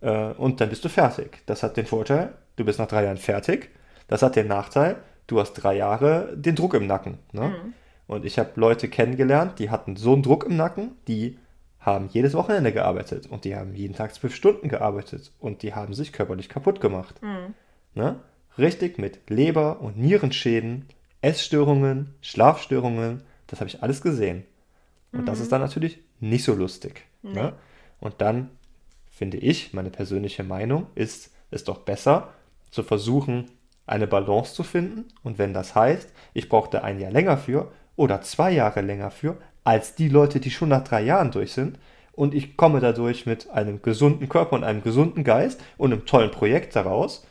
Äh, 0.00 0.32
und 0.32 0.62
dann 0.62 0.70
bist 0.70 0.84
du 0.84 0.88
fertig. 0.88 1.42
Das 1.44 1.62
hat 1.62 1.76
den 1.76 1.86
Vorteil, 1.86 2.32
du 2.56 2.64
bist 2.64 2.78
nach 2.78 2.88
drei 2.88 3.04
Jahren 3.04 3.18
fertig. 3.18 3.68
Das 4.08 4.22
hat 4.22 4.36
den 4.36 4.48
Nachteil, 4.48 4.96
du 5.26 5.40
hast 5.40 5.52
drei 5.52 5.76
Jahre 5.76 6.34
den 6.36 6.56
Druck 6.56 6.72
im 6.72 6.86
Nacken. 6.86 7.18
Ne? 7.32 7.48
Mhm. 7.48 7.74
Und 8.06 8.24
ich 8.24 8.38
habe 8.38 8.50
Leute 8.56 8.88
kennengelernt, 8.88 9.58
die 9.58 9.68
hatten 9.68 9.96
so 9.96 10.14
einen 10.14 10.22
Druck 10.22 10.44
im 10.44 10.56
Nacken, 10.56 10.92
die 11.06 11.38
haben 11.82 12.08
jedes 12.10 12.34
Wochenende 12.34 12.72
gearbeitet 12.72 13.26
und 13.26 13.44
die 13.44 13.56
haben 13.56 13.74
jeden 13.74 13.94
Tag 13.94 14.14
zwölf 14.14 14.34
Stunden 14.34 14.68
gearbeitet 14.68 15.32
und 15.40 15.62
die 15.62 15.74
haben 15.74 15.94
sich 15.94 16.12
körperlich 16.12 16.48
kaputt 16.48 16.80
gemacht. 16.80 17.20
Mhm. 17.22 17.54
Ne? 17.94 18.20
Richtig 18.56 18.98
mit 18.98 19.28
Leber- 19.28 19.80
und 19.80 19.98
Nierenschäden, 19.98 20.86
Essstörungen, 21.20 22.14
Schlafstörungen, 22.20 23.22
das 23.48 23.60
habe 23.60 23.68
ich 23.68 23.82
alles 23.82 24.00
gesehen. 24.00 24.44
Und 25.10 25.22
mhm. 25.22 25.26
das 25.26 25.40
ist 25.40 25.50
dann 25.52 25.60
natürlich 25.60 25.98
nicht 26.20 26.44
so 26.44 26.54
lustig. 26.54 27.04
Nee. 27.22 27.34
Ne? 27.34 27.52
Und 28.00 28.20
dann 28.20 28.50
finde 29.10 29.38
ich, 29.38 29.72
meine 29.74 29.90
persönliche 29.90 30.44
Meinung, 30.44 30.86
ist 30.94 31.32
es 31.50 31.64
doch 31.64 31.78
besser 31.78 32.32
zu 32.70 32.82
versuchen, 32.82 33.50
eine 33.86 34.06
Balance 34.06 34.54
zu 34.54 34.62
finden. 34.62 35.06
Und 35.22 35.38
wenn 35.38 35.52
das 35.52 35.74
heißt, 35.74 36.12
ich 36.32 36.48
brauchte 36.48 36.84
ein 36.84 37.00
Jahr 37.00 37.10
länger 37.10 37.36
für 37.36 37.72
oder 37.96 38.22
zwei 38.22 38.52
Jahre 38.52 38.80
länger 38.80 39.10
für, 39.10 39.36
als 39.64 39.94
die 39.94 40.08
Leute, 40.08 40.40
die 40.40 40.50
schon 40.50 40.68
nach 40.68 40.84
drei 40.84 41.02
Jahren 41.02 41.30
durch 41.30 41.52
sind. 41.52 41.78
Und 42.12 42.34
ich 42.34 42.56
komme 42.56 42.80
dadurch 42.80 43.26
mit 43.26 43.50
einem 43.50 43.80
gesunden 43.80 44.28
Körper 44.28 44.56
und 44.56 44.64
einem 44.64 44.82
gesunden 44.82 45.24
Geist 45.24 45.62
und 45.78 45.92
einem 45.92 46.04
tollen 46.04 46.30
Projekt 46.30 46.76
daraus, 46.76 47.26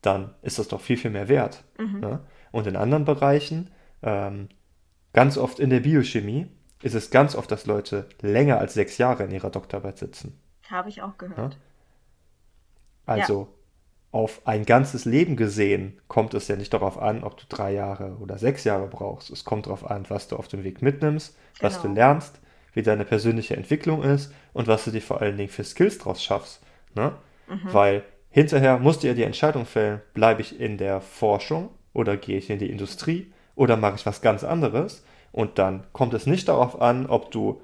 dann 0.00 0.34
ist 0.42 0.58
das 0.58 0.68
doch 0.68 0.80
viel, 0.80 0.96
viel 0.96 1.10
mehr 1.10 1.28
wert. 1.28 1.64
Mhm. 1.78 2.00
Ne? 2.00 2.20
Und 2.50 2.66
in 2.66 2.76
anderen 2.76 3.04
Bereichen, 3.04 3.70
ähm, 4.02 4.48
ganz 5.12 5.36
oft 5.36 5.60
in 5.60 5.70
der 5.70 5.80
Biochemie, 5.80 6.46
ist 6.82 6.94
es 6.94 7.10
ganz 7.10 7.34
oft, 7.34 7.50
dass 7.50 7.66
Leute 7.66 8.08
länger 8.20 8.58
als 8.58 8.74
sechs 8.74 8.98
Jahre 8.98 9.24
in 9.24 9.30
ihrer 9.30 9.50
Doktorarbeit 9.50 9.98
sitzen. 9.98 10.40
Habe 10.68 10.88
ich 10.88 11.02
auch 11.02 11.18
gehört. 11.18 11.54
Ja? 11.54 11.60
Also 13.06 13.48
ja 13.50 13.61
auf 14.12 14.42
ein 14.44 14.66
ganzes 14.66 15.06
Leben 15.06 15.36
gesehen 15.36 15.98
kommt 16.06 16.34
es 16.34 16.46
ja 16.46 16.56
nicht 16.56 16.72
darauf 16.74 17.00
an, 17.00 17.24
ob 17.24 17.38
du 17.38 17.44
drei 17.48 17.72
Jahre 17.72 18.18
oder 18.20 18.36
sechs 18.36 18.62
Jahre 18.64 18.86
brauchst. 18.86 19.30
Es 19.30 19.44
kommt 19.44 19.66
darauf 19.66 19.90
an, 19.90 20.04
was 20.08 20.28
du 20.28 20.36
auf 20.36 20.48
dem 20.48 20.64
Weg 20.64 20.82
mitnimmst, 20.82 21.34
genau. 21.58 21.66
was 21.66 21.76
du 21.76 21.88
genau. 21.88 21.94
lernst, 21.94 22.38
wie 22.74 22.82
deine 22.82 23.06
persönliche 23.06 23.56
Entwicklung 23.56 24.02
ist 24.02 24.32
und 24.52 24.68
was 24.68 24.84
du 24.84 24.90
dir 24.90 25.00
vor 25.00 25.22
allen 25.22 25.38
Dingen 25.38 25.48
für 25.48 25.64
Skills 25.64 25.96
draus 25.98 26.22
schaffst. 26.22 26.60
Ne? 26.94 27.12
Mhm. 27.48 27.72
Weil 27.72 28.02
hinterher 28.28 28.78
musst 28.78 29.02
du 29.02 29.06
ja 29.06 29.14
die 29.14 29.24
Entscheidung 29.24 29.64
fällen, 29.64 30.02
bleibe 30.12 30.42
ich 30.42 30.60
in 30.60 30.76
der 30.76 31.00
Forschung 31.00 31.70
oder 31.94 32.18
gehe 32.18 32.36
ich 32.36 32.50
in 32.50 32.58
die 32.58 32.70
Industrie 32.70 33.32
oder 33.54 33.78
mache 33.78 33.96
ich 33.96 34.04
was 34.06 34.20
ganz 34.20 34.44
anderes. 34.44 35.04
Und 35.32 35.58
dann 35.58 35.84
kommt 35.92 36.12
es 36.12 36.26
nicht 36.26 36.48
darauf 36.48 36.82
an, 36.82 37.06
ob 37.06 37.30
du 37.30 37.62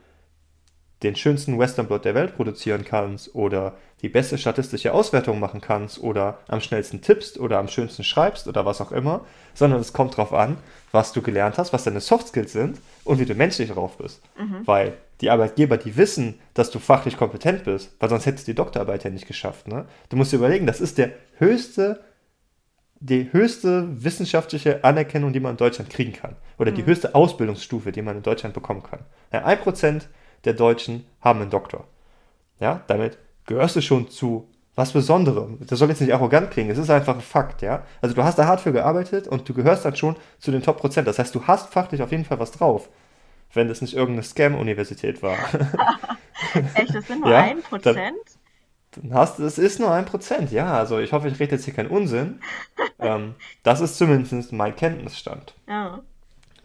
den 1.03 1.15
schönsten 1.15 1.59
Westernblot 1.59 2.07
der 2.07 2.15
Welt 2.15 2.37
produzieren 2.37 2.85
kannst 2.85 3.35
oder 3.35 3.77
die 4.03 4.09
beste 4.09 4.39
statistische 4.39 4.93
Auswertung 4.93 5.41
machen 5.41 5.61
kannst 5.61 5.99
oder 5.99 6.39
am 6.47 6.61
schnellsten 6.61 7.01
tippst 7.01 7.39
oder 7.39 7.59
am 7.59 7.69
schönsten 7.69 8.05
schreibst 8.05 8.47
oder 8.47 8.65
was 8.65 8.81
auch 8.81 8.93
immer, 8.93 9.25
sondern 9.55 9.81
es 9.81 9.93
kommt 9.93 10.13
darauf 10.13 10.33
an, 10.33 10.57
was 10.93 11.13
du 11.13 11.21
gelernt 11.21 11.59
hast, 11.59 11.73
was 11.73 11.85
deine 11.85 12.01
Soft 12.01 12.29
Skills 12.29 12.53
sind 12.53 12.81
und 13.05 13.19
wie 13.19 13.27
du 13.27 13.35
menschlich 13.35 13.71
drauf 13.71 13.99
bist. 13.99 14.23
Mhm. 14.39 14.67
Weil 14.67 14.95
die 15.21 15.31
Arbeitgeber, 15.31 15.77
die 15.77 15.97
wissen, 15.97 16.39
dass 16.55 16.71
du 16.71 16.79
fachlich 16.79 17.17
kompetent 17.17 17.65
bist, 17.65 17.95
weil 17.99 18.09
sonst 18.09 18.27
hättest 18.27 18.47
du 18.47 18.53
die 18.53 18.57
Doktorarbeit 18.57 19.03
ja 19.03 19.11
nicht 19.11 19.27
geschafft. 19.27 19.67
Ne? 19.67 19.87
Du 20.11 20.17
musst 20.17 20.33
dir 20.33 20.37
überlegen, 20.37 20.67
das 20.67 20.81
ist 20.81 20.97
der 20.97 21.11
höchste, 21.39 22.05
die 23.01 23.33
höchste 23.33 24.05
wissenschaftliche 24.05 24.85
Anerkennung, 24.85 25.33
die 25.33 25.41
man 25.41 25.53
in 25.53 25.57
Deutschland 25.57 25.91
kriegen 25.91 26.13
kann. 26.13 26.37
Oder 26.57 26.71
mhm. 26.71 26.77
die 26.77 26.87
höchste 26.87 27.17
Ausbildungsstufe, 27.17 27.91
die 27.91 28.03
man 28.03 28.17
in 28.17 28.23
Deutschland 28.23 28.55
bekommen 28.55 28.85
kann. 28.85 29.01
Ja, 29.33 29.45
ein 29.45 29.59
Prozent 29.59 30.09
der 30.45 30.55
Deutschen 30.55 31.05
haben 31.21 31.41
einen 31.41 31.51
Doktor. 31.51 31.89
Ja, 32.61 32.83
damit 32.87 33.19
gehörst 33.49 33.75
du 33.77 33.81
schon 33.81 34.09
zu 34.09 34.49
was 34.77 34.93
Besonderem. 34.93 35.59
Das 35.67 35.81
soll 35.81 35.89
jetzt 35.89 36.01
nicht 36.01 36.15
arrogant 36.15 36.53
klingen, 36.53 36.71
es 36.71 36.79
ist 36.79 36.89
einfach 36.89 37.17
ein 37.17 37.21
Fakt, 37.21 37.63
ja. 37.63 37.83
Also 38.01 38.15
du 38.15 38.23
hast 38.23 38.39
da 38.39 38.47
hart 38.47 38.61
für 38.61 38.73
gearbeitet 38.73 39.27
und 39.27 39.49
du 39.49 39.53
gehörst 39.53 39.85
dann 39.85 39.97
schon 39.97 40.15
zu 40.39 40.53
den 40.53 40.63
Top 40.63 40.79
Prozent. 40.79 41.09
Das 41.09 41.19
heißt, 41.19 41.35
du 41.35 41.49
hast 41.49 41.73
fachlich 41.73 42.01
auf 42.01 42.13
jeden 42.13 42.25
Fall 42.25 42.39
was 42.39 42.53
drauf, 42.53 42.89
wenn 43.53 43.67
das 43.67 43.81
nicht 43.81 43.95
irgendeine 43.95 44.23
Scam-Universität 44.23 45.21
war. 45.21 45.37
Echt, 46.75 46.95
das 46.95 47.09
sind 47.09 47.23
nur 47.23 47.31
ja, 47.33 47.43
ein 47.43 47.61
Prozent? 47.61 47.97
Dann, 47.97 48.15
dann 49.09 49.15
hast 49.15 49.41
es 49.41 49.59
ist 49.59 49.81
nur 49.81 49.91
ein 49.91 50.05
Prozent, 50.05 50.53
ja. 50.53 50.75
Also 50.75 51.01
ich 51.01 51.13
hoffe, 51.13 51.27
ich 51.27 51.41
rede 51.41 51.57
jetzt 51.57 51.65
hier 51.65 51.75
keinen 51.75 51.91
Unsinn. 51.91 52.41
ähm, 53.01 53.35
das 53.65 53.81
ist 53.81 53.99
zumindest 53.99 54.53
mein 54.53 54.77
Kenntnisstand. 54.77 55.55
Ja. 55.67 56.03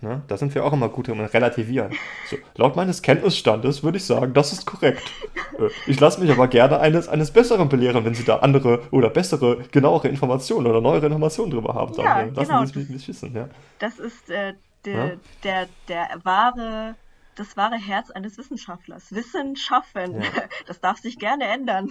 Ne? 0.04 0.22
Da 0.28 0.36
sind 0.36 0.54
wir 0.54 0.66
auch 0.66 0.74
immer 0.74 0.90
gut 0.90 1.08
im 1.08 1.22
Relativieren. 1.22 1.94
So, 2.30 2.36
laut 2.56 2.76
meines 2.76 3.02
Kenntnisstandes 3.02 3.84
würde 3.84 3.98
ich 3.98 4.06
sagen, 4.06 4.34
das 4.34 4.52
ist 4.52 4.66
korrekt. 4.66 5.10
Äh, 5.58 5.70
ich 5.88 5.98
lasse 6.00 6.20
mich 6.20 6.30
aber 6.30 6.50
gerne 6.50 6.80
eines, 6.82 7.08
eines 7.08 7.32
Besseren 7.32 7.70
belehren, 7.70 8.04
wenn 8.04 8.14
Sie 8.14 8.26
da 8.26 8.40
andere 8.40 8.82
oder 8.92 9.10
bessere, 9.10 9.64
genauere 9.72 10.10
Informationen 10.10 10.68
oder 10.68 10.82
neuere 10.82 11.06
Informationen 11.06 11.52
drüber 11.52 11.74
haben. 11.74 11.96
Dann, 11.96 12.06
ja, 12.06 12.20
lassen 12.20 12.34
genau. 12.34 12.66
Sie 12.66 12.82
es 12.82 12.90
mich 12.90 13.08
wissen. 13.08 13.34
Ja? 13.34 13.50
Das 13.80 13.98
ist 13.98 14.30
äh, 14.30 14.54
der, 14.84 14.94
ja? 14.94 15.12
der, 15.44 15.68
der 15.88 16.08
wahre, 16.24 16.96
das 17.36 17.56
wahre 17.56 17.78
Herz 17.78 18.12
eines 18.12 18.38
Wissenschaftlers. 18.38 19.14
Wissen 19.14 19.56
schaffen. 19.56 20.22
Ja. 20.22 20.28
Das 20.68 20.82
darf 20.82 20.98
sich 20.98 21.18
gerne 21.18 21.46
ändern. 21.46 21.90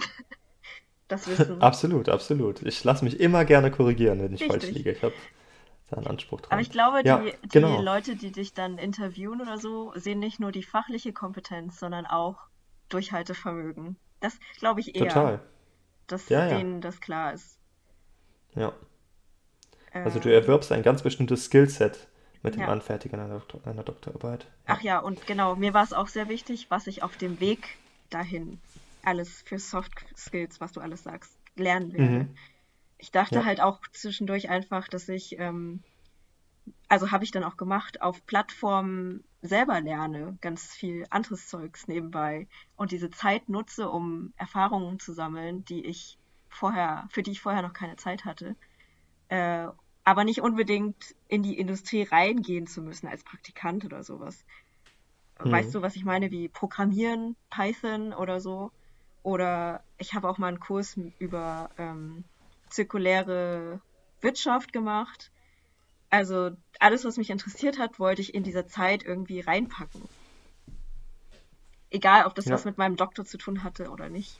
das 1.07 1.27
Wissen. 1.27 1.61
absolut, 1.63 2.09
absolut. 2.09 2.61
Ich 2.61 2.83
lasse 2.83 3.03
mich 3.03 3.19
immer 3.19 3.43
gerne 3.43 3.71
korrigieren, 3.71 4.21
wenn 4.21 4.33
ich 4.33 4.41
Richtig. 4.41 4.61
falsch 4.61 4.71
liege. 4.71 4.91
Ich 4.91 5.01
habe 5.01 5.13
da 5.93 5.97
einen 6.01 6.07
Anspruch 6.07 6.41
dran. 6.41 6.51
Aber 6.53 6.61
ich 6.61 6.69
glaube, 6.71 7.01
Ja, 7.03 7.17
die, 7.19 7.31
die 7.43 7.49
genau. 7.49 7.81
Leute, 7.81 8.15
die 8.15 8.31
dich 8.31 8.53
dann 8.53 8.77
interviewen 8.77 9.41
oder 9.41 9.57
so, 9.57 9.93
sehen 9.95 10.19
nicht 10.19 10.39
nur 10.39 10.51
die 10.51 10.63
fachliche 10.63 11.13
Kompetenz, 11.13 11.79
sondern 11.79 12.05
auch 12.05 12.37
Durchhaltevermögen. 12.89 13.97
Das 14.19 14.37
glaube 14.59 14.79
ich 14.81 14.95
eher, 14.95 15.07
Total. 15.07 15.39
dass 16.07 16.29
Ja, 16.29 16.47
ja. 16.47 16.57
denen 16.57 16.81
das 16.81 17.01
klar 17.01 17.33
ist. 17.33 17.57
Ja. 18.55 18.73
Also 19.93 20.19
du 20.19 20.33
erwirbst 20.33 20.71
ein 20.71 20.83
ganz 20.83 21.03
bestimmtes 21.03 21.45
Skillset 21.45 22.07
mit 22.41 22.55
dem 22.55 22.61
Ja. 22.61 22.67
Anfertigen 22.67 23.19
einer, 23.19 23.39
Doktor 23.39 23.61
einer 23.65 23.83
Doktorarbeit. 23.83 24.47
Ach 24.65 24.81
ja, 24.81 24.99
und 24.99 25.25
genau, 25.27 25.55
mir 25.55 25.73
war 25.73 25.83
es 25.83 25.93
auch 25.93 26.07
sehr 26.07 26.29
wichtig, 26.29 26.67
was 26.69 26.87
ich 26.87 27.03
auf 27.03 27.15
dem 27.17 27.39
Weg 27.39 27.77
dahin 28.09 28.59
alles 29.03 29.41
für 29.43 29.59
Soft 29.59 30.05
Skills, 30.17 30.59
was 30.61 30.71
du 30.71 30.81
alles 30.81 31.03
sagst, 31.03 31.37
lernen 31.55 31.93
werde. 31.93 32.03
Mhm. 32.03 32.35
Ich 33.03 33.11
dachte 33.11 33.43
Ja. 33.43 33.43
halt 33.43 33.59
auch 33.59 33.81
zwischendurch 33.91 34.47
einfach, 34.49 34.87
dass 34.87 35.09
ich, 35.09 35.37
ähm, 35.37 35.83
also 36.87 37.11
habe 37.11 37.23
ich 37.25 37.31
dann 37.31 37.43
auch 37.43 37.57
gemacht, 37.57 38.01
auf 38.01 38.25
Plattformen 38.25 39.25
selber 39.41 39.81
lerne, 39.81 40.37
ganz 40.41 40.73
viel 40.73 41.05
anderes 41.09 41.47
Zeugs 41.47 41.87
nebenbei 41.87 42.47
und 42.75 42.91
diese 42.91 43.09
Zeit 43.09 43.49
nutze, 43.49 43.89
um 43.89 44.33
Erfahrungen 44.37 44.99
zu 44.99 45.13
sammeln, 45.13 45.65
die 45.65 45.85
ich 45.85 46.17
vorher, 46.49 47.07
für 47.11 47.23
die 47.23 47.31
ich 47.31 47.41
vorher 47.41 47.61
noch 47.61 47.73
keine 47.73 47.97
Zeit 47.97 48.23
hatte. 48.25 48.55
Äh, 49.29 49.67
aber 50.05 50.23
nicht 50.25 50.41
unbedingt 50.41 51.15
in 51.27 51.43
die 51.43 51.57
Industrie 51.59 52.03
reingehen 52.03 52.67
zu 52.67 52.81
müssen 52.81 53.07
als 53.07 53.23
Praktikant 53.25 53.85
oder 53.85 54.03
sowas. 54.03 54.45
Weißt 55.37 55.73
Mhm. 55.73 55.75
du, 55.75 55.81
was 55.81 55.95
ich 55.95 56.05
meine, 56.05 56.31
wie 56.31 56.49
Programmieren, 56.49 57.35
Python 57.49 58.13
oder 58.13 58.39
so? 58.39 58.71
Oder 59.23 59.85
ich 59.97 60.13
habe 60.13 60.29
auch 60.29 60.37
mal 60.37 60.47
einen 60.47 60.59
Kurs 60.59 60.97
über 61.19 61.69
ähm, 61.77 62.25
zirkuläre 62.73 63.79
Wirtschaft 64.21 64.73
gemacht. 64.73 65.31
Also 66.09 66.51
alles, 66.79 67.05
was 67.05 67.17
mich 67.17 67.29
interessiert 67.29 67.79
hat, 67.79 67.99
wollte 67.99 68.21
ich 68.21 68.33
in 68.33 68.43
dieser 68.43 68.67
Zeit 68.67 69.03
irgendwie 69.03 69.39
reinpacken. 69.39 70.01
Egal, 71.89 72.25
ob 72.25 72.35
das 72.35 72.45
Ja. 72.45 72.53
was 72.53 72.65
mit 72.65 72.77
meinem 72.77 72.95
Doktor 72.95 73.25
zu 73.25 73.37
tun 73.37 73.63
hatte 73.63 73.89
oder 73.89 74.09
nicht. 74.09 74.37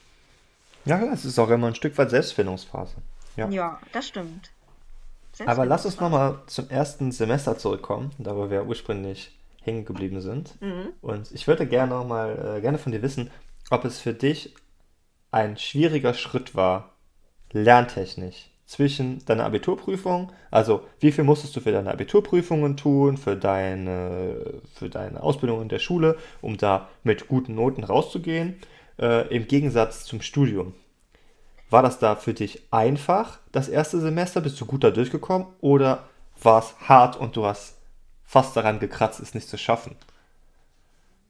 Ja, 0.86 1.02
es 1.14 1.24
ist 1.26 1.40
auch 1.40 1.50
immer 1.50 1.68
ein 1.68 1.76
Stück 1.76 1.98
weit 1.98 2.10
Selbstfindungsphase. 2.10 2.96
Ja. 3.36 3.50
Ja, 3.50 3.80
das 3.92 4.08
stimmt. 4.08 4.52
Aber 5.46 5.66
lass 5.66 5.86
uns 5.86 6.00
nochmal 6.00 6.40
zum 6.46 6.70
ersten 6.70 7.12
Semester 7.12 7.58
zurückkommen, 7.58 8.12
da 8.20 8.36
wo 8.36 8.50
wir 8.50 8.66
ursprünglich 8.66 9.40
hängen 9.62 9.86
geblieben 9.86 10.22
sind. 10.22 10.62
Mhm. 10.62 10.90
Und 11.02 11.32
ich 11.32 11.48
würde 11.48 11.66
gerne 11.66 11.94
noch 11.96 12.06
mal 12.06 12.58
äh, 12.58 12.62
gerne 12.62 12.78
von 12.78 12.92
dir 12.92 13.02
wissen, 13.02 13.32
ob 13.72 13.86
es 13.86 14.00
für 14.00 14.14
dich 14.14 14.54
ein 15.32 15.58
schwieriger 15.58 16.14
Schritt 16.14 16.54
war, 16.54 16.93
lerntechnisch, 17.54 18.50
zwischen 18.66 19.24
deiner 19.26 19.46
Abiturprüfung, 19.46 20.32
also 20.52 20.84
wie 21.00 21.12
viel 21.12 21.24
musstest 21.24 21.56
du 21.56 21.60
für 21.62 21.72
deine 21.72 21.92
Abiturprüfungen 21.92 22.78
tun, 22.78 23.18
für 23.18 23.36
deine, 23.36 24.62
für 24.74 24.90
deine 24.90 25.22
Ausbildung 25.22 25.62
in 25.62 25.70
der 25.70 25.80
Schule, 25.80 26.18
um 26.42 26.58
da 26.58 26.90
mit 27.04 27.28
guten 27.28 27.56
Noten 27.56 27.84
rauszugehen, 27.84 28.56
äh, 29.00 29.28
im 29.36 29.48
Gegensatz 29.48 30.06
zum 30.06 30.22
Studium. 30.22 30.74
War 31.70 31.82
das 31.84 32.00
da 32.00 32.16
für 32.16 32.34
dich 32.34 32.64
einfach, 32.72 33.40
das 33.52 33.68
erste 33.70 34.00
Semester? 34.00 34.42
Bist 34.42 34.60
du 34.62 34.66
gut 34.66 34.84
da 34.84 34.92
durchgekommen? 34.92 35.48
Oder 35.62 36.08
war 36.42 36.60
es 36.60 36.76
hart 36.88 37.18
und 37.18 37.36
du 37.36 37.46
hast 37.46 37.78
fast 38.24 38.56
daran 38.56 38.80
gekratzt, 38.80 39.20
es 39.20 39.34
nicht 39.34 39.50
zu 39.50 39.58
schaffen? 39.58 39.96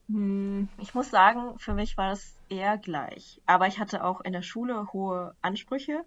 Hm, 0.08 0.68
Ich 0.78 0.94
muss 0.94 1.10
sagen, 1.10 1.58
für 1.58 1.74
mich 1.74 1.96
war 1.96 2.10
das 2.10 2.34
eher 2.48 2.78
gleich. 2.78 3.40
Aber 3.46 3.66
ich 3.66 3.78
hatte 3.78 4.04
auch 4.04 4.20
in 4.20 4.32
der 4.32 4.42
Schule 4.42 4.92
hohe 4.92 5.34
Ansprüche, 5.42 6.04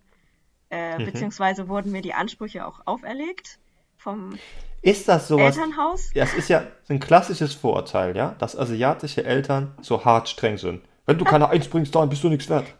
äh, 0.70 0.99
Mhm. 0.99 1.05
beziehungsweise 1.05 1.68
wurden 1.70 1.91
mir 1.91 2.01
die 2.01 2.13
Ansprüche 2.13 2.65
auch 2.68 2.82
auferlegt 2.86 3.59
vom 3.97 4.39
Ist 4.82 5.07
das 5.07 5.28
sowas? 5.28 5.55
Elternhaus. 5.55 6.11
Ja, 6.13 6.24
es 6.24 6.34
ist 6.34 6.49
ja 6.49 6.63
ein 6.89 6.99
klassisches 6.99 7.53
Vorurteil, 7.53 8.15
ja, 8.15 8.36
dass 8.39 8.57
asiatische 8.57 9.24
Eltern 9.26 9.74
so 9.82 10.05
hart 10.05 10.30
streng 10.30 10.57
sind. 10.57 10.82
Wenn 11.05 11.18
du 11.18 11.26
keine 11.26 11.49
Eins 11.49 11.68
bringst, 11.68 11.93
dann 11.95 12.09
bist 12.09 12.24
du 12.24 12.30
nichts 12.30 12.49
wert. 12.49 12.74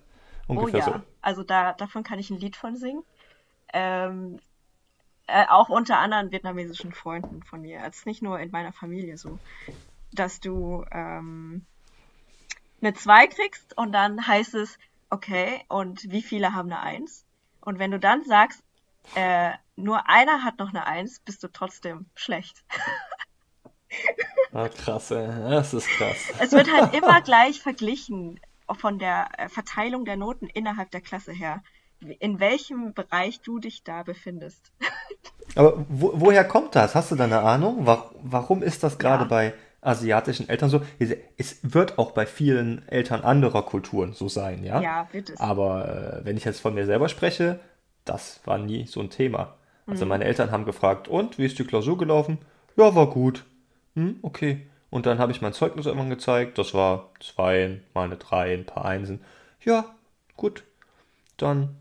Oh 0.56 0.68
Ungefähr 0.68 0.80
ja, 0.80 1.04
also 1.22 1.44
da, 1.44 1.74
davon 1.74 2.04
kann 2.04 2.20
ich 2.20 2.30
ein 2.30 2.40
Lied 2.40 2.56
von 2.56 2.76
singen. 2.78 3.04
Ähm, 3.74 4.40
äh, 5.28 5.46
auch 5.50 5.70
unter 5.70 6.00
anderen 6.00 6.32
vietnamesischen 6.32 6.94
Freunden 6.94 7.44
von 7.44 7.62
mir. 7.62 7.84
Also 7.84 8.02
nicht 8.06 8.22
nur 8.24 8.40
in 8.40 8.52
meiner 8.52 8.74
Familie 8.74 9.18
so, 9.18 9.40
dass 10.14 10.40
du 10.42 10.86
ähm, 10.92 11.66
eine 12.82 12.94
2 12.96 13.28
kriegst 13.28 13.78
und 13.78 13.92
dann 13.92 14.26
heißt 14.28 14.56
es, 14.56 14.80
okay, 15.10 15.64
und 15.70 16.10
wie 16.12 16.24
viele 16.24 16.54
haben 16.56 16.72
eine 16.72 16.82
1? 16.82 17.26
Und 17.68 17.80
wenn 17.80 17.92
du 17.92 18.00
dann 18.00 18.24
sagst, 18.24 18.64
äh, 19.16 19.52
nur 19.76 20.08
einer 20.08 20.46
hat 20.46 20.58
noch 20.58 20.70
eine 20.70 20.88
1, 20.88 21.20
bist 21.26 21.44
du 21.44 21.50
trotzdem 21.50 22.06
schlecht. 22.16 22.64
Ah, 24.54 24.68
krass, 24.70 25.12
ey. 25.12 25.28
Das 25.50 25.74
ist 25.74 25.88
krass. 25.88 26.18
Es 26.40 26.52
wird 26.52 26.70
halt 26.72 26.94
immer 26.94 27.22
gleich 27.30 27.62
verglichen 27.62 28.40
von 28.80 29.00
der 29.00 29.30
äh, 29.38 29.50
Verteilung 29.50 30.04
der 30.06 30.18
Noten 30.18 30.48
innerhalb 30.48 30.92
der 30.92 31.00
Klasse 31.02 31.32
her, 31.32 31.64
in 32.20 32.40
welchem 32.40 32.94
Bereich 32.94 33.42
du 33.42 33.60
dich 33.60 33.84
da 33.84 34.04
befindest. 34.04 34.72
Aber 35.56 35.86
wo, 35.90 36.12
woher 36.16 36.44
kommt 36.46 36.76
das? 36.76 36.96
Hast 36.96 37.12
du 37.12 37.16
da 37.16 37.24
eine 37.26 37.40
Ahnung? 37.42 37.86
Wa- 37.86 38.12
Warum 38.22 38.62
ist 38.62 38.84
das 38.84 38.98
gerade 39.00 39.24
Ja. 39.24 39.30
bei 39.30 39.54
asiatischen 39.82 40.50
Eltern 40.50 40.70
so? 40.70 40.82
Es 41.38 41.60
wird 41.64 41.98
auch 41.98 42.12
bei 42.12 42.26
vielen 42.26 42.88
Eltern 42.88 43.22
anderer 43.22 43.64
Kulturen 43.64 44.14
so 44.14 44.28
sein, 44.28 44.64
ja? 44.64 44.82
Ja, 44.82 45.08
wird 45.12 45.30
es. 45.30 45.40
Aber 45.40 46.20
äh, 46.22 46.26
wenn 46.26 46.38
ich 46.38 46.46
jetzt 46.46 46.60
von 46.62 46.74
mir 46.74 46.86
selber 46.86 47.10
spreche, 47.10 47.60
das 48.06 48.40
war 48.46 48.58
nie 48.58 48.86
so 48.88 49.00
ein 49.02 49.10
Thema. 49.10 49.56
Also 49.86 50.06
Mhm. 50.06 50.10
meine 50.10 50.26
Eltern 50.26 50.52
haben 50.52 50.66
gefragt, 50.66 51.08
und 51.08 51.38
wie 51.38 51.46
ist 51.46 51.58
die 51.60 51.64
Klausur 51.64 51.98
gelaufen? 51.98 52.40
Ja, 52.76 52.94
war 52.96 53.10
gut. 53.10 53.46
Hm, 53.96 54.18
okay. 54.22 54.68
Und 54.90 55.06
dann 55.06 55.20
habe 55.20 55.32
ich 55.32 55.42
mein 55.42 55.54
Zeugnis 55.54 55.86
irgendwann 55.86 56.10
gezeigt. 56.10 56.58
Das 56.58 56.74
war 56.74 57.10
zwei, 57.20 57.82
mal 57.94 58.04
eine 58.06 58.18
drei, 58.18 58.54
ein 58.54 58.66
paar 58.66 58.86
Einsen. 58.86 59.22
Ja, 59.64 59.86
gut. 60.36 60.64
Dann, 61.38 61.76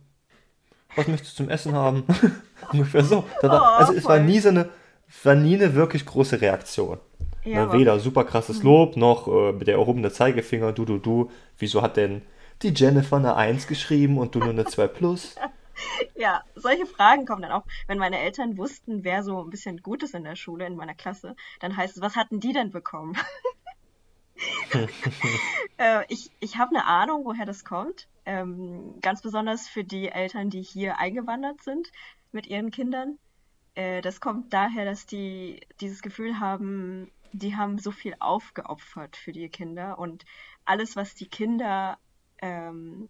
was 0.97 1.07
möchtest 1.09 1.33
du 1.39 1.45
zum 1.45 1.51
Essen 1.51 1.73
haben? 1.75 2.05
Ungefähr 2.73 3.05
so. 3.05 3.25
War, 3.43 3.53
Oh, 3.63 3.65
also 3.81 3.93
es 3.93 4.05
war 4.05 4.19
nie 4.19 4.41
so 4.41 4.49
eine, 4.49 4.69
war 5.23 5.35
nie 5.35 5.55
eine 5.55 5.75
wirklich 5.75 6.05
große 6.07 6.41
Reaktion. 6.41 6.99
Ja, 7.47 7.67
Ne, 7.67 7.73
weder 7.73 8.01
super 8.01 8.25
krasses 8.25 8.63
Lob 8.63 8.97
noch 8.97 9.29
äh, 9.29 9.53
mit 9.53 9.69
der 9.69 9.77
erhobene 9.77 10.11
Zeigefinger, 10.11 10.73
du, 10.73 10.85
du, 10.85 10.99
du. 10.99 11.31
Wieso 11.59 11.81
hat 11.81 11.97
denn 11.97 12.23
die 12.63 12.75
Jennifer 12.75 13.17
eine 13.17 13.37
1 13.37 13.67
geschrieben 13.69 14.19
und 14.19 14.35
du 14.35 14.41
nur 14.41 14.51
eine 14.51 14.65
2 14.67 14.87
plus? 14.89 15.37
Ja, 16.15 16.43
solche 16.55 16.87
Fragen 16.87 17.27
kommen 17.27 17.43
dann 17.43 17.53
auch. 17.53 17.65
Wenn 17.87 17.99
meine 17.99 18.19
Eltern 18.19 18.57
wussten, 18.57 19.05
wer 19.05 19.23
so 19.23 19.43
ein 19.45 19.51
bisschen 19.51 19.83
gut 19.83 20.03
ist 20.03 20.15
in 20.15 20.25
der 20.25 20.35
Schule, 20.35 20.67
in 20.67 20.75
meiner 20.75 20.95
Klasse, 20.95 21.37
dann 21.61 21.77
heißt 21.77 21.97
es, 21.97 22.03
was 22.03 22.17
hatten 22.17 22.41
die 22.41 22.55
denn 22.55 22.71
bekommen? 22.71 23.15
äh, 25.79 26.05
ich 26.09 26.31
ich 26.41 26.57
habe 26.57 26.75
eine 26.75 26.87
Ahnung, 26.87 27.25
woher 27.25 27.47
das 27.47 27.65
kommt. 27.65 28.09
Ähm, 28.25 28.99
ganz 29.03 29.23
besonders 29.23 29.69
für 29.69 29.85
die 29.85 30.09
Eltern, 30.09 30.51
die 30.51 30.63
hier 30.63 30.99
eingewandert 30.99 31.63
sind 31.63 31.93
mit 32.33 32.47
ihren 32.47 32.71
Kindern. 32.71 33.19
Äh, 33.75 34.01
das 34.03 34.21
kommt 34.21 34.53
daher, 34.53 34.85
dass 34.85 35.07
die 35.07 35.61
dieses 35.81 36.03
Gefühl 36.03 36.41
haben, 36.41 37.11
die 37.33 37.57
haben 37.57 37.79
so 37.79 37.91
viel 37.91 38.15
aufgeopfert 38.21 39.17
für 39.17 39.33
die 39.33 39.49
Kinder 39.49 39.99
und 39.99 40.25
alles, 40.65 40.97
was 40.97 41.15
die 41.15 41.29
Kinder 41.29 41.99
ähm, 42.39 43.09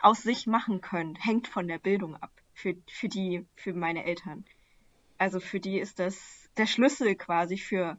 aus 0.00 0.22
sich 0.22 0.46
machen 0.46 0.80
können, 0.80 1.16
hängt 1.16 1.48
von 1.48 1.68
der 1.68 1.78
Bildung 1.78 2.16
ab. 2.16 2.30
Für, 2.54 2.74
für 2.90 3.08
die, 3.08 3.46
für 3.54 3.72
meine 3.72 4.04
Eltern. 4.04 4.44
Also 5.16 5.38
für 5.38 5.60
die 5.60 5.78
ist 5.78 5.98
das 5.98 6.48
der 6.56 6.66
Schlüssel 6.66 7.14
quasi 7.14 7.56
für 7.56 7.98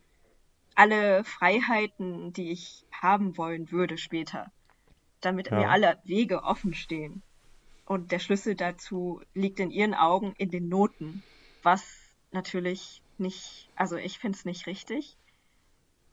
alle 0.76 1.24
Freiheiten, 1.24 2.34
die 2.34 2.52
ich 2.52 2.86
haben 2.92 3.38
wollen 3.38 3.72
würde 3.72 3.98
später. 3.98 4.52
Damit 5.22 5.50
Ja. 5.50 5.58
mir 5.58 5.70
alle 5.70 6.00
Wege 6.06 6.44
offen 6.44 6.74
stehen. 6.74 7.22
Und 7.86 8.12
der 8.12 8.20
Schlüssel 8.20 8.56
dazu 8.56 9.22
liegt 9.34 9.60
in 9.60 9.72
ihren 9.72 9.94
Augen 9.94 10.34
in 10.38 10.52
den 10.52 10.70
Noten. 10.70 11.24
Was 11.64 11.84
natürlich 12.32 13.02
nicht, 13.18 13.70
also 13.76 13.96
ich 13.96 14.20
finde 14.20 14.38
es 14.38 14.46
nicht 14.46 14.68
richtig. 14.68 15.18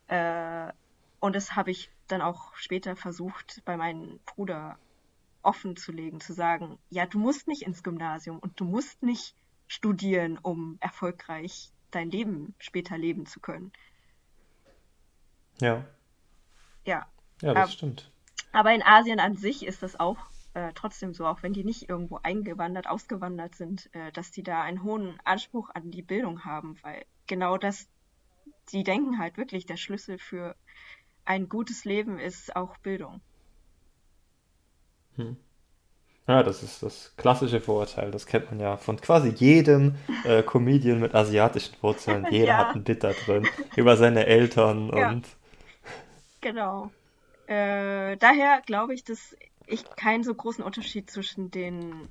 Äh, 0.09 0.73
und 1.21 1.35
das 1.37 1.57
habe 1.57 1.71
ich 1.71 1.91
dann 2.09 2.23
auch 2.23 2.55
später 2.57 2.97
versucht, 2.97 3.63
bei 3.65 3.77
meinem 3.77 4.21
Bruder 4.27 4.79
offen 5.43 5.77
zu 5.77 5.93
legen, 5.93 6.21
zu 6.21 6.33
sagen, 6.35 6.79
ja, 6.91 7.07
du 7.07 7.19
musst 7.19 7.49
nicht 7.49 7.63
ins 7.63 7.83
Gymnasium 7.83 8.39
und 8.39 8.59
du 8.61 8.65
musst 8.65 9.03
nicht 9.03 9.35
studieren, 9.69 10.39
um 10.39 10.79
erfolgreich 10.81 11.73
dein 11.91 12.11
Leben 12.11 12.55
später 12.59 12.99
leben 12.99 13.27
zu 13.27 13.41
können. 13.41 13.73
Ja, 15.61 15.85
Ja, 16.87 17.07
ja, 17.43 17.55
das 17.55 17.73
Ähm, 17.73 17.73
stimmt. 17.73 18.11
aber 18.53 18.75
in 18.75 18.83
Asien 18.83 19.21
an 19.21 19.37
sich 19.37 19.67
ist 19.67 19.83
das 19.83 19.99
auch 20.01 20.19
äh, 20.55 20.73
trotzdem 20.75 21.15
so, 21.15 21.27
auch 21.27 21.43
wenn 21.43 21.53
die 21.53 21.65
nicht 21.65 21.89
irgendwo 21.89 22.19
eingewandert, 22.23 22.87
ausgewandert 22.89 23.55
sind, 23.57 23.91
äh, 23.95 24.13
dass 24.13 24.31
die 24.31 24.43
da 24.43 24.63
einen 24.63 24.83
hohen 24.83 25.19
Anspruch 25.25 25.71
an 25.75 25.91
die 25.91 26.03
Bildung 26.03 26.45
haben, 26.45 26.79
weil 26.83 27.05
genau 27.27 27.59
das, 27.59 27.89
die 28.73 28.85
denken 28.85 29.19
halt 29.19 29.37
wirklich, 29.37 29.67
der 29.67 29.77
Schlüssel 29.77 30.19
für 30.19 30.55
ein 31.25 31.49
gutes 31.49 31.85
Leben 31.85 32.19
ist 32.19 32.55
auch 32.57 32.77
Bildung. 32.79 33.21
Ja, 36.29 36.43
das 36.43 36.63
ist 36.63 36.83
das 36.83 37.15
klassische 37.17 37.61
Vorurteil. 37.61 38.11
Das 38.11 38.27
kennt 38.27 38.51
man 38.51 38.61
ja 38.61 38.77
von 38.77 39.01
quasi 39.01 39.29
jedem 39.31 39.95
äh, 40.25 40.43
Comedian 40.47 41.01
mit 41.01 41.15
asiatischen 41.15 41.75
Wurzeln. 41.83 42.27
Jeder 42.31 42.47
Ja. 42.47 42.59
hat 42.59 42.75
ein 42.77 42.85
Bit 42.85 43.05
da 43.05 43.13
drin. 43.13 43.47
Über 43.77 43.97
seine 43.97 44.27
Eltern 44.27 44.91
Ja. 44.95 45.09
und. 45.11 45.27
Genau. 46.41 46.91
Äh, 47.47 48.17
daher 48.17 48.61
glaube 48.67 48.93
ich, 48.95 49.05
dass 49.05 49.37
ich 49.67 49.85
keinen 49.97 50.25
so 50.25 50.35
großen 50.35 50.63
Unterschied 50.65 51.11
zwischen 51.11 51.51
den 51.51 52.09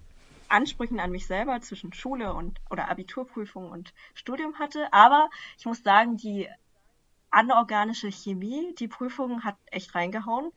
Ansprüchen 0.49 0.99
an 0.99 1.11
mich 1.11 1.27
selber, 1.27 1.59
zwischen 1.61 1.93
Schule 1.93 2.33
und 2.33 2.59
oder 2.69 2.89
Abiturprüfung 2.89 3.71
und 3.71 3.93
Studium 4.13 4.59
hatte. 4.59 4.91
Aber 4.91 5.29
ich 5.57 5.65
muss 5.65 5.83
sagen, 5.83 6.17
die 6.17 6.49
anorganische 7.29 8.11
Chemie, 8.11 8.73
die 8.79 8.87
Prüfung 8.87 9.43
hat 9.43 9.57
echt 9.67 9.93
reingehauen, 9.95 10.51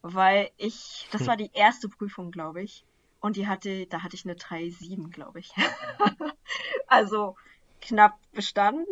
weil 0.00 0.50
ich, 0.56 1.06
das 1.12 1.26
war 1.26 1.36
die 1.36 1.50
erste 1.52 1.88
Prüfung, 1.88 2.30
glaube 2.30 2.62
ich. 2.62 2.84
Und 3.20 3.36
die 3.36 3.46
hatte, 3.46 3.86
da 3.86 4.02
hatte 4.02 4.16
ich 4.16 4.24
eine 4.24 4.34
3,7, 4.34 5.10
glaube 5.10 5.40
ich. 5.40 5.52
also 6.88 7.36
knapp 7.80 8.18
bestanden. 8.32 8.86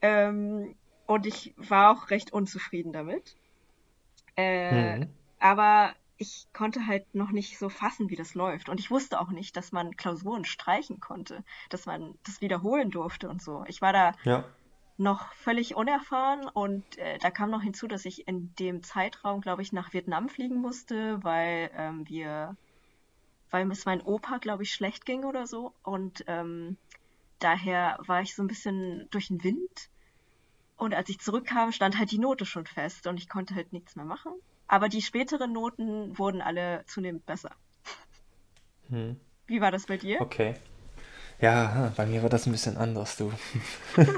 Ähm, 0.00 0.74
und 1.06 1.26
ich 1.26 1.54
war 1.56 1.92
auch 1.92 2.10
recht 2.10 2.32
unzufrieden 2.32 2.92
damit. 2.92 3.36
Äh, 4.36 4.98
Mhm. 4.98 5.14
aber 5.38 5.94
ich 6.18 6.48
konnte 6.52 6.86
halt 6.86 7.06
noch 7.14 7.30
nicht 7.30 7.58
so 7.58 7.68
fassen, 7.68 8.10
wie 8.10 8.16
das 8.16 8.34
läuft. 8.34 8.68
Und 8.68 8.80
ich 8.80 8.90
wusste 8.90 9.20
auch 9.20 9.30
nicht, 9.30 9.56
dass 9.56 9.72
man 9.72 9.96
Klausuren 9.96 10.44
streichen 10.44 11.00
konnte, 11.00 11.44
dass 11.70 11.86
man 11.86 12.18
das 12.24 12.40
wiederholen 12.40 12.90
durfte 12.90 13.28
und 13.28 13.42
so. 13.42 13.64
Ich 13.68 13.80
war 13.80 13.92
da 13.92 14.12
Ja. 14.24 14.44
noch 14.96 15.32
völlig 15.34 15.76
unerfahren 15.76 16.48
und 16.48 16.98
äh, 16.98 17.18
da 17.18 17.30
kam 17.30 17.50
noch 17.50 17.62
hinzu, 17.62 17.86
dass 17.86 18.04
ich 18.04 18.26
in 18.28 18.54
dem 18.56 18.82
Zeitraum, 18.82 19.40
glaube 19.40 19.62
ich, 19.62 19.72
nach 19.72 19.92
Vietnam 19.92 20.28
fliegen 20.28 20.56
musste, 20.60 21.22
weil 21.22 21.70
ähm, 21.74 22.08
wir, 22.08 22.56
weil 23.50 23.70
es 23.70 23.86
mein 23.86 24.02
Opa, 24.02 24.38
glaube 24.38 24.64
ich, 24.64 24.72
schlecht 24.72 25.06
ging 25.06 25.24
oder 25.24 25.46
so. 25.46 25.74
Und 25.82 26.24
ähm, 26.26 26.78
daher 27.38 27.98
war 28.06 28.22
ich 28.22 28.34
so 28.34 28.42
ein 28.42 28.48
bisschen 28.48 29.06
durch 29.10 29.28
den 29.28 29.44
Wind. 29.44 29.90
Und 30.76 30.94
als 30.94 31.08
ich 31.08 31.18
zurückkam, 31.20 31.72
stand 31.72 31.98
halt 31.98 32.10
die 32.10 32.18
Note 32.18 32.46
schon 32.46 32.66
fest 32.66 33.06
und 33.06 33.18
ich 33.18 33.28
konnte 33.28 33.54
halt 33.54 33.72
nichts 33.72 33.96
mehr 33.96 34.04
machen. 34.04 34.32
Aber 34.68 34.88
die 34.88 35.02
späteren 35.02 35.52
Noten 35.52 36.18
wurden 36.18 36.40
alle 36.42 36.84
zunehmend 36.86 37.26
besser. 37.26 37.50
Hm. 38.90 39.16
Wie 39.46 39.60
war 39.60 39.70
das 39.70 39.86
bei 39.86 39.96
dir? 39.96 40.20
Okay. 40.20 40.54
Ja, 41.40 41.92
bei 41.96 42.04
mir 42.06 42.22
war 42.22 42.28
das 42.28 42.46
ein 42.46 42.52
bisschen 42.52 42.76
anders, 42.76 43.16
du. 43.16 43.32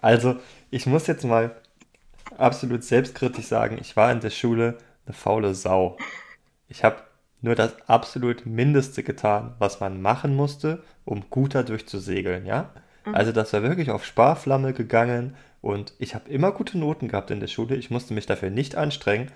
Also, 0.00 0.36
ich 0.70 0.86
muss 0.86 1.08
jetzt 1.08 1.24
mal 1.24 1.56
absolut 2.36 2.84
selbstkritisch 2.84 3.46
sagen, 3.46 3.78
ich 3.80 3.96
war 3.96 4.12
in 4.12 4.20
der 4.20 4.30
Schule 4.30 4.78
eine 5.06 5.14
faule 5.14 5.54
Sau. 5.54 5.96
Ich 6.68 6.84
habe 6.84 7.02
nur 7.40 7.56
das 7.56 7.74
absolut 7.88 8.46
Mindeste 8.46 9.02
getan, 9.02 9.54
was 9.58 9.80
man 9.80 10.00
machen 10.00 10.36
musste, 10.36 10.84
um 11.04 11.28
gut 11.30 11.54
dadurch 11.54 11.88
zu 11.88 11.98
segeln, 11.98 12.46
ja? 12.46 12.70
Also 13.12 13.32
das 13.32 13.52
war 13.52 13.62
wirklich 13.62 13.90
auf 13.90 14.04
Sparflamme 14.04 14.72
gegangen 14.74 15.34
und 15.60 15.92
ich 15.98 16.14
habe 16.14 16.30
immer 16.30 16.52
gute 16.52 16.78
Noten 16.78 17.08
gehabt 17.08 17.30
in 17.30 17.40
der 17.40 17.48
Schule. 17.48 17.76
Ich 17.76 17.90
musste 17.90 18.14
mich 18.14 18.26
dafür 18.26 18.50
nicht 18.50 18.76
anstrengen. 18.76 19.30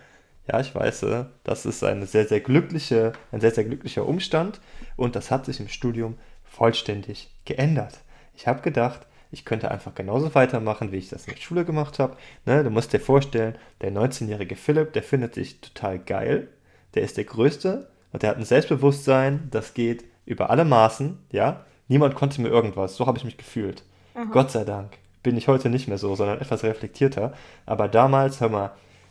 Ja, 0.49 0.61
ich 0.61 0.75
weiß, 0.75 1.05
äh, 1.05 1.25
das 1.45 1.67
ist 1.67 1.85
eine 1.85 2.07
sehr, 2.07 2.27
sehr 2.27 2.41
glückliche, 2.41 3.13
ein 3.31 3.41
sehr, 3.41 3.53
sehr 3.53 3.65
glücklicher 3.65 4.07
Umstand 4.07 4.61
und 4.97 5.15
das 5.15 5.31
hat 5.31 5.47
sich 5.47 5.61
im 5.61 5.69
Studium 5.69 6.19
vollständig 6.45 7.31
geändert. 7.45 8.01
Ich 8.35 8.47
habe 8.47 8.63
gedacht, 8.63 9.07
ich 9.31 9.45
könnte 9.45 9.71
einfach 9.71 9.95
genauso 9.95 10.35
weitermachen, 10.35 10.93
wie 10.93 10.97
ich 10.97 11.09
das 11.09 11.27
in 11.27 11.35
der 11.35 11.41
Schule 11.41 11.65
gemacht 11.65 11.99
habe. 11.99 12.17
Ne, 12.45 12.63
du 12.65 12.71
musst 12.71 12.93
dir 12.93 13.01
vorstellen, 13.01 13.57
der 13.81 13.93
19-jährige 13.93 14.57
Philipp, 14.57 14.93
der 14.93 15.03
findet 15.03 15.35
sich 15.35 15.61
total 15.61 15.99
geil. 15.99 16.49
Der 16.95 17.03
ist 17.03 17.17
der 17.17 17.25
Größte 17.25 17.89
und 18.13 18.23
der 18.23 18.31
hat 18.31 18.37
ein 18.37 18.45
Selbstbewusstsein, 18.45 19.49
das 19.51 19.75
geht 19.75 20.05
über 20.27 20.51
alle 20.51 20.65
Maßen, 20.65 21.19
ja. 21.31 21.65
Niemand 21.89 22.15
konnte 22.15 22.41
mir 22.41 22.49
irgendwas, 22.49 22.97
so 22.97 23.07
habe 23.07 23.19
ich 23.19 23.25
mich 23.25 23.37
gefühlt. 23.37 23.85
Gott 24.31 24.51
sei 24.51 24.65
Dank 24.65 25.02
bin 25.23 25.37
ich 25.37 25.49
heute 25.49 25.69
nicht 25.69 25.89
mehr 25.89 25.99
so, 25.99 26.15
sondern 26.15 26.41
etwas 26.41 26.65
reflektierter. 26.65 27.33
Aber 27.67 27.89
damals, 27.89 28.41
hör 28.41 28.49
mal, 28.49 28.71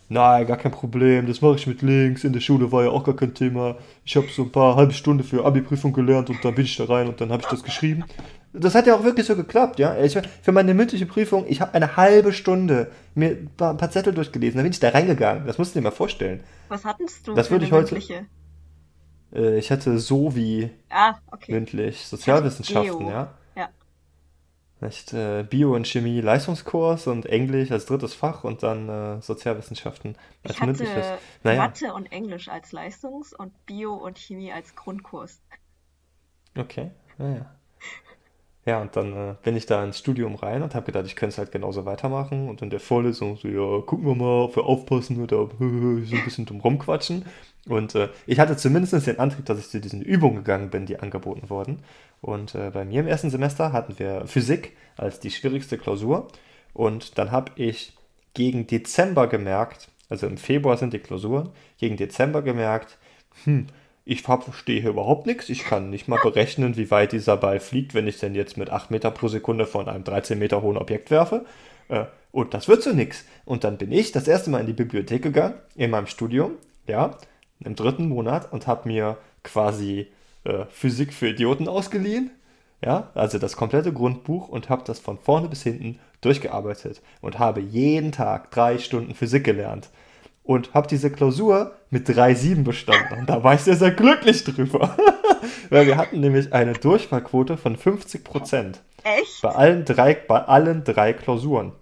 nein, 0.10 0.46
gar 0.46 0.58
kein 0.58 0.72
Problem, 0.72 1.26
das 1.28 1.42
mache 1.42 1.56
ich 1.56 1.68
mit 1.68 1.82
links. 1.82 2.24
In 2.24 2.34
der 2.34 2.42
Schule 2.42 2.72
war 2.72 2.84
ja 2.84 2.90
auch 2.90 3.04
gar 3.04 3.16
kein 3.16 3.34
Thema. 3.34 3.76
Ich 4.04 4.16
habe 4.18 4.28
so 4.28 4.44
ein 4.44 4.52
paar 4.52 4.76
halbe 4.76 4.94
Stunde 4.94 5.24
für 5.24 5.46
Abi-Prüfung 5.46 5.94
gelernt 5.94 6.30
und 6.30 6.44
dann 6.44 6.54
bin 6.56 6.66
ich 6.66 6.76
da 6.76 6.86
rein 6.86 7.08
und 7.08 7.22
dann 7.22 7.32
habe 7.32 7.42
ich 7.44 7.48
das 7.48 7.64
geschrieben. 7.64 8.04
Das 8.54 8.76
hat 8.76 8.86
ja 8.86 8.96
auch 8.96 9.04
wirklich 9.06 9.26
so 9.26 9.38
geklappt, 9.38 9.80
ja. 9.80 9.98
Ich, 10.04 10.18
für 10.42 10.52
meine 10.52 10.74
mündliche 10.74 11.06
Prüfung, 11.06 11.46
ich 11.48 11.62
habe 11.62 11.74
eine 11.74 11.96
halbe 11.96 12.34
Stunde 12.34 12.92
mir 13.16 13.30
ein 13.30 13.50
paar, 13.56 13.90
Zettel 13.90 14.14
durchgelesen, 14.14 14.58
dann 14.58 14.64
bin 14.66 14.74
ich 14.74 14.80
da 14.82 14.90
reingegangen. 14.90 15.48
Das 15.48 15.58
musst 15.58 15.74
du 15.74 15.80
dir 15.80 15.84
mal 15.86 15.92
vorstellen. 15.92 16.42
Was 16.68 16.84
hattest 16.84 17.26
du 17.28 17.34
Das 17.34 17.48
für 17.48 17.54
würde 17.54 17.66
ich 17.66 17.72
heute- 17.72 17.94
mündliche? 17.94 18.26
Äh, 19.34 19.58
ich 19.58 19.72
hatte 19.72 19.98
so 20.00 20.36
wie 20.36 20.70
Ah, 20.90 21.14
okay. 21.32 21.54
mündlich 21.54 22.06
Sozialwissenschaften, 22.06 23.08
ja. 23.08 23.34
Nicht, 24.82 25.14
äh, 25.14 25.44
Bio 25.44 25.76
und 25.76 25.88
Chemie 25.88 26.22
Leistungskurs 26.22 27.06
und 27.06 27.28
Englisch 27.28 27.72
als 27.72 27.86
drittes 27.86 28.16
Fach 28.16 28.44
und 28.44 28.64
dann 28.64 28.90
äh, 28.90 29.22
Sozialwissenschaften 29.22 30.18
als 30.44 30.56
Ich 30.56 30.62
mündliches. 30.64 31.06
Naja, 31.44 31.62
Mathe 31.62 31.94
und 31.94 32.12
Englisch 32.12 32.50
als 32.50 32.72
Leistungs- 32.72 33.34
und 33.34 33.54
Bio 33.68 33.94
und 33.94 34.18
Chemie 34.18 34.52
als 34.52 34.76
Grundkurs. 34.76 35.40
okay, 36.58 36.90
naja. 37.20 37.46
Ja, 38.66 38.80
und 38.80 38.96
dann 38.96 39.14
äh, 39.14 39.36
bin 39.42 39.56
ich 39.56 39.66
da 39.66 39.84
ins 39.84 39.98
Studium 39.98 40.36
rein 40.36 40.62
und 40.62 40.76
habe 40.76 40.86
gedacht, 40.86 41.06
ich 41.08 41.16
könnte 41.16 41.34
es 41.34 41.38
halt 41.40 41.52
genauso 41.52 41.86
weitermachen. 41.86 42.48
Und 42.48 42.62
in 42.62 42.70
der 42.70 42.80
Vorlesung 42.80 43.38
so, 43.38 43.48
ja, 43.48 43.82
gucken 43.82 44.06
wir 44.06 44.16
mal, 44.16 44.44
ob 44.44 44.56
wir 44.56 44.66
aufpassen 44.66 45.22
oder 45.22 45.48
so 45.60 46.16
ein 46.16 46.24
bisschen 46.24 46.46
drum 46.46 46.60
rumquatschen. 46.60 47.26
Und 47.68 47.96
äh, 47.96 48.10
ich 48.26 48.40
hatte 48.40 48.58
zumindest 48.58 49.06
den 49.06 49.20
Antrieb, 49.20 49.46
dass 49.46 49.60
ich 49.60 49.70
zu 49.70 49.80
diesen 49.80 50.02
Übungen 50.02 50.38
gegangen 50.38 50.70
bin, 50.70 50.86
die 50.86 51.00
angeboten 51.00 51.50
wurden. 51.50 51.80
Und 52.22 52.56
äh, 52.56 52.72
bei 52.72 52.86
mir 52.86 53.02
im 53.02 53.08
ersten 53.08 53.30
Semester 53.30 53.72
hatten 53.72 54.00
wir 54.00 54.26
Physik 54.26 54.76
als 54.98 55.20
die 55.20 55.32
schwierigste 55.32 55.78
Klausur. 55.78 56.28
Und 56.74 57.18
dann 57.18 57.32
habe 57.32 57.52
ich 57.56 57.94
gegen 58.34 58.68
Dezember 58.68 59.28
gemerkt, 59.28 59.90
also 60.10 60.28
im 60.28 60.38
Februar 60.38 60.78
sind 60.78 60.94
die 60.94 61.00
Klausuren, 61.00 61.50
gegen 61.78 61.98
Dezember 61.98 62.42
gemerkt, 62.42 62.98
hm, 63.44 63.68
ich 64.04 64.24
verstehe 64.24 64.82
hier 64.82 64.90
überhaupt 64.90 65.28
nichts. 65.28 65.50
Ich 65.50 65.64
kann 65.64 65.90
nicht 65.90 66.08
mal 66.08 66.20
berechnen, 66.22 66.76
wie 66.76 66.90
weit 66.90 67.12
dieser 67.12 67.38
Ball 67.38 67.60
fliegt, 67.60 67.94
wenn 67.94 68.08
ich 68.08 68.20
denn 68.20 68.34
jetzt 68.34 68.58
mit 68.58 68.70
8 68.70 68.90
Meter 68.90 69.12
pro 69.12 69.28
Sekunde 69.28 69.68
von 69.68 69.88
einem 69.88 70.04
13 70.04 70.40
Meter 70.40 70.62
hohen 70.62 70.78
Objekt 70.78 71.12
werfe. 71.12 71.46
Äh, 71.88 72.06
und 72.32 72.54
das 72.54 72.68
wird 72.68 72.82
so 72.82 72.92
nix. 72.92 73.26
Und 73.46 73.64
dann 73.64 73.78
bin 73.78 73.92
ich 73.92 74.12
das 74.12 74.28
erste 74.28 74.50
Mal 74.50 74.62
in 74.62 74.68
die 74.68 74.74
Bibliothek 74.74 75.22
gegangen, 75.22 75.56
in 75.76 75.92
meinem 75.92 76.08
Studium, 76.08 76.54
ja, 76.88 77.18
im 77.64 77.76
dritten 77.76 78.08
Monat 78.08 78.52
und 78.52 78.68
habe 78.68 78.88
mir 78.88 79.18
quasi 79.44 80.08
äh, 80.44 80.66
Physik 80.70 81.14
für 81.14 81.30
Idioten 81.30 81.68
ausgeliehen. 81.68 82.32
Ja, 82.84 83.10
also 83.14 83.38
das 83.38 83.56
komplette 83.56 83.94
Grundbuch 83.94 84.48
und 84.50 84.70
habe 84.70 84.84
das 84.86 85.00
von 85.00 85.20
vorne 85.20 85.48
bis 85.48 85.62
hinten 85.62 86.00
durchgearbeitet 86.22 87.02
und 87.22 87.38
habe 87.38 87.62
jeden 87.62 88.12
Tag 88.12 88.50
drei 88.50 88.80
Stunden 88.80 89.14
Physik 89.14 89.44
gelernt 89.44 89.90
und 90.44 90.74
habe 90.74 90.88
diese 90.88 91.12
Klausur 91.12 91.76
mit 91.90 92.08
3,7 92.08 92.64
bestanden. 92.64 93.20
Und 93.20 93.30
da 93.30 93.44
war 93.44 93.54
ich 93.54 93.62
sehr, 93.62 93.76
sehr 93.76 93.92
glücklich 93.92 94.44
drüber. 94.44 94.98
Weil 95.70 95.88
wir 95.88 95.98
hatten 95.98 96.20
nämlich 96.20 96.54
eine 96.54 96.74
Durchfallquote 96.74 97.58
von 97.58 97.78
50 97.78 98.24
Prozent. 98.24 98.82
Echt? 99.04 99.42
Bei 99.42 99.50
allen 99.50 99.86
drei, 99.86 100.16
bei 100.16 100.40
allen 100.40 100.84
drei 100.84 101.14
Klausuren. 101.14 101.74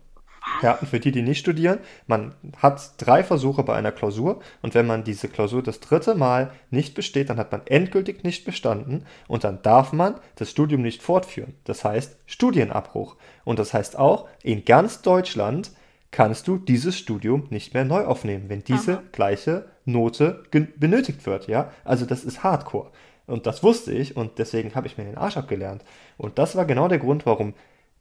Ja, 0.62 0.74
und 0.74 0.88
für 0.88 1.00
die, 1.00 1.12
die 1.12 1.22
nicht 1.22 1.39
studieren, 1.39 1.80
man 2.08 2.36
hat 2.58 2.93
drei 2.97 3.24
Versuche 3.24 3.64
bei 3.64 3.76
einer 3.76 3.91
Klausur 3.91 4.41
und 4.62 4.74
wenn 4.74 4.88
man 4.88 5.04
diese 5.04 5.30
Klausur 5.30 5.64
das 5.64 5.80
dritte 5.80 6.16
Mal 6.16 6.52
nicht 6.70 6.95
besteht, 6.95 7.30
dann 7.30 7.38
hat 7.38 7.52
man 7.52 7.62
endgültig 7.66 8.24
nicht 8.24 8.45
bestanden 8.45 9.06
und 9.28 9.43
dann 9.43 9.62
darf 9.62 9.93
man 9.93 10.16
das 10.36 10.52
Studium 10.52 10.82
nicht 10.82 11.02
fortführen. 11.02 11.56
Das 11.64 11.86
heißt 11.86 12.18
Studienabbruch. 12.26 13.16
Und 13.45 13.60
das 13.60 13.74
heißt 13.74 13.97
auch, 13.97 14.28
in 14.43 14.66
ganz 14.66 15.02
Deutschland 15.02 15.72
kannst 16.12 16.47
du 16.47 16.58
dieses 16.58 16.97
Studium 16.97 17.47
nicht 17.50 17.74
mehr 17.74 17.86
neu 17.86 18.06
aufnehmen, 18.06 18.45
wenn 18.47 18.64
diese 18.64 18.93
Aha. 18.93 19.04
gleiche 19.12 19.66
Note 19.86 20.43
benötigt 20.78 21.26
wird, 21.26 21.47
ja? 21.47 21.72
Also 21.84 22.06
das 22.06 22.24
ist 22.24 22.43
Hardcore. 22.43 22.91
Und 23.28 23.45
das 23.45 23.62
wusste 23.62 23.93
ich 23.93 24.18
und 24.18 24.39
deswegen 24.39 24.74
habe 24.74 24.88
ich 24.88 24.97
mir 24.97 25.04
den 25.04 25.18
Arsch 25.18 25.38
abgelernt. 25.38 25.84
Und 26.18 26.39
das 26.39 26.56
war 26.56 26.66
genau 26.66 26.88
der 26.88 26.97
Grund, 26.97 27.28
warum 27.28 27.54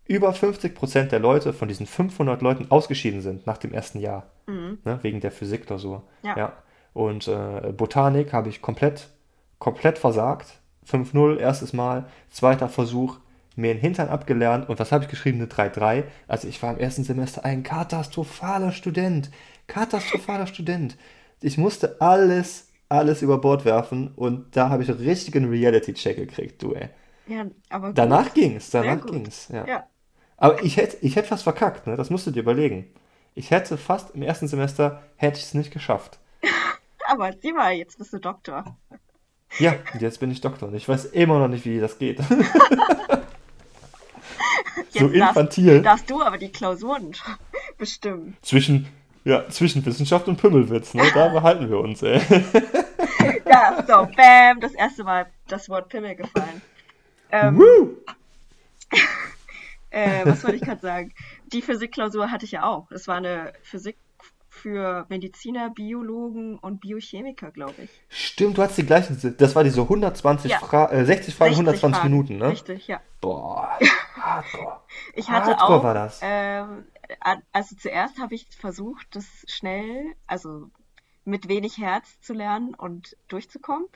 über 0.09 0.31
50% 0.33 1.05
der 1.11 1.21
Leute 1.21 1.53
von 1.53 1.69
diesen 1.69 1.87
500 1.87 2.43
Leuten 2.43 2.71
ausgeschieden 2.71 3.21
sind 3.21 3.47
nach 3.47 3.59
dem 3.59 3.73
ersten 3.73 4.01
Jahr, 4.01 4.27
Mhm. 4.47 4.79
ne? 4.85 4.99
Wegen 5.03 5.21
der 5.21 5.31
Physikklausur. 5.31 6.03
Ja. 6.23 6.37
Ja. 6.37 6.53
Und 6.95 7.29
äh, 7.29 7.73
Botanik 7.77 8.33
habe 8.33 8.49
ich 8.49 8.61
komplett, 8.63 9.09
komplett 9.61 9.99
versagt. 9.99 10.59
5-0, 10.91 11.37
erstes 11.39 11.73
Mal, 11.75 12.07
zweiter 12.31 12.69
Versuch, 12.71 13.19
mir 13.57 13.75
den 13.75 13.81
Hintern 13.81 14.09
abgelernt 14.09 14.69
und 14.71 14.79
was 14.81 14.91
habe 14.91 15.05
ich 15.05 15.11
geschrieben? 15.11 15.39
Eine 15.39 15.49
3-3. 15.49 16.05
Also 16.27 16.49
ich 16.49 16.63
war 16.63 16.73
im 16.73 16.79
ersten 16.79 17.05
Semester 17.05 17.45
ein 17.45 17.63
katastrophaler 17.63 18.73
Student. 18.73 19.31
Katastrophaler 19.67 20.47
Student. 20.47 20.97
Ich 21.43 21.59
musste 21.59 22.01
alles, 22.01 22.69
alles 22.89 23.21
über 23.21 23.39
Bord 23.39 23.67
werfen 23.67 24.13
und 24.17 24.57
da 24.57 24.71
habe 24.71 24.83
ich 24.83 24.89
einen 24.91 25.01
richtigen 25.01 25.45
Reality-Check 25.51 26.17
gekriegt, 26.17 26.63
du 26.63 26.73
ey. 26.73 26.89
Ja, 27.27 27.45
aber 27.69 27.89
gut. 27.89 27.99
Danach 27.99 28.33
ging's, 28.33 28.71
danach 28.71 29.05
ging's, 29.05 29.49
ja. 29.53 29.67
Ja. 29.67 29.87
Aber 30.39 30.63
ich 30.63 30.77
hätte, 30.77 30.97
ich 31.05 31.17
hätte 31.17 31.29
fast 31.29 31.43
verkackt, 31.43 31.87
ne? 31.87 31.97
Das 31.97 32.11
musst 32.11 32.27
du 32.27 32.31
dir 32.31 32.41
überlegen. 32.41 32.87
Ich 33.35 33.51
hätte 33.51 33.77
fast 33.77 34.15
im 34.15 34.23
ersten 34.23 34.49
Semester, 34.49 35.03
hätte 35.17 35.39
ich 35.39 35.45
es 35.45 35.53
nicht 35.55 35.73
geschafft. 35.73 36.19
Aber 37.11 37.33
sieh 37.43 37.53
mal, 37.53 37.73
jetzt 37.75 37.99
bist 37.99 38.13
du 38.13 38.19
Doktor. 38.19 38.77
Ja, 39.59 39.75
und 39.93 40.01
jetzt 40.03 40.21
bin 40.21 40.31
ich 40.31 40.41
Doktor 40.41 40.69
und 40.69 40.75
ich 40.75 40.89
weiß 40.89 41.07
immer 41.07 41.39
noch 41.39 41.49
nicht, 41.49 41.65
wie 41.65 41.81
das 41.81 41.99
geht. 41.99 42.19
so 44.91 45.09
Jetzt 45.09 45.15
infantil. 45.15 45.83
Darfst, 45.83 45.87
darfst 45.87 46.11
du 46.11 46.23
aber 46.23 46.37
die 46.37 46.53
Klausuren 46.53 47.13
bestimmen. 47.79 48.37
Zwischen, 48.43 48.89
ja, 49.25 49.49
zwischen 49.49 49.85
Wissenschaft 49.87 50.29
und 50.29 50.37
Pümmelwitz, 50.37 50.93
ne? 50.93 51.03
Da 51.15 51.29
behalten 51.29 51.71
wir 51.71 51.79
uns, 51.79 52.03
ey. 52.03 52.21
Ja, 53.47 53.83
so, 53.87 54.07
bam, 54.15 54.61
das 54.61 54.75
erste 54.75 55.03
Mal 55.03 55.27
das 55.49 55.69
Wort 55.71 55.89
Pimmel 55.89 56.15
gefallen. 56.15 56.61
Ähm, 57.33 57.59
Woo! 57.59 57.97
Äh, 59.91 60.25
was 60.27 60.43
wollte 60.45 60.57
ich 60.57 60.63
gerade 60.63 60.81
sagen? 60.81 61.13
Die 61.53 61.63
Physikklausur 61.63 62.31
hatte 62.31 62.45
ich 62.45 62.53
ja 62.53 62.65
auch. 62.65 62.89
Das 62.91 63.09
war 63.09 63.17
eine 63.17 63.53
Physik 63.63 63.97
für 64.49 65.07
Mediziner, 65.09 65.71
Biologen 65.71 66.59
und 66.59 66.81
Biochemiker, 66.81 67.51
glaube 67.51 67.83
ich. 67.83 67.91
Stimmt, 68.09 68.59
du 68.59 68.63
hast 68.63 68.77
die 68.77 68.85
gleichen. 68.85 69.37
Das 69.39 69.55
war 69.55 69.65
diese 69.65 69.83
120 69.83 70.51
Ja. 70.51 70.59
Fra 70.59 70.91
äh, 70.91 71.05
60 71.05 71.35
Fragen, 71.35 71.55
60 71.55 71.67
120 71.67 71.99
Fragen. 72.01 72.11
Minuten, 72.11 72.39
ne? 72.39 72.49
Richtig, 72.49 72.89
ja. 72.89 73.01
Boah, 73.21 73.79
hardcore. 74.21 74.81
Ich 75.15 75.29
hatte 75.29 75.51
Hardcore 75.53 75.79
auch, 75.79 75.85
war 75.85 75.95
das. 75.95 76.21
Ähm, 76.23 76.85
also 77.53 77.77
zuerst 77.77 78.19
habe 78.19 78.35
ich 78.35 78.47
versucht, 78.51 79.07
das 79.13 79.25
schnell, 79.47 80.15
also 80.27 80.71
mit 81.25 81.49
wenig 81.49 81.79
Herz 81.79 82.21
zu 82.21 82.33
lernen 82.33 82.75
und 82.75 83.17
durchzukommen. 83.29 83.87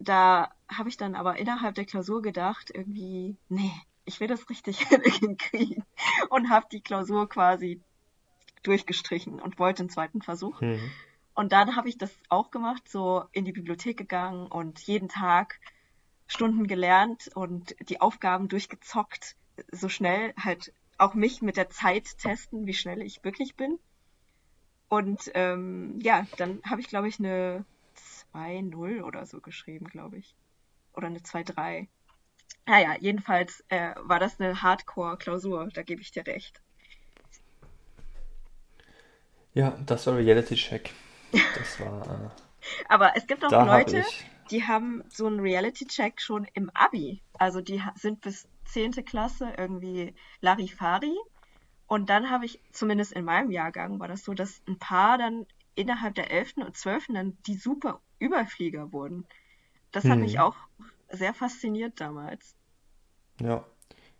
Da 0.00 0.52
habe 0.68 0.88
ich 0.88 0.96
dann 0.96 1.14
aber 1.14 1.38
innerhalb 1.38 1.74
der 1.74 1.84
Klausur 1.84 2.22
gedacht, 2.22 2.70
irgendwie, 2.72 3.36
nee, 3.48 3.72
ich 4.08 4.20
will 4.20 4.26
das 4.26 4.48
richtig 4.48 4.80
hinkriegen 5.20 5.84
und 6.30 6.50
habe 6.50 6.66
die 6.72 6.80
Klausur 6.80 7.28
quasi 7.28 7.80
durchgestrichen 8.62 9.40
und 9.40 9.58
wollte 9.58 9.82
einen 9.82 9.90
zweiten 9.90 10.22
Versuch. 10.22 10.60
Hm. 10.60 10.80
Und 11.34 11.52
dann 11.52 11.76
habe 11.76 11.88
ich 11.88 11.98
das 11.98 12.12
auch 12.28 12.50
gemacht, 12.50 12.88
so 12.88 13.24
in 13.30 13.44
die 13.44 13.52
Bibliothek 13.52 13.96
gegangen 13.96 14.48
und 14.48 14.80
jeden 14.80 15.08
Tag 15.08 15.60
Stunden 16.26 16.66
gelernt 16.66 17.30
und 17.34 17.76
die 17.88 18.00
Aufgaben 18.00 18.48
durchgezockt, 18.48 19.36
so 19.70 19.88
schnell 19.88 20.34
halt 20.36 20.72
auch 20.98 21.14
mich 21.14 21.40
mit 21.42 21.56
der 21.56 21.70
Zeit 21.70 22.18
testen, 22.18 22.66
wie 22.66 22.74
schnell 22.74 23.02
ich 23.02 23.22
wirklich 23.22 23.54
bin. 23.54 23.78
Und 24.88 25.30
ähm, 25.34 25.98
ja, 26.02 26.26
dann 26.38 26.60
habe 26.64 26.80
ich, 26.80 26.88
glaube 26.88 27.08
ich, 27.08 27.18
eine 27.18 27.64
2-0 28.34 29.02
oder 29.02 29.26
so 29.26 29.40
geschrieben, 29.40 29.86
glaube 29.86 30.16
ich. 30.16 30.34
Oder 30.94 31.06
eine 31.06 31.20
2-3. 31.20 31.86
Naja, 32.66 32.96
jedenfalls 33.00 33.64
äh, 33.68 33.94
war 34.02 34.20
das 34.20 34.38
eine 34.40 34.62
Hardcore-Klausur, 34.62 35.68
da 35.74 35.82
gebe 35.82 36.02
ich 36.02 36.10
dir 36.12 36.26
recht. 36.26 36.60
Ja, 39.54 39.76
das 39.86 40.06
war 40.06 40.16
Reality 40.16 40.54
Check. 40.54 40.92
Das 41.32 41.80
war. 41.80 42.30
Aber 42.88 43.16
es 43.16 43.26
gibt 43.26 43.44
auch 43.44 43.52
hab 43.52 43.66
Leute, 43.66 43.98
ich- 43.98 44.26
die 44.50 44.64
haben 44.66 45.02
so 45.08 45.26
einen 45.26 45.40
Reality-Check 45.40 46.20
schon 46.20 46.46
im 46.54 46.70
Abi. 46.74 47.22
Also 47.38 47.60
die 47.60 47.82
sind 47.96 48.20
bis 48.22 48.48
10. 48.64 49.02
Klasse 49.04 49.52
irgendwie 49.56 50.14
Larifari. 50.40 51.14
Und 51.86 52.10
dann 52.10 52.30
habe 52.30 52.44
ich, 52.46 52.60
zumindest 52.72 53.12
in 53.12 53.24
meinem 53.24 53.50
Jahrgang, 53.50 53.98
war 53.98 54.08
das 54.08 54.24
so, 54.24 54.34
dass 54.34 54.60
ein 54.68 54.78
paar 54.78 55.18
dann 55.18 55.46
innerhalb 55.74 56.14
der 56.14 56.30
11. 56.30 56.64
und 56.64 56.76
12. 56.76 57.14
dann 57.14 57.36
die 57.46 57.54
super 57.56 58.00
Überflieger 58.18 58.92
wurden. 58.92 59.26
Das 59.92 60.04
hat 60.04 60.12
Hm. 60.14 60.20
mich 60.20 60.38
auch 60.38 60.56
sehr 61.10 61.34
fasziniert 61.34 62.00
damals. 62.00 62.54
Ja. 63.40 63.64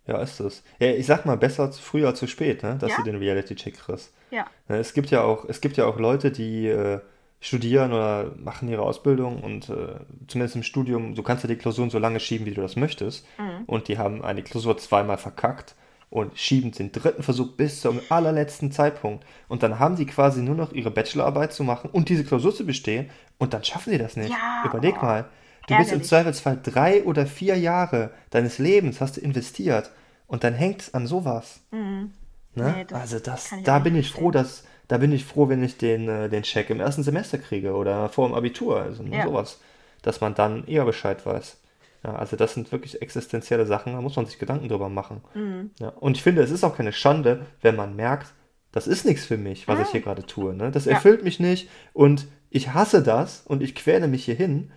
Ja, 0.07 0.23
ist 0.23 0.41
es. 0.41 0.63
Ja, 0.79 0.89
ich 0.89 1.05
sag 1.07 1.27
mal, 1.27 1.37
besser 1.37 1.71
zu 1.71 1.83
früh 1.83 2.07
als 2.07 2.19
zu 2.19 2.27
spät, 2.27 2.63
ne? 2.63 2.77
Dass 2.81 2.93
Ja. 2.93 2.97
du 2.99 3.03
den 3.03 3.17
Reality-Check 3.17 3.77
kriegst. 3.79 4.15
Ja, 4.31 4.47
Ne, 4.69 4.79
Es 4.79 4.95
gibt 4.95 5.11
ja 5.11 5.23
auch, 5.23 5.45
es 5.47 5.61
gibt 5.61 5.77
ja 5.77 5.85
auch 5.87 5.99
Leute, 5.99 6.31
die 6.31 6.67
äh, 6.67 7.01
studieren 7.41 7.93
oder 7.93 8.33
machen 8.37 8.69
ihre 8.69 8.83
Ausbildung 8.83 9.43
und 9.43 9.69
äh, 9.69 9.97
zumindest 10.27 10.57
im 10.57 10.63
Studium, 10.63 11.15
du 11.15 11.23
kannst 11.23 11.45
ja 11.45 11.49
die 11.49 11.57
Klausuren 11.57 11.91
so 11.91 11.99
lange 11.99 12.21
schieben, 12.21 12.47
wie 12.47 12.55
du 12.55 12.63
das 12.63 12.75
möchtest. 12.77 13.27
Mhm. 13.39 13.65
Und 13.67 13.89
die 13.89 13.99
haben 13.99 14.25
eine 14.25 14.43
Klausur 14.43 14.79
zweimal 14.79 15.19
verkackt 15.19 15.75
und 16.11 16.39
schieben 16.39 16.73
den 16.73 16.91
dritten 16.91 17.23
Versuch 17.23 17.53
bis 17.57 17.83
zum 17.83 18.01
allerletzten 18.09 18.73
Zeitpunkt. 18.73 19.27
Und 19.47 19.63
dann 19.63 19.79
haben 19.79 19.97
die 19.97 20.07
quasi 20.07 20.41
nur 20.41 20.55
noch 20.55 20.73
ihre 20.73 20.91
Bachelorarbeit 20.91 21.53
zu 21.53 21.65
machen 21.65 21.91
und 21.91 22.09
diese 22.09 22.25
Klausur 22.25 22.55
zu 22.55 22.65
bestehen 22.65 23.11
und 23.39 23.53
dann 23.53 23.63
schaffen 23.63 23.93
die 23.93 23.99
das 23.99 24.17
nicht. 24.17 24.31
Ja, 24.31 24.65
Überleg 24.65 24.97
oh, 25.01 25.05
mal. 25.05 25.29
Du 25.69 25.77
bist 25.77 25.93
im. 25.93 26.03
Zweifelsfall 26.03 26.59
drei 26.63 27.05
oder 27.05 27.27
vier 27.27 27.57
Jahre 27.57 28.11
deines 28.31 28.59
Lebens 28.59 29.01
hast 29.01 29.17
du 29.17 29.21
investiert 29.21 29.91
und 30.27 30.45
dann 30.45 30.55
hängt 30.55 30.83
es 30.83 30.95
an 30.95 31.07
sowas. 31.07 31.61
mhm. 31.71 32.13
Ne? 32.55 32.75
Nee, 32.79 32.85
das 32.89 33.01
also 33.01 33.19
das, 33.21 33.51
da 33.63 33.79
bin 33.79 33.95
ich 33.95 34.11
froh, 34.11 34.31
dass, 34.33 34.65
da 34.89 34.99
bin 34.99 35.13
ich 35.13 35.25
froh, 35.25 35.49
wenn 35.49 35.63
ich 35.63 35.77
den, 35.77 36.09
äh, 36.09 36.29
den 36.29 36.43
Check 36.43 36.71
im 36.71 36.81
ersten 36.81 37.05
Semester 37.05 37.39
kriege 37.39 37.75
oder 37.75 38.09
vor 38.09 38.27
dem 38.27 38.35
Abitur, 38.35 38.81
also 38.81 39.05
Ja. 39.05 39.23
sowas, 39.25 39.61
dass 40.03 40.21
man 40.21 40.35
dann 40.35 40.67
eher 40.67 40.85
Bescheid 40.85 41.25
weiß. 41.25 41.59
Ja, 42.05 42.17
also 42.17 42.37
das 42.37 42.55
sind 42.55 42.73
wirklich 42.73 43.01
existenzielle 43.03 43.67
Sachen, 43.67 43.93
da 43.93 44.01
muss 44.01 44.17
man 44.17 44.27
sich 44.27 44.39
Gedanken 44.39 44.69
drüber 44.69 44.89
machen. 44.89 45.21
Mhm. 45.35 45.71
Ja, 45.79 45.91
und 45.91 46.17
ich 46.17 46.23
finde, 46.23 46.43
es 46.43 46.51
ist 46.51 46.65
auch 46.65 46.77
keine 46.77 46.93
Schande, 46.93 47.47
wenn 47.61 47.77
man 47.77 47.95
merkt, 47.95 48.33
das 48.73 48.87
ist 48.87 49.05
nichts 49.05 49.25
für 49.25 49.37
mich, 49.39 49.69
was 49.69 49.81
ich 49.81 49.89
hier 49.91 50.01
gerade 50.01 50.25
tue. 50.27 50.55
Ne? 50.55 50.71
Das 50.71 50.87
erfüllt 50.87 51.23
mich 51.23 51.39
nicht 51.39 51.69
und 51.93 52.27
ich 52.51 52.73
hasse 52.73 53.03
das 53.03 53.43
und 53.47 53.63
ich 53.63 53.75
quäle 53.75 54.09
mich 54.09 54.25
hier 54.25 54.35
hin, 54.35 54.73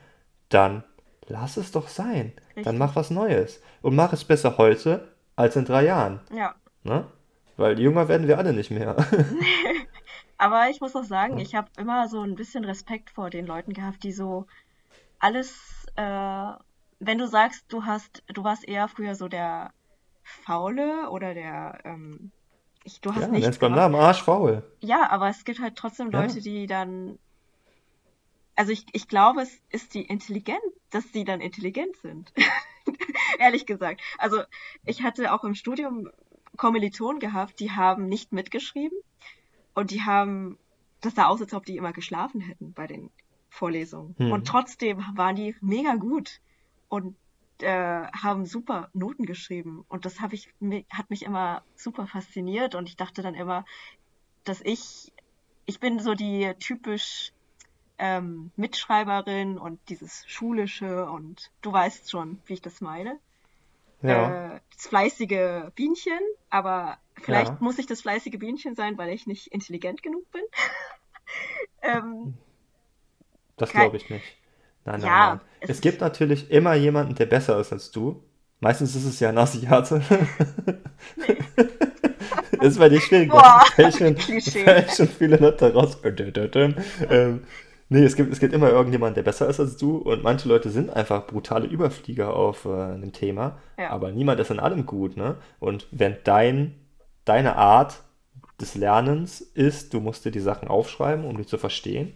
dann 0.54 0.84
lass 1.28 1.58
es 1.58 1.72
doch 1.72 1.88
sein. 1.88 2.34
Dann 2.36 2.64
Richtig. 2.64 2.80
mach 2.80 2.96
was 2.96 3.10
Neues. 3.10 3.62
Und 3.82 3.96
mach 3.96 4.14
es 4.14 4.24
besser 4.24 4.58
heute 4.58 5.08
als 5.36 5.56
in 5.56 5.66
drei 5.66 5.86
Jahren. 5.86 6.20
Ja. 6.34 6.56
Ne? 6.84 7.06
Weil 7.58 7.80
jünger 7.80 8.08
werden 8.08 8.28
wir 8.28 8.38
alle 8.38 8.54
nicht 8.54 8.72
mehr. 8.72 8.96
Aber 10.38 10.70
ich 10.70 10.82
muss 10.82 10.96
auch 10.96 11.04
sagen, 11.04 11.38
ich 11.38 11.54
habe 11.56 11.68
immer 11.78 12.08
so 12.08 12.22
ein 12.22 12.36
bisschen 12.36 12.66
Respekt 12.66 13.12
vor 13.12 13.30
den 13.30 13.46
Leuten 13.46 13.74
gehabt, 13.74 14.04
die 14.04 14.12
so 14.12 14.48
alles, 15.20 15.86
äh, 15.96 16.48
wenn 17.00 17.18
du 17.20 17.28
sagst, 17.28 17.66
du 17.70 17.86
hast, 17.86 18.24
du 18.28 18.44
warst 18.44 18.68
eher 18.68 18.88
früher 18.88 19.14
so 19.16 19.28
der 19.28 19.72
Faule 20.24 21.10
oder 21.12 21.34
der, 21.36 21.80
ähm, 21.84 22.32
ich, 22.84 23.02
du 23.02 23.14
hast 23.14 23.22
Ja, 23.22 23.28
nenn's 23.28 23.60
beim. 23.60 23.74
Namen 23.74 23.96
arschfaul. 23.96 24.64
Ja, 24.80 25.10
aber 25.12 25.30
es 25.30 25.46
gibt 25.46 25.62
halt 25.62 25.76
trotzdem 25.76 26.10
Ja. 26.12 26.22
Leute, 26.22 26.42
die 26.42 26.66
dann, 26.66 27.20
also 28.56 28.72
ich, 28.72 28.86
ich 28.92 29.08
glaube, 29.08 29.42
es 29.42 29.62
ist 29.70 29.94
die 29.94 30.04
intelligent, 30.04 30.62
dass 30.90 31.12
sie 31.12 31.24
dann 31.24 31.42
intelligent 31.42 31.96
sind. 31.98 32.34
Ehrlich 33.40 33.66
gesagt. 33.66 34.02
Also 34.18 34.42
ich 34.86 35.04
hatte 35.04 35.34
auch 35.34 35.44
im 35.44 35.56
Studium 35.56 36.10
Kommilitonen 36.58 37.20
gehabt, 37.20 37.60
die 37.60 37.72
haben 37.72 38.08
nicht 38.08 38.34
mitgeschrieben 38.34 38.98
und 39.74 39.92
die 39.92 40.02
haben, 40.02 40.58
das 41.00 41.16
sah 41.16 41.28
aus, 41.28 41.42
als 41.42 41.54
ob 41.54 41.66
die 41.66 41.78
immer 41.78 41.94
geschlafen 41.94 42.42
hätten 42.42 42.74
bei 42.74 42.88
den 42.88 43.10
Vorlesungen. 43.50 44.16
Hm. 44.18 44.32
Und 44.32 44.48
trotzdem 44.48 45.04
waren 45.16 45.36
die 45.36 45.56
mega 45.62 45.96
gut 45.96 46.42
und 46.90 47.16
äh, 47.60 48.06
haben 48.12 48.46
super 48.46 48.90
Noten 48.94 49.26
geschrieben. 49.26 49.86
Und 49.88 50.06
das 50.06 50.20
hab 50.20 50.34
ich, 50.34 50.54
hat 50.90 51.10
mich 51.10 51.24
immer 51.24 51.64
super 51.76 52.08
fasziniert 52.08 52.76
und 52.76 52.90
ich 52.90 52.98
dachte 52.98 53.22
dann 53.22 53.36
immer, 53.36 53.66
dass 54.44 54.62
ich, 54.62 55.12
ich 55.66 55.80
bin 55.80 56.00
so 56.00 56.16
die 56.16 56.54
typisch 56.60 57.32
ähm, 58.02 58.52
Mitschreiberin 58.58 59.58
und 59.60 59.80
dieses 59.90 60.26
Schulische 60.28 61.06
und 61.10 61.52
du 61.62 61.72
weißt 61.72 62.10
schon, 62.12 62.40
wie 62.48 62.54
ich 62.56 62.62
das 62.62 62.82
meine. 62.82 63.18
Ja. 64.02 64.56
Äh, 64.56 64.60
das 64.76 64.88
fleißige 64.88 65.72
Bienchen, 65.76 66.20
aber 66.50 66.98
vielleicht 67.22 67.52
Ja. 67.52 67.58
muss 67.60 67.78
ich 67.80 67.86
das 67.86 68.02
fleißige 68.02 68.40
Bienchen 68.40 68.74
sein, 68.76 68.98
weil 68.98 69.14
ich 69.14 69.28
nicht 69.28 69.48
intelligent 69.54 70.02
genug 70.04 70.30
bin. 70.32 70.42
ähm, 71.84 72.34
Das 73.58 73.72
glaube 73.72 73.98
ich 73.98 74.10
nicht. 74.10 74.26
Nein, 74.86 75.02
nein, 75.02 75.08
Ja, 75.10 75.30
nein. 75.36 75.42
es 75.60 75.70
Es 75.70 75.82
gibt 75.82 76.02
natürlich 76.02 76.50
immer 76.50 76.74
jemanden, 76.74 77.14
der 77.16 77.28
besser 77.28 77.60
ist 77.60 77.72
als 77.72 77.92
du. 77.92 78.24
Meistens 78.60 78.96
ist 78.96 79.06
es 79.06 79.20
ja 79.20 79.30
ein 79.30 79.38
Asiate. 79.38 80.02
ist 82.62 82.80
bei 82.80 82.90
dir 82.90 83.02
schwierig. 83.02 83.30
Boah, 83.30 83.64
Fällt 83.76 83.96
schon, 83.96 84.16
Klischee. 84.26 84.64
fällt 84.64 84.92
schon 84.92 85.08
viele 85.08 85.38
Leute 85.38 85.74
raus. 85.74 85.98
ähm, 86.04 87.44
nee, 87.92 88.06
es 88.06 88.16
gibt, 88.16 88.32
es 88.32 88.40
gibt 88.40 88.54
immer 88.54 88.70
irgendjemanden, 88.70 89.16
der 89.16 89.24
besser 89.24 89.50
ist 89.50 89.60
als 89.60 89.76
du. 89.76 89.98
Und 89.98 90.24
manche 90.24 90.48
Leute 90.48 90.70
sind 90.70 90.90
einfach 90.90 91.28
brutale 91.28 91.68
Überflieger 91.68 92.34
auf 92.34 92.66
äh, 92.66 92.70
einem 92.70 93.12
Thema. 93.12 93.60
Ja. 93.78 93.90
Aber 93.90 94.12
niemand 94.12 94.40
ist 94.40 94.50
in 94.50 94.60
allem 94.60 94.86
gut. 94.86 95.18
Ne? 95.18 95.36
Und 95.60 95.88
wenn 95.92 96.16
dein, 96.24 96.76
deine 97.26 97.58
Art 97.58 98.02
des 98.60 98.76
Lernens 98.76 99.42
ist, 99.42 99.94
du 99.94 100.00
musst 100.00 100.24
dir 100.24 100.32
die 100.32 100.40
Sachen 100.40 100.70
aufschreiben, 100.70 101.26
um 101.26 101.36
die 101.36 101.46
zu 101.46 101.58
verstehen, 101.58 102.14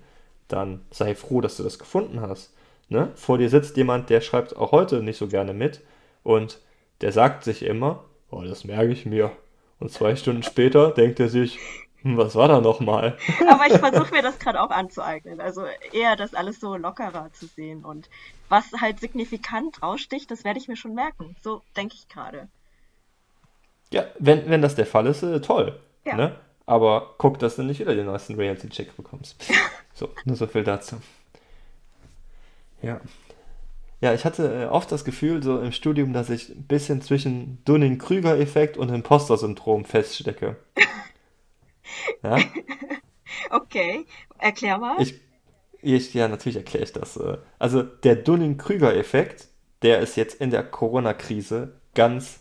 dann 0.47 0.81
sei 0.91 1.13
froh, 1.13 1.41
dass 1.41 1.57
du 1.57 1.63
das 1.63 1.77
gefunden 1.77 2.21
hast. 2.21 2.53
Ne? 2.87 3.11
Vor 3.15 3.37
dir 3.37 3.49
sitzt 3.49 3.75
jemand, 3.75 4.09
der 4.09 4.21
schreibt 4.21 4.55
auch 4.55 4.71
heute 4.71 5.03
nicht 5.03 5.17
so 5.17 5.27
gerne 5.27 5.53
mit 5.53 5.81
und 6.23 6.61
der 7.01 7.11
sagt 7.11 7.43
sich 7.43 7.63
immer, 7.63 8.05
oh, 8.31 8.43
das 8.43 8.63
merke 8.63 8.93
ich 8.93 9.05
mir. 9.05 9.31
Und 9.79 9.91
zwei 9.91 10.15
Stunden 10.15 10.43
später 10.43 10.91
denkt 10.91 11.19
er 11.19 11.27
sich, 11.27 11.59
hm, 12.05 12.17
was 12.17 12.35
war 12.35 12.47
da 12.47 12.61
nochmal? 12.61 13.17
Aber 13.49 13.65
ich 13.65 13.79
versuche 13.79 14.13
mir 14.13 14.21
das 14.21 14.37
gerade 14.37 14.61
auch 14.61 14.69
anzueignen. 14.69 15.41
Also 15.41 15.63
eher 15.91 16.15
das 16.15 16.35
alles 16.35 16.59
so 16.59 16.75
lockerer 16.75 17.33
zu 17.33 17.47
sehen. 17.47 17.83
Und 17.83 18.11
was 18.47 18.65
halt 18.79 18.99
signifikant 18.99 19.81
raussticht, 19.81 20.29
das 20.29 20.43
werde 20.43 20.59
ich 20.59 20.67
mir 20.67 20.77
schon 20.77 20.93
merken. 20.93 21.35
So 21.41 21.63
denke 21.75 21.95
ich 21.95 22.07
gerade. 22.07 22.47
Ja, 23.91 24.05
wenn, 24.19 24.47
wenn 24.51 24.61
das 24.61 24.75
der 24.75 24.85
Fall 24.85 25.07
ist, 25.07 25.23
äh, 25.23 25.41
toll. 25.41 25.79
Ja. 26.05 26.15
Ne? 26.15 26.35
Aber 26.67 27.15
guck, 27.17 27.39
dass 27.39 27.55
du 27.55 27.63
nicht 27.63 27.79
wieder 27.79 27.95
den 27.95 28.05
neuesten 28.05 28.35
Reality-Check 28.35 28.95
bekommst. 28.95 29.43
So, 29.97 30.09
nur 30.25 30.35
so 30.35 30.45
viel 30.45 30.65
dazu. 30.65 30.97
Ja. 32.81 32.99
Ja, 34.01 34.13
ich 34.13 34.25
hatte 34.25 34.63
äh, 34.63 34.65
oft 34.65 34.91
das 34.91 35.05
Gefühl, 35.05 35.41
so 35.41 35.61
im 35.61 35.71
Studium, 35.71 36.11
dass 36.11 36.29
ich 36.29 36.49
ein 36.49 36.63
bisschen 36.63 37.01
zwischen 37.01 37.63
Dunning-Krüger-Effekt 37.63 38.75
und 38.75 38.89
Imposter-Syndrom 38.89 39.85
feststecke. 39.85 40.57
Ja? 42.23 42.37
Okay, 43.49 44.05
erklär 44.37 44.77
mal. 44.77 45.01
Ich, 45.01 45.19
ich, 45.81 46.13
ja, 46.13 46.27
natürlich 46.27 46.57
erkläre 46.57 46.83
ich 46.83 46.93
das. 46.93 47.17
äh. 47.17 47.37
Also 47.59 47.83
der 47.83 48.15
Dunning-Krüger-Effekt, 48.15 49.47
der 49.81 49.99
ist 49.99 50.15
jetzt 50.15 50.39
in 50.39 50.51
der 50.51 50.63
Corona-Krise 50.63 51.73
ganz 51.95 52.39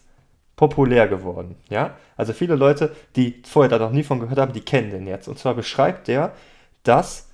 populär 0.57 1.09
geworden. 1.09 1.57
Ja? 1.69 1.97
Also 2.17 2.33
viele 2.33 2.55
Leute, 2.55 2.95
die 3.17 3.43
vorher 3.45 3.71
da 3.71 3.79
noch 3.79 3.93
nie 3.93 4.03
von 4.03 4.21
gehört 4.21 4.39
haben, 4.39 4.53
die 4.53 4.61
kennen 4.61 4.91
den 4.91 5.07
jetzt. 5.07 5.27
Und 5.29 5.39
zwar 5.39 5.55
beschreibt 5.55 6.09
der, 6.09 6.35
dass 6.83 7.31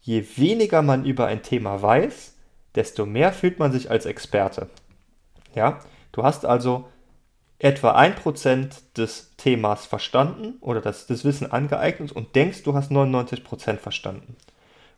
je 0.00 0.24
weniger 0.36 0.82
man 0.82 1.04
über 1.04 1.26
ein 1.26 1.42
Thema 1.42 1.80
weiß, 1.82 2.34
desto 2.74 3.06
mehr 3.06 3.32
fühlt 3.32 3.58
man 3.58 3.72
sich 3.72 3.90
als 3.90 4.06
Experte. 4.06 4.68
Ja? 5.54 5.80
Du 6.12 6.22
hast 6.22 6.44
also 6.46 6.88
etwa 7.58 7.96
1% 7.96 8.68
des 8.96 9.32
Themas 9.36 9.86
verstanden 9.86 10.54
oder 10.60 10.80
das, 10.80 11.06
das 11.06 11.24
Wissen 11.24 11.50
angeeignet 11.50 12.12
und 12.12 12.34
denkst, 12.34 12.62
du 12.62 12.74
hast 12.74 12.90
99% 12.90 13.78
verstanden. 13.78 14.36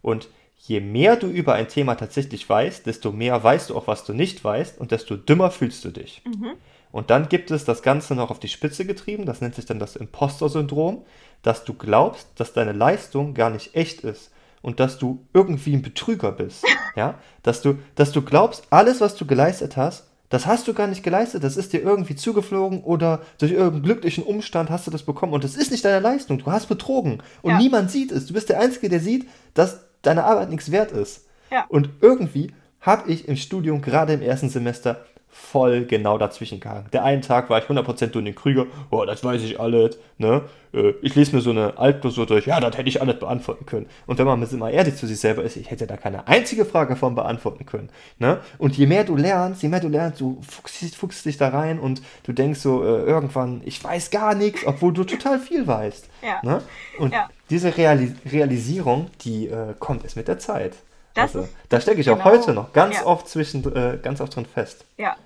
Und 0.02 0.28
je 0.58 0.80
mehr 0.80 1.16
du 1.16 1.28
über 1.28 1.54
ein 1.54 1.68
Thema 1.68 1.94
tatsächlich 1.94 2.48
weißt, 2.48 2.86
desto 2.86 3.12
mehr 3.12 3.42
weißt 3.42 3.70
du 3.70 3.76
auch, 3.76 3.86
was 3.86 4.04
du 4.04 4.12
nicht 4.14 4.42
weißt 4.42 4.78
und 4.80 4.90
desto 4.90 5.16
dümmer 5.16 5.50
fühlst 5.50 5.84
du 5.84 5.90
dich. 5.90 6.22
Mhm. 6.24 6.52
Und 6.92 7.10
dann 7.10 7.28
gibt 7.28 7.50
es 7.50 7.64
das 7.64 7.82
Ganze 7.82 8.14
noch 8.14 8.30
auf 8.30 8.40
die 8.40 8.48
Spitze 8.48 8.86
getrieben, 8.86 9.26
das 9.26 9.40
nennt 9.40 9.54
sich 9.54 9.66
dann 9.66 9.78
das 9.78 9.96
Imposter-Syndrom, 9.96 11.04
dass 11.42 11.64
du 11.64 11.74
glaubst, 11.74 12.28
dass 12.36 12.52
deine 12.52 12.72
Leistung 12.72 13.34
gar 13.34 13.50
nicht 13.50 13.74
echt 13.74 14.00
ist 14.00 14.30
und 14.62 14.80
dass 14.80 14.98
du 14.98 15.24
irgendwie 15.32 15.74
ein 15.74 15.82
Betrüger 15.82 16.32
bist. 16.32 16.64
Ja? 16.96 17.18
Dass 17.42 17.60
du, 17.60 17.78
dass 17.94 18.10
du 18.10 18.22
glaubst, 18.22 18.68
alles, 18.70 19.02
was 19.02 19.16
du 19.16 19.26
geleistet 19.26 19.76
hast, 19.76 20.08
das 20.28 20.46
hast 20.46 20.66
du 20.68 20.74
gar 20.74 20.86
nicht 20.86 21.02
geleistet, 21.02 21.44
das 21.44 21.56
ist 21.56 21.72
dir 21.72 21.82
irgendwie 21.82 22.16
zugeflogen 22.16 22.82
oder 22.82 23.20
durch 23.38 23.52
irgendeinen 23.52 23.82
glücklichen 23.84 24.24
Umstand 24.24 24.70
hast 24.70 24.86
du 24.86 24.90
das 24.90 25.02
bekommen 25.04 25.32
und 25.32 25.44
das 25.44 25.56
ist 25.56 25.70
nicht 25.70 25.84
deine 25.84 26.00
Leistung, 26.00 26.38
du 26.38 26.46
hast 26.50 26.66
betrogen 26.66 27.22
und 27.42 27.52
Ja. 27.52 27.58
niemand 27.58 27.90
sieht 27.90 28.10
es. 28.12 28.26
Du 28.26 28.34
bist 28.34 28.48
der 28.48 28.58
Einzige, 28.60 28.88
der 28.88 29.00
sieht, 29.00 29.28
dass 29.54 29.80
deine 30.02 30.24
Arbeit 30.24 30.50
nichts 30.50 30.70
wert 30.72 30.92
ist. 30.92 31.26
Ja. 31.50 31.64
Und 31.68 31.90
irgendwie 32.00 32.52
habe 32.80 33.10
ich 33.10 33.28
im 33.28 33.36
Studium, 33.36 33.82
gerade 33.82 34.12
im 34.12 34.22
ersten 34.22 34.48
Semester, 34.48 35.04
voll 35.38 35.84
genau 35.84 36.18
dazwischen 36.18 36.60
gehangen. 36.60 36.86
Der 36.92 37.04
einen 37.04 37.22
Tag 37.22 37.50
war 37.50 37.58
ich 37.58 37.64
100% 37.66 38.06
durch 38.08 38.24
den 38.24 38.34
Krüger, 38.34 38.66
oh, 38.90 39.04
das 39.04 39.22
weiß 39.22 39.42
ich 39.42 39.60
alles, 39.60 39.98
ne? 40.18 40.42
Äh, 40.72 40.94
Ich 41.02 41.14
lese 41.14 41.34
mir 41.36 41.42
so 41.42 41.50
eine 41.50 41.78
Altklausur 41.78 42.26
durch, 42.26 42.46
ja, 42.46 42.58
das 42.58 42.76
hätte 42.76 42.88
ich 42.88 43.00
alles 43.00 43.18
beantworten 43.18 43.66
können. 43.66 43.86
Und 44.06 44.18
wenn 44.18 44.26
man 44.26 44.40
mal 44.58 44.70
ehrlich 44.70 44.96
zu 44.96 45.06
sich 45.06 45.20
selber 45.20 45.42
ist, 45.42 45.56
ich 45.56 45.70
hätte 45.70 45.86
da 45.86 45.96
keine 45.96 46.26
einzige 46.26 46.64
Frage 46.64 46.96
von 46.96 47.14
beantworten 47.14 47.66
können, 47.66 47.90
ne? 48.18 48.40
Und 48.58 48.76
je 48.76 48.86
mehr 48.86 49.04
du 49.04 49.14
lernst, 49.16 49.62
je 49.62 49.68
mehr 49.68 49.80
du 49.80 49.88
lernst, 49.88 50.20
du 50.20 50.40
fuchst, 50.46 50.96
fuchst 50.96 51.24
dich 51.26 51.36
da 51.36 51.48
rein 51.48 51.78
und 51.78 52.02
du 52.24 52.32
denkst 52.32 52.60
so 52.60 52.82
äh, 52.82 53.02
irgendwann, 53.04 53.60
ich 53.64 53.82
weiß 53.82 54.10
gar 54.10 54.34
nichts, 54.34 54.66
obwohl 54.66 54.92
du 54.92 55.04
total 55.04 55.38
viel 55.38 55.66
weißt. 55.66 56.08
Ja. 56.22 56.40
Ne? 56.42 56.62
Und 56.98 57.12
Ja. 57.12 57.28
diese 57.50 57.76
Reali 57.76 58.14
Realisierung, 58.30 59.10
die 59.22 59.48
äh, 59.48 59.74
kommt 59.78 60.02
erst 60.04 60.16
mit 60.16 60.28
der 60.28 60.38
Zeit. 60.38 60.74
Das 61.14 61.34
also, 61.34 61.48
da 61.70 61.80
stecke 61.80 62.00
ich 62.02 62.10
auch 62.10 62.18
genau- 62.18 62.30
heute 62.30 62.52
noch 62.52 62.72
ganz 62.74 62.96
ja. 62.96 63.06
oft 63.06 63.26
zwischen, 63.28 63.64
äh, 63.74 63.98
ganz 64.02 64.20
oft 64.20 64.36
drin 64.36 64.44
fest. 64.44 64.84
Ja, 64.98 65.16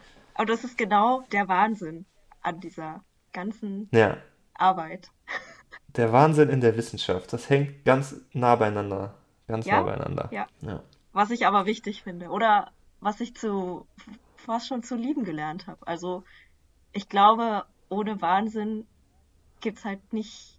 aber 0.41 0.47
das 0.47 0.65
ist 0.65 0.79
genau 0.79 1.21
der 1.33 1.49
Wahnsinn 1.49 2.07
an 2.41 2.61
dieser 2.61 3.05
ganzen 3.35 3.91
Ja, 3.93 4.17
Arbeit. 4.55 5.11
der 5.97 6.13
Wahnsinn 6.13 6.49
in 6.49 6.63
der 6.63 6.77
Wissenschaft, 6.79 7.31
das 7.35 7.51
hängt 7.51 7.85
ganz 7.85 8.15
nah 8.33 8.57
beieinander. 8.57 9.15
Ganz 9.47 9.67
Ja, 9.67 9.81
nah 9.81 9.83
beieinander. 9.83 10.29
ja. 10.31 10.47
ja. 10.63 10.83
Was 11.13 11.31
ich 11.31 11.47
aber 11.47 11.67
wichtig 11.67 12.03
finde 12.05 12.29
oder 12.31 12.73
was 13.01 13.21
ich 13.21 13.35
zu 13.37 13.87
fast 14.37 14.67
schon 14.69 14.83
zu 14.83 14.97
lieben 14.97 15.25
gelernt 15.25 15.67
habe. 15.67 15.87
Also 15.87 16.25
ich 16.93 17.09
glaube, 17.11 17.67
ohne 17.91 18.23
Wahnsinn 18.23 18.87
gibt's 19.61 19.85
halt 19.85 20.13
nicht 20.13 20.59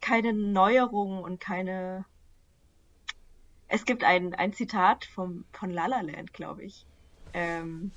keine 0.00 0.32
Neuerungen 0.34 1.22
und 1.24 1.40
keine. 1.40 2.04
Es 3.68 3.84
gibt 3.84 4.04
ein, 4.04 4.34
ein 4.34 4.52
Zitat 4.52 5.04
vom, 5.04 5.44
von 5.52 5.70
La 5.70 5.86
La 5.86 6.00
Land, 6.00 6.32
glaube 6.32 6.62
ich. 6.64 6.86
Ähm, 7.32 7.92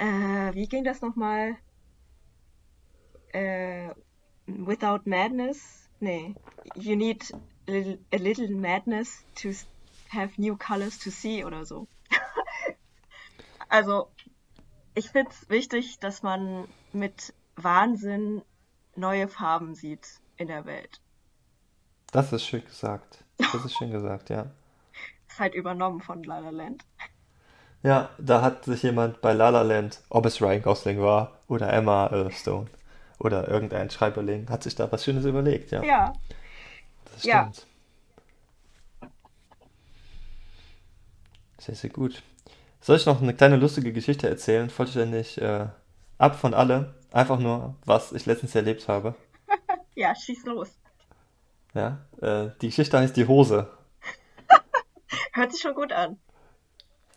äh, 0.00 0.54
wie 0.54 0.66
ging 0.66 0.82
das 0.82 1.02
nochmal? 1.02 1.56
Äh, 3.32 3.90
without 4.46 5.02
madness? 5.04 5.88
Nee. 6.00 6.34
You 6.74 6.96
need 6.96 7.30
a 7.68 8.16
little, 8.16 8.48
madness 8.48 9.24
to 9.36 9.52
have 10.08 10.32
new 10.38 10.56
colors 10.56 10.98
to 11.00 11.10
see 11.10 11.44
oder 11.44 11.64
so. 11.64 11.86
also, 13.68 14.10
ich 14.94 15.10
finde 15.10 15.30
es 15.30 15.48
wichtig, 15.50 15.98
dass 16.00 16.22
man 16.22 16.66
mit 16.92 17.34
Wahnsinn 17.56 18.42
neue 18.96 19.28
Farben 19.28 19.74
sieht 19.74 20.20
in 20.36 20.48
der 20.48 20.64
Welt. 20.64 21.00
Das 22.10 22.32
ist 22.32 22.44
schön 22.44 22.64
gesagt. 22.64 23.22
Das 23.38 23.64
ist 23.64 23.74
schön 23.74 23.92
gesagt, 23.92 24.30
ja. 24.30 24.50
Ist 25.28 25.38
halt 25.38 25.54
übernommen 25.54 26.00
von 26.00 26.24
La 26.24 26.40
La 26.40 26.50
Land. 26.50 26.84
Ja, 27.82 28.10
da 28.18 28.42
hat 28.42 28.64
sich 28.66 28.82
jemand 28.82 29.20
bei 29.22 29.32
La 29.32 29.48
La 29.48 29.62
Land, 29.62 30.00
ob 30.10 30.26
es 30.26 30.40
Ryan 30.42 30.62
Gosling 30.62 31.00
war 31.00 31.38
oder 31.48 31.72
Emma 31.72 32.08
äh, 32.08 32.30
Stone 32.30 32.66
oder 33.18 33.48
irgendein 33.48 33.90
Schreiberling, 33.90 34.48
hat 34.50 34.62
sich 34.62 34.74
da 34.74 34.90
was 34.92 35.04
Schönes 35.04 35.24
überlegt, 35.24 35.70
ja. 35.70 35.82
Ja, 35.82 36.12
Das 37.12 37.24
Ja. 37.24 37.50
stimmt. 37.52 37.66
Sehr, 41.58 41.74
sehr 41.74 41.90
gut. 41.90 42.22
Soll 42.80 42.96
ich 42.96 43.06
noch 43.06 43.20
eine 43.20 43.34
kleine 43.34 43.56
lustige 43.56 43.92
Geschichte 43.92 44.28
erzählen? 44.28 44.70
Vollständig 44.70 45.40
äh, 45.40 45.66
ab 46.18 46.36
von 46.36 46.54
alle. 46.54 46.94
Einfach 47.12 47.38
nur, 47.38 47.74
was 47.84 48.12
ich 48.12 48.24
letztens 48.26 48.54
erlebt 48.54 48.88
habe. 48.88 49.14
ja, 49.94 50.14
schieß 50.14 50.44
los. 50.46 50.70
Ja, 51.74 51.98
äh, 52.22 52.50
die 52.62 52.68
Geschichte 52.68 52.98
heißt 52.98 53.16
Die 53.16 53.26
Hose. 53.26 53.68
Hört 55.32 55.52
sich 55.52 55.60
schon 55.60 55.74
gut 55.74 55.92
an. 55.92 56.18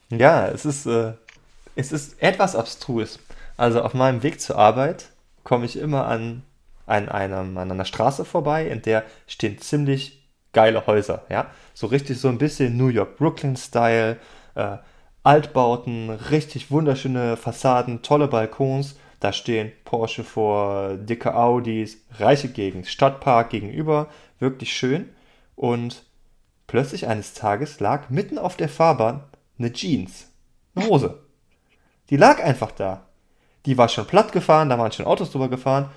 Ja, 0.09 0.47
es 0.47 0.65
ist, 0.65 0.85
äh, 0.85 1.13
es 1.75 1.91
ist 1.91 2.21
etwas 2.21 2.55
abstrus. 2.55 3.19
Also 3.57 3.81
auf 3.81 3.93
meinem 3.93 4.23
Weg 4.23 4.41
zur 4.41 4.57
Arbeit 4.57 5.09
komme 5.43 5.65
ich 5.65 5.77
immer 5.77 6.07
an, 6.07 6.43
an, 6.85 7.09
einem, 7.09 7.57
an 7.57 7.71
einer 7.71 7.85
Straße 7.85 8.25
vorbei, 8.25 8.67
in 8.67 8.81
der 8.81 9.03
stehen 9.27 9.59
ziemlich 9.59 10.23
geile 10.53 10.85
Häuser. 10.87 11.23
Ja? 11.29 11.47
So 11.73 11.87
richtig 11.87 12.19
so 12.19 12.29
ein 12.29 12.37
bisschen 12.37 12.77
New 12.77 12.87
York 12.87 13.17
Brooklyn-Style, 13.17 14.17
äh, 14.55 14.77
Altbauten, 15.23 16.09
richtig 16.09 16.69
wunderschöne 16.69 17.37
Fassaden, 17.37 18.01
tolle 18.01 18.27
Balkons. 18.27 18.95
Da 19.19 19.31
stehen 19.31 19.71
Porsche 19.85 20.23
vor, 20.23 20.95
dicke 20.95 21.33
Audis, 21.33 21.97
reiche 22.19 22.49
Gegend, 22.49 22.87
Stadtpark 22.87 23.51
gegenüber, 23.51 24.09
wirklich 24.39 24.73
schön. 24.73 25.09
Und 25.55 26.03
plötzlich 26.67 27.07
eines 27.07 27.33
Tages 27.33 27.79
lag 27.79 28.09
mitten 28.09 28.37
auf 28.37 28.57
der 28.57 28.67
Fahrbahn 28.67 29.23
eine 29.57 29.71
Jeans, 29.71 30.27
eine 30.75 30.87
Hose. 30.87 31.19
Die 32.09 32.17
lag 32.17 32.43
einfach 32.43 32.71
da. 32.71 33.07
Die 33.65 33.77
war 33.77 33.87
schon 33.89 34.07
platt 34.07 34.31
gefahren, 34.31 34.69
da 34.69 34.77
waren 34.77 34.91
schon 34.91 35.05
Autos 35.05 35.31
drüber 35.31 35.49
gefahren 35.49 35.89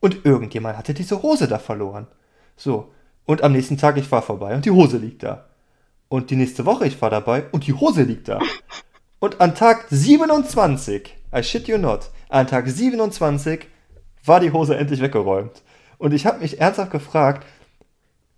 und 0.00 0.24
irgendjemand 0.24 0.76
hatte 0.76 0.94
diese 0.94 1.22
Hose 1.22 1.46
da 1.46 1.58
verloren. 1.58 2.08
So, 2.56 2.92
und 3.24 3.42
am 3.42 3.52
nächsten 3.52 3.78
Tag 3.78 3.96
ich 3.96 4.08
fahr 4.08 4.22
vorbei 4.22 4.54
und 4.54 4.64
die 4.64 4.70
Hose 4.70 4.98
liegt 4.98 5.22
da. 5.22 5.46
Und 6.08 6.30
die 6.30 6.36
nächste 6.36 6.66
Woche 6.66 6.86
ich 6.86 6.96
fahr 6.96 7.10
dabei 7.10 7.44
und 7.52 7.66
die 7.66 7.72
Hose 7.72 8.02
liegt 8.02 8.28
da. 8.28 8.40
Und 9.20 9.40
an 9.40 9.54
Tag 9.54 9.86
27, 9.88 11.16
I 11.34 11.42
shit 11.42 11.68
you 11.68 11.78
not, 11.78 12.10
an 12.28 12.46
Tag 12.48 12.68
27 12.68 13.66
war 14.24 14.40
die 14.40 14.52
Hose 14.52 14.76
endlich 14.76 15.00
weggeräumt. 15.00 15.62
Und 15.98 16.12
ich 16.12 16.26
habe 16.26 16.40
mich 16.40 16.60
ernsthaft 16.60 16.90
gefragt, 16.90 17.46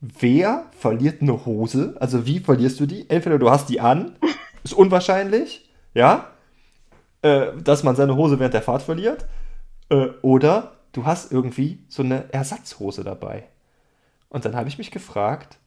wer 0.01 0.67
verliert 0.79 1.23
eine 1.23 1.47
Hose? 1.47 1.97
Also 1.99 2.27
wie 2.27 2.41
verlierst 2.41 2.79
du 2.81 2.87
die? 2.87 3.09
Entweder 3.09 3.39
du 3.39 3.51
hast 3.51 3.71
die 3.71 3.81
an, 3.81 4.17
ist 4.65 4.73
unwahrscheinlich, 4.73 5.71
ja, 5.93 6.31
äh, 7.23 7.53
dass 7.63 7.85
man 7.85 7.97
seine 7.97 8.17
Hose 8.17 8.39
während 8.39 8.55
der 8.55 8.63
Fahrt 8.63 8.83
verliert, 8.83 9.27
äh, 9.91 10.09
oder 10.23 10.73
du 10.93 11.05
hast 11.05 11.31
irgendwie 11.31 11.85
so 11.89 12.03
eine 12.03 12.33
Ersatzhose 12.33 13.05
dabei. 13.05 13.45
Und 14.29 14.45
dann 14.45 14.57
habe 14.57 14.69
ich 14.69 14.79
mich 14.79 14.91
gefragt, 14.91 15.59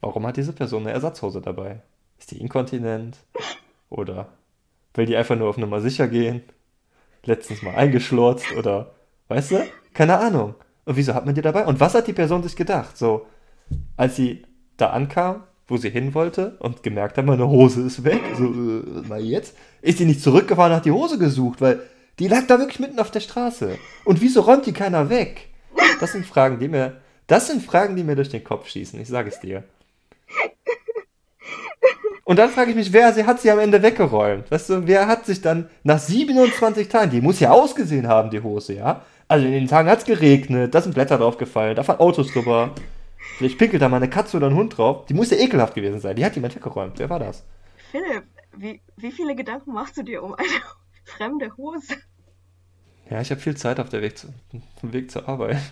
warum 0.00 0.26
hat 0.26 0.36
diese 0.36 0.52
Person 0.52 0.82
eine 0.82 0.92
Ersatzhose 0.92 1.40
dabei? 1.40 1.82
Ist 2.18 2.30
die 2.30 2.40
inkontinent? 2.40 3.18
Oder 3.90 4.28
will 4.94 5.06
die 5.06 5.16
einfach 5.16 5.36
nur 5.36 5.48
auf 5.48 5.58
Nummer 5.58 5.80
sicher 5.80 6.08
gehen? 6.08 6.42
Letztens 7.24 7.62
mal 7.62 7.74
eingeschlurzt 7.74 8.52
oder, 8.56 8.94
weißt 9.28 9.50
du? 9.50 9.66
Keine 9.92 10.18
Ahnung. 10.18 10.54
Und 10.84 10.96
wieso 10.96 11.14
hat 11.14 11.26
man 11.26 11.34
die 11.34 11.42
dabei? 11.42 11.66
Und 11.66 11.80
was 11.80 11.94
hat 11.94 12.06
die 12.06 12.12
Person 12.12 12.42
sich 12.42 12.56
gedacht? 12.56 12.96
So, 12.96 13.26
als 13.96 14.16
sie 14.16 14.44
da 14.76 14.90
ankam, 14.90 15.44
wo 15.72 15.78
sie 15.78 15.88
hin 15.88 16.12
wollte 16.12 16.54
und 16.58 16.82
gemerkt 16.82 17.16
hat, 17.16 17.24
meine 17.24 17.48
Hose 17.48 17.80
ist 17.80 18.04
weg, 18.04 18.20
so, 18.36 18.44
äh, 18.44 19.08
mal 19.08 19.22
jetzt, 19.22 19.56
ist 19.80 19.96
sie 19.96 20.04
nicht 20.04 20.20
zurückgefahren 20.20 20.74
hat 20.74 20.84
die 20.84 20.92
Hose 20.92 21.18
gesucht, 21.18 21.62
weil 21.62 21.80
die 22.18 22.28
lag 22.28 22.46
da 22.46 22.58
wirklich 22.58 22.78
mitten 22.78 23.00
auf 23.00 23.10
der 23.10 23.20
Straße. 23.20 23.78
Und 24.04 24.20
wieso 24.20 24.42
räumt 24.42 24.66
die 24.66 24.74
keiner 24.74 25.08
weg? 25.08 25.48
Das 25.98 26.12
sind 26.12 26.26
Fragen, 26.26 26.58
die 26.58 26.68
mir, 26.68 27.00
das 27.26 27.46
sind 27.46 27.62
Fragen, 27.62 27.96
die 27.96 28.04
mir 28.04 28.16
durch 28.16 28.28
den 28.28 28.44
Kopf 28.44 28.68
schießen, 28.68 29.00
ich 29.00 29.08
sage 29.08 29.30
es 29.30 29.40
dir. 29.40 29.64
Und 32.24 32.38
dann 32.38 32.50
frage 32.50 32.70
ich 32.70 32.76
mich, 32.76 32.92
wer 32.92 33.14
sie 33.14 33.24
hat 33.24 33.40
sie 33.40 33.50
am 33.50 33.58
Ende 33.58 33.82
weggeräumt? 33.82 34.50
Weißt 34.50 34.68
du, 34.68 34.86
wer 34.86 35.06
hat 35.06 35.24
sich 35.24 35.40
dann 35.40 35.70
nach 35.84 35.98
27 35.98 36.88
Tagen, 36.88 37.10
die 37.10 37.22
muss 37.22 37.40
ja 37.40 37.50
ausgesehen 37.50 38.08
haben, 38.08 38.30
die 38.30 38.42
Hose, 38.42 38.74
ja? 38.74 39.02
Also 39.26 39.46
in 39.46 39.52
den 39.52 39.68
Tagen 39.68 39.88
hat 39.88 40.00
es 40.00 40.04
geregnet, 40.04 40.74
da 40.74 40.82
sind 40.82 40.94
Blätter 40.94 41.16
draufgefallen, 41.16 41.76
da 41.76 41.82
fahren 41.82 42.00
Autos 42.00 42.30
drüber. 42.30 42.74
Vielleicht 43.36 43.58
pinkelt 43.58 43.82
da 43.82 43.88
mal 43.88 43.96
eine 43.96 44.10
Katze 44.10 44.36
oder 44.36 44.48
ein 44.48 44.54
Hund 44.54 44.76
drauf. 44.76 45.06
Die 45.06 45.14
muss 45.14 45.30
ja 45.30 45.36
ekelhaft 45.36 45.74
gewesen 45.74 46.00
sein. 46.00 46.16
Die 46.16 46.24
hat 46.24 46.34
jemand 46.34 46.54
weggeräumt. 46.54 46.98
Wer 46.98 47.10
war 47.10 47.18
das? 47.18 47.44
Philipp, 47.90 48.24
wie, 48.56 48.80
wie 48.96 49.12
viele 49.12 49.34
Gedanken 49.34 49.72
machst 49.72 49.96
du 49.96 50.02
dir 50.02 50.22
um 50.22 50.34
eine 50.34 50.48
fremde 51.04 51.56
Hose? 51.56 51.96
Ja, 53.10 53.20
ich 53.20 53.30
habe 53.30 53.40
viel 53.40 53.56
Zeit 53.56 53.80
auf 53.80 53.88
der 53.88 54.02
Weg 54.02 54.16
zu, 54.16 54.32
dem 54.82 54.92
Weg 54.92 55.10
zur 55.10 55.28
Arbeit. 55.28 55.58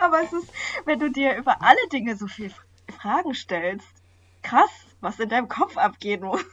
Aber 0.00 0.20
es 0.22 0.32
ist, 0.32 0.52
wenn 0.84 0.98
du 0.98 1.10
dir 1.10 1.36
über 1.36 1.62
alle 1.62 1.88
Dinge 1.90 2.14
so 2.16 2.26
viele 2.26 2.52
Fragen 3.00 3.34
stellst, 3.34 3.88
krass, 4.42 4.70
was 5.00 5.18
in 5.18 5.30
deinem 5.30 5.48
Kopf 5.48 5.78
abgehen 5.78 6.22
muss. 6.22 6.44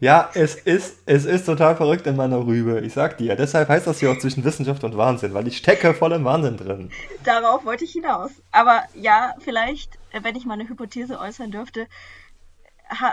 Ja, 0.00 0.30
es 0.32 0.54
ist, 0.54 1.02
es 1.04 1.26
ist 1.26 1.44
total 1.44 1.76
verrückt 1.76 2.06
in 2.06 2.16
meiner 2.16 2.46
Rübe. 2.46 2.80
Ich 2.80 2.94
sag 2.94 3.18
dir. 3.18 3.36
Deshalb 3.36 3.68
heißt 3.68 3.86
das 3.86 4.00
hier 4.00 4.10
auch 4.10 4.18
zwischen 4.18 4.42
Wissenschaft 4.44 4.82
und 4.82 4.96
Wahnsinn, 4.96 5.34
weil 5.34 5.46
ich 5.46 5.58
stecke 5.58 5.92
voll 5.92 6.12
im 6.12 6.24
Wahnsinn 6.24 6.56
drin. 6.56 6.90
Darauf 7.22 7.66
wollte 7.66 7.84
ich 7.84 7.92
hinaus. 7.92 8.30
Aber 8.50 8.82
ja, 8.94 9.34
vielleicht, 9.40 9.98
wenn 10.22 10.36
ich 10.36 10.46
mal 10.46 10.54
eine 10.54 10.68
Hypothese 10.68 11.20
äußern 11.20 11.50
dürfte, 11.50 11.86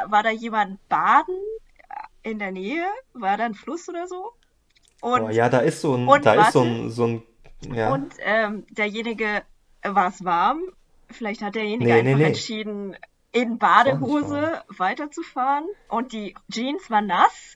war 0.08 0.24
da 0.24 0.30
jemand 0.30 0.80
baden 0.88 1.36
in 2.24 2.40
der 2.40 2.52
Nähe? 2.52 2.86
War 3.14 3.36
da 3.36 3.46
ein 3.46 3.54
Fluss 3.54 3.90
oder 3.90 4.08
so? 4.08 4.32
Und, 5.02 5.22
oh, 5.22 5.30
ja, 5.30 5.50
da 5.50 5.60
ist 5.60 5.82
so 5.82 5.94
ein, 5.96 6.22
da 6.24 6.48
ist 6.48 6.54
so 6.54 6.62
ein, 6.62 6.90
so 6.90 7.06
ein 7.06 7.24
ja. 7.74 7.94
Und 7.94 8.14
ähm, 8.20 8.66
derjenige 8.70 9.44
war 9.84 10.08
es 10.10 10.24
warm. 10.24 10.62
Vielleicht 11.10 11.42
hat 11.42 11.56
derjenige 11.56 11.86
nee, 11.86 12.00
einfach 12.00 12.12
nee, 12.12 12.16
nee. 12.16 12.24
entschieden, 12.24 12.96
in 13.32 13.58
Badehose 13.58 14.64
weiterzufahren 14.70 15.66
und 15.90 16.14
die 16.14 16.36
Jeans 16.50 16.90
war 16.90 17.02
nass 17.02 17.56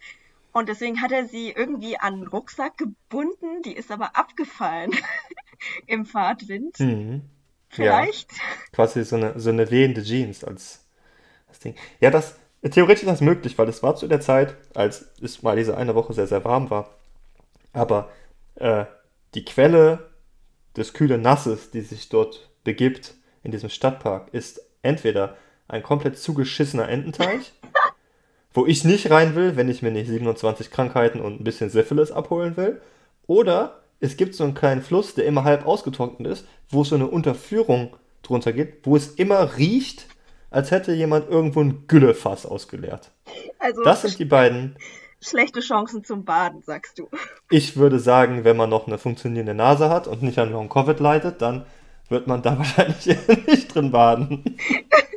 und 0.52 0.70
deswegen 0.70 1.02
hat 1.02 1.12
er 1.12 1.28
sie 1.28 1.52
irgendwie 1.52 1.98
an 1.98 2.20
den 2.20 2.28
Rucksack 2.28 2.78
gebunden, 2.78 3.62
die 3.64 3.74
ist 3.74 3.92
aber 3.92 4.16
abgefallen 4.16 4.92
im 5.88 6.06
Fahrtwind. 6.06 6.80
Mhm. 6.80 7.22
Vielleicht. 7.70 8.32
Ja, 8.34 8.44
quasi 8.74 9.06
so 9.06 9.16
eine, 9.16 9.40
so 9.40 9.50
eine 9.50 9.72
wehende 9.72 10.04
Jeans 10.04 10.44
als 10.44 10.86
das 11.48 11.60
Ding. 11.60 11.76
Ja, 12.02 12.12
das, 12.12 12.38
theoretisch 12.70 13.04
ist 13.04 13.10
das 13.10 13.22
möglich, 13.22 13.58
weil 13.58 13.70
es 13.70 13.82
war 13.82 13.96
zu 13.96 14.08
der 14.08 14.20
Zeit, 14.20 14.58
als 14.76 15.10
es 15.22 15.42
mal 15.42 15.56
diese 15.56 15.78
eine 15.78 15.96
Woche 15.96 16.14
sehr, 16.14 16.28
sehr 16.28 16.44
warm 16.44 16.70
war. 16.70 16.98
Aber 17.72 18.12
äh, 18.56 18.86
die 19.36 19.46
Quelle 19.46 20.12
des 20.76 20.94
kühlen 20.94 21.22
Nasses, 21.22 21.72
die 21.72 21.82
sich 21.82 22.10
dort 22.10 22.50
begibt 22.66 23.16
in 23.44 23.52
diesem 23.52 23.70
Stadtpark, 23.70 24.34
ist 24.34 24.62
entweder 24.82 25.38
ein 25.72 25.84
komplett 25.84 26.20
zugeschissener 26.20 26.90
Ententeich, 26.90 27.54
wo 28.54 28.66
ich 28.66 28.84
nicht 28.84 29.10
rein 29.10 29.36
will, 29.36 29.56
wenn 29.56 29.70
ich 29.70 29.82
mir 29.82 29.92
nicht 29.92 30.08
27 30.08 30.70
Krankheiten 30.70 31.22
und 31.22 31.40
ein 31.40 31.44
bisschen 31.44 31.70
Syphilis 31.70 32.12
abholen 32.12 32.58
will. 32.58 32.82
Oder 33.26 33.80
es 34.02 34.18
gibt 34.18 34.36
so 34.36 34.44
einen 34.44 34.54
kleinen 34.54 34.82
Fluss, 34.82 35.16
der 35.16 35.26
immer 35.26 35.46
halb 35.46 35.66
ausgetrocknet 35.66 36.32
ist, 36.32 36.46
wo 36.70 36.84
so 36.84 36.96
eine 36.96 37.08
Unterführung 37.08 37.96
drunter 38.22 38.52
geht, 38.52 38.86
wo 38.86 38.98
es 38.98 39.08
immer 39.08 39.58
riecht, 39.58 40.08
als 40.50 40.72
hätte 40.72 40.92
jemand 40.92 41.30
irgendwo 41.30 41.62
ein 41.62 41.88
Güllefass 41.88 42.46
ausgeleert. 42.46 43.12
Also 43.58 43.84
das 43.84 44.02
sind 44.02 44.20
die 44.20 44.26
beiden. 44.26 44.76
Schlechte 45.22 45.62
Chancen 45.62 46.04
zum 46.04 46.26
Baden, 46.26 46.64
sagst 46.64 47.00
du. 47.00 47.08
Ich 47.50 47.78
würde 47.78 48.00
sagen, 48.00 48.44
wenn 48.44 48.58
man 48.58 48.70
noch 48.70 48.88
eine 48.88 48.98
funktionierende 48.98 49.54
Nase 49.54 49.90
hat 49.90 50.08
und 50.08 50.24
nicht 50.24 50.40
an 50.40 50.52
Long 50.52 50.68
Covid 50.68 51.00
leidet, 51.00 51.42
dann 51.42 51.66
wird 52.10 52.28
man 52.28 52.42
da 52.42 52.58
wahrscheinlich 52.58 53.06
nicht 53.48 53.74
drin 53.74 53.92
baden. 53.92 54.44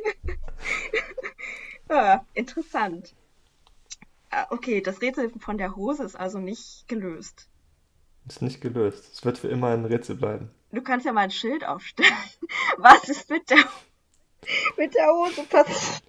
interessant. 2.33 3.13
Ah, 4.29 4.47
okay, 4.49 4.81
das 4.81 5.01
Rätsel 5.01 5.31
von 5.39 5.57
der 5.57 5.75
Hose 5.75 6.03
ist 6.03 6.15
also 6.15 6.39
nicht 6.39 6.87
gelöst. 6.87 7.47
Ist 8.27 8.41
nicht 8.41 8.61
gelöst. 8.61 9.13
Es 9.13 9.23
wird 9.23 9.37
für 9.37 9.47
immer 9.47 9.69
ein 9.69 9.85
Rätsel 9.85 10.15
bleiben. 10.15 10.49
Du 10.71 10.81
kannst 10.81 11.05
ja 11.05 11.13
mal 11.13 11.21
ein 11.21 11.31
Schild 11.31 11.63
aufstellen. 11.65 12.11
Was 12.77 13.07
ist 13.07 13.29
mit 13.29 13.49
der, 13.49 13.63
mit 14.77 14.95
der 14.95 15.07
Hose 15.07 15.43
passiert? 15.43 16.03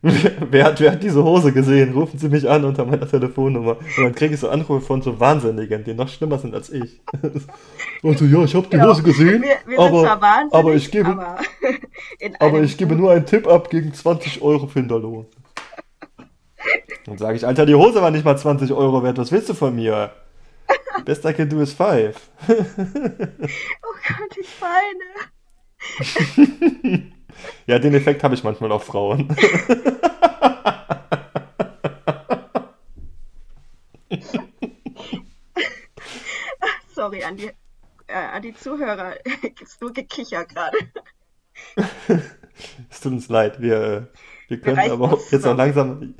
wer, 0.02 0.64
hat, 0.64 0.80
wer 0.80 0.92
hat 0.92 1.02
diese 1.02 1.24
Hose 1.24 1.52
gesehen? 1.52 1.92
Rufen 1.92 2.18
Sie 2.18 2.28
mich 2.28 2.48
an 2.48 2.64
unter 2.64 2.84
meiner 2.84 3.08
Telefonnummer. 3.08 3.78
Und 3.96 4.04
dann 4.04 4.14
kriege 4.14 4.34
ich 4.34 4.40
so 4.40 4.48
Anrufe 4.48 4.80
von 4.80 5.02
so 5.02 5.18
Wahnsinnigen, 5.18 5.82
die 5.82 5.92
noch 5.92 6.08
schlimmer 6.08 6.38
sind 6.38 6.54
als 6.54 6.70
ich. 6.70 7.00
Also 8.00 8.26
ja, 8.26 8.44
ich 8.44 8.54
habe 8.54 8.68
die 8.68 8.76
genau. 8.76 8.90
Hose 8.90 9.02
gesehen, 9.02 9.42
wir, 9.42 9.56
wir 9.66 9.80
aber, 9.80 10.48
aber 10.52 10.74
ich 10.74 10.88
gebe, 10.88 11.08
aber, 11.08 11.38
aber 12.38 12.60
ich 12.60 12.76
gebe 12.76 12.94
nur 12.94 13.10
einen 13.10 13.26
Tipp 13.26 13.48
ab 13.48 13.70
gegen 13.70 13.92
20 13.92 14.40
Euro 14.40 14.68
Finderlohn. 14.68 15.26
Dann 17.06 17.18
sage 17.18 17.36
ich, 17.36 17.44
Alter, 17.44 17.66
die 17.66 17.74
Hose 17.74 18.00
war 18.00 18.12
nicht 18.12 18.24
mal 18.24 18.38
20 18.38 18.72
Euro 18.72 19.02
wert, 19.02 19.18
was 19.18 19.32
willst 19.32 19.48
du 19.48 19.54
von 19.54 19.74
mir? 19.74 20.12
Best 21.04 21.24
I 21.24 21.32
can 21.32 21.48
do 21.48 21.60
is 21.60 21.72
five. 21.72 22.16
oh 22.48 22.54
Gott, 22.54 24.36
ich 24.40 24.60
weine. 24.60 25.08
Ja, 27.66 27.78
den 27.78 27.94
Effekt 27.94 28.24
habe 28.24 28.34
ich 28.34 28.44
manchmal 28.44 28.72
auf 28.72 28.84
Frauen. 28.84 29.28
Sorry 36.94 37.22
an 37.22 37.36
die, 37.36 37.50
äh, 38.06 38.14
an 38.14 38.42
die 38.42 38.54
Zuhörer. 38.54 39.14
Gibt's 39.42 39.80
nur 39.80 39.92
Gekicher 39.92 40.44
gerade. 40.44 40.76
es 42.90 43.00
tut 43.00 43.12
uns 43.12 43.28
leid. 43.28 43.60
Wir, 43.60 44.08
wir 44.48 44.60
können 44.60 44.78
wir 44.78 44.92
aber 44.92 45.18
jetzt 45.30 45.46
auch 45.46 45.56
langsam 45.56 46.14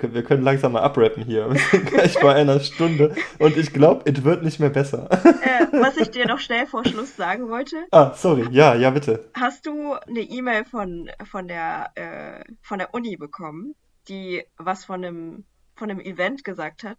wir 0.00 0.22
können, 0.24 0.42
langsam 0.42 0.72
mal 0.72 0.82
abrappen 0.82 1.24
hier. 1.24 1.48
Gleich 1.86 2.18
bei 2.20 2.34
einer 2.34 2.60
Stunde 2.60 3.14
und 3.38 3.56
ich 3.56 3.72
glaube, 3.72 4.10
es 4.10 4.24
wird 4.24 4.42
nicht 4.42 4.60
mehr 4.60 4.70
besser. 4.70 5.08
Äh, 5.10 5.66
was 5.72 5.96
ich 5.96 6.10
dir 6.10 6.26
noch 6.26 6.38
schnell 6.38 6.66
vor 6.66 6.84
Schluss 6.84 7.16
sagen 7.16 7.48
wollte. 7.48 7.76
Ah, 7.90 8.14
sorry. 8.14 8.46
Ja, 8.50 8.74
ja, 8.74 8.90
bitte. 8.90 9.30
Hast 9.34 9.66
du 9.66 9.94
eine 9.94 10.20
E-Mail 10.20 10.64
von, 10.64 11.10
von, 11.24 11.48
der, 11.48 11.90
äh, 11.94 12.44
von 12.62 12.78
der 12.78 12.94
Uni 12.94 13.16
bekommen, 13.16 13.74
die 14.08 14.44
was 14.56 14.84
von 14.84 15.04
einem, 15.04 15.44
von 15.74 15.90
einem 15.90 16.00
Event 16.00 16.44
gesagt 16.44 16.84
hat? 16.84 16.98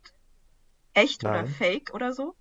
Echt 0.93 1.23
Nein. 1.23 1.33
oder 1.33 1.47
fake 1.47 1.93
oder 1.93 2.13
so? 2.13 2.35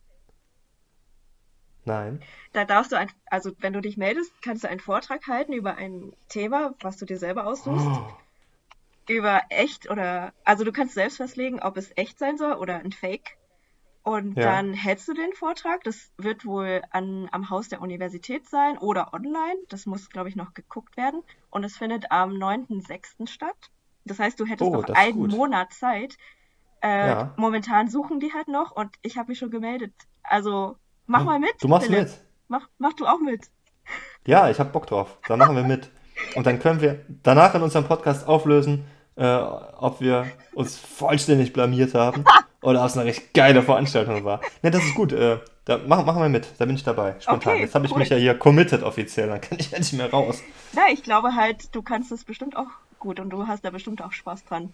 Nein. 1.85 2.21
Da 2.53 2.65
darfst 2.65 2.93
du, 2.93 2.97
ein, 2.97 3.09
also 3.27 3.51
wenn 3.59 3.73
du 3.73 3.81
dich 3.81 3.97
meldest, 3.97 4.31
kannst 4.43 4.65
du 4.65 4.69
einen 4.69 4.81
Vortrag 4.81 5.27
halten 5.27 5.53
über 5.53 5.77
ein 5.77 6.13
Thema, 6.29 6.75
was 6.81 6.97
du 6.97 7.07
dir 7.07 7.19
selber 7.19 7.47
aussuchst. 7.47 7.87
Oh 7.87 8.07
über 9.13 9.43
echt 9.49 9.91
oder, 9.91 10.33
also 10.45 10.65
du 10.65 10.73
kannst 10.73 10.95
selbst 10.95 11.17
festlegen, 11.19 11.61
ob 11.61 11.77
es 11.77 11.91
echt 11.97 12.19
sein 12.19 12.39
soll 12.39 12.55
oder 12.55 12.77
ein 12.77 12.93
Fake. 12.93 13.37
Und 14.05 14.37
ja. 14.37 14.45
dann 14.45 14.75
hältst 14.75 15.07
du 15.07 15.15
den 15.15 15.33
Vortrag. 15.33 15.85
Das 15.85 16.11
wird 16.17 16.45
wohl 16.45 16.83
an, 16.91 17.29
am 17.31 17.51
Haus 17.51 17.69
der 17.69 17.81
Universität 17.81 18.49
sein 18.49 18.77
oder 18.79 19.15
online. 19.15 19.59
Das 19.69 19.87
muss, 19.87 20.11
glaube 20.11 20.29
ich, 20.29 20.35
noch 20.35 20.55
geguckt 20.55 20.97
werden. 20.97 21.23
Und 21.51 21.63
es 21.63 21.77
findet 21.77 22.11
am 22.11 22.33
9.6. 22.33 23.29
statt. 23.29 23.71
Das 24.05 24.19
heißt, 24.19 24.41
du 24.41 24.47
hättest 24.47 24.69
oh, 24.69 24.75
noch 24.75 24.89
einen 24.89 25.13
gut. 25.13 25.31
Monat 25.31 25.73
Zeit. 25.73 26.17
Äh, 26.83 27.09
ja. 27.09 27.35
Momentan 27.37 27.89
suchen 27.89 28.19
die 28.19 28.33
halt 28.33 28.49
noch 28.49 28.73
und 28.73 28.91
ich 29.03 29.17
habe 29.17 29.29
mich 29.29 29.39
schon 29.39 29.51
gemeldet. 29.51 29.95
Also 30.25 30.77
mach 31.07 31.21
hm. 31.21 31.27
mal 31.27 31.39
mit. 31.39 31.55
Du 31.61 31.69
machst 31.69 31.87
Philipp. 31.87 32.09
mit. 32.09 32.21
Mach, 32.49 32.69
mach 32.79 32.93
du 32.95 33.07
auch 33.07 33.21
mit. 33.21 33.51
Ja, 34.27 34.51
ich 34.51 34.59
habe 34.59 34.71
Bock 34.71 34.87
drauf. 34.89 35.19
Dann 35.29 35.39
machen 35.39 35.55
wir 35.55 35.63
mit. 35.63 35.91
Und 36.35 36.47
dann 36.47 36.59
können 36.59 36.81
wir 36.81 37.05
danach 37.23 37.55
in 37.55 37.63
unserem 37.63 37.87
Podcast 37.87 38.27
auflösen, 38.27 38.85
äh, 39.17 39.37
ob 39.37 40.01
wir 40.01 40.27
uns 40.55 40.79
vollständig 40.79 41.53
blamiert 41.53 41.95
haben 41.95 42.25
oder 42.63 42.81
ob 42.81 42.87
es 42.87 42.97
eine 42.97 43.07
recht 43.07 43.35
geile 43.35 43.63
Veranstaltung 43.63 44.25
war. 44.25 44.41
Ne, 44.63 44.71
das 44.71 44.85
ist 44.85 44.95
gut. 44.95 45.13
Äh, 45.13 45.39
da 45.65 45.79
machen, 45.79 46.07
machen 46.07 46.23
wir 46.23 46.29
mit. 46.29 46.49
Da 46.59 46.65
bin 46.65 46.75
ich 46.75 46.83
dabei. 46.83 47.15
Spontan. 47.21 47.53
Okay, 47.55 47.63
Jetzt 47.63 47.75
habe 47.75 47.87
ich 47.87 47.93
cool. 47.93 47.99
mich 47.99 48.09
ja 48.09 48.17
hier 48.17 48.37
committed 48.37 48.83
offiziell. 48.83 49.29
Dann 49.29 49.41
kann 49.41 49.59
ich 49.61 49.71
ja 49.71 49.79
nicht 49.79 49.93
mehr 49.93 50.11
raus. 50.11 50.43
Ja, 50.73 50.85
ich 50.91 51.03
glaube 51.03 51.35
halt, 51.37 51.75
du 51.75 51.83
kannst 51.83 52.11
es 52.11 52.25
bestimmt 52.25 52.57
auch 52.57 52.67
gut 52.99 53.21
und 53.21 53.31
du 53.31 53.47
hast 53.47 53.65
da 53.65 53.71
bestimmt 53.71 54.03
auch 54.03 54.13
Spaß 54.13 54.45
dran. 54.45 54.73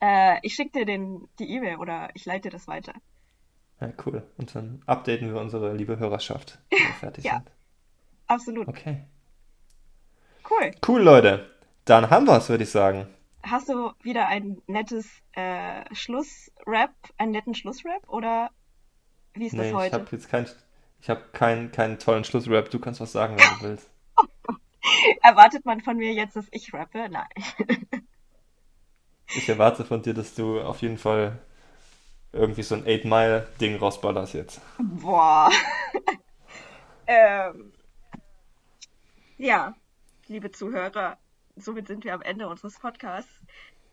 Äh, 0.00 0.38
ich 0.42 0.54
schicke 0.54 0.80
dir 0.80 0.86
den, 0.86 1.28
die 1.38 1.48
E-Mail 1.50 1.76
oder 1.76 2.10
ich 2.14 2.26
leite 2.26 2.50
das 2.50 2.66
weiter. 2.68 2.92
Ja, 3.80 3.92
cool. 4.04 4.22
Und 4.36 4.54
dann 4.54 4.82
updaten 4.86 5.32
wir 5.32 5.40
unsere 5.40 5.74
liebe 5.74 5.98
Hörerschaft, 5.98 6.58
wenn 6.70 6.78
wir 6.78 6.86
fertig 7.00 7.24
ja, 7.24 7.34
sind. 7.34 7.50
Absolut. 8.26 8.68
Okay. 8.68 9.04
Cool. 10.48 10.72
Cool, 10.86 11.02
Leute. 11.02 11.50
Dann 11.84 12.10
haben 12.10 12.26
wir 12.26 12.36
es, 12.36 12.48
würde 12.48 12.64
ich 12.64 12.70
sagen. 12.70 13.06
Hast 13.42 13.68
du 13.68 13.92
wieder 14.02 14.28
ein 14.28 14.62
nettes 14.66 15.08
äh, 15.32 15.82
Schlussrap, 15.94 16.94
einen 17.18 17.32
netten 17.32 17.54
Schlussrap 17.54 18.08
oder 18.08 18.50
wie 19.34 19.46
ist 19.46 19.54
nee, 19.54 19.70
das 19.70 19.72
heute? 19.72 19.86
Ich 19.86 19.92
habe 19.94 20.08
jetzt 20.12 20.28
kein, 20.28 20.46
ich 21.00 21.10
habe 21.10 21.22
keinen, 21.32 21.72
keinen 21.72 21.98
tollen 21.98 22.24
Schlussrap. 22.24 22.70
Du 22.70 22.78
kannst 22.78 23.00
was 23.00 23.12
sagen, 23.12 23.36
wenn 23.36 23.58
du 23.58 23.64
willst. 23.64 23.90
Erwartet 25.22 25.64
man 25.64 25.80
von 25.80 25.96
mir 25.96 26.12
jetzt, 26.12 26.36
dass 26.36 26.46
ich 26.50 26.72
rappe? 26.72 27.08
Nein. 27.08 27.26
ich 29.34 29.48
erwarte 29.48 29.84
von 29.84 30.02
dir, 30.02 30.14
dass 30.14 30.34
du 30.34 30.60
auf 30.60 30.82
jeden 30.82 30.98
Fall 30.98 31.38
irgendwie 32.32 32.62
so 32.62 32.74
ein 32.74 32.84
8-Mile-Ding 32.84 33.76
rausballerst 33.76 34.34
jetzt. 34.34 34.60
Boah. 34.78 35.50
ähm, 37.06 37.72
ja, 39.36 39.74
liebe 40.28 40.50
Zuhörer, 40.50 41.18
somit 41.62 41.86
sind 41.86 42.04
wir 42.04 42.14
am 42.14 42.22
Ende 42.22 42.48
unseres 42.48 42.78
Podcasts. 42.78 43.40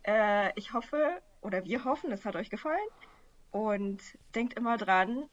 Äh, 0.03 0.51
ich 0.57 0.73
hoffe, 0.73 1.21
oder 1.41 1.65
wir 1.65 1.85
hoffen, 1.85 2.11
es 2.11 2.25
hat 2.25 2.35
euch 2.35 2.49
gefallen. 2.49 2.77
Und 3.51 3.99
denkt 4.35 4.53
immer 4.53 4.77
dran, 4.77 5.29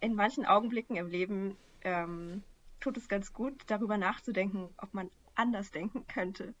in 0.00 0.14
manchen 0.14 0.44
Augenblicken 0.44 0.96
im 0.96 1.08
Leben 1.08 1.56
ähm, 1.82 2.42
tut 2.80 2.96
es 2.96 3.08
ganz 3.08 3.32
gut, 3.32 3.54
darüber 3.68 3.96
nachzudenken, 3.96 4.68
ob 4.78 4.92
man 4.94 5.10
anders 5.34 5.70
denken 5.70 6.06
könnte. 6.06 6.54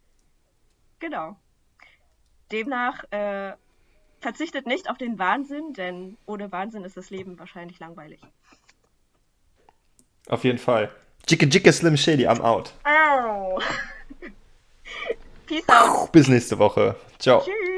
Genau. 1.00 1.36
Demnach 2.52 3.04
äh, 3.10 3.54
verzichtet 4.20 4.66
nicht 4.66 4.88
auf 4.88 4.98
den 4.98 5.18
Wahnsinn, 5.18 5.72
denn 5.72 6.16
ohne 6.26 6.52
Wahnsinn 6.52 6.84
ist 6.84 6.96
das 6.96 7.10
Leben 7.10 7.38
wahrscheinlich 7.38 7.80
langweilig. 7.80 8.20
Auf 10.28 10.44
jeden 10.44 10.58
Fall. 10.58 10.90
Jicke 11.26 11.46
Jicke 11.46 11.72
Slim 11.72 11.96
Shady, 11.96 12.26
I'm 12.28 12.40
out. 12.40 12.72
Au. 12.84 13.60
Peace 15.46 15.68
out. 15.68 16.12
Bis 16.12 16.28
nächste 16.28 16.58
Woche. 16.58 16.96
Ciao. 17.18 17.40
Tschüss. 17.40 17.71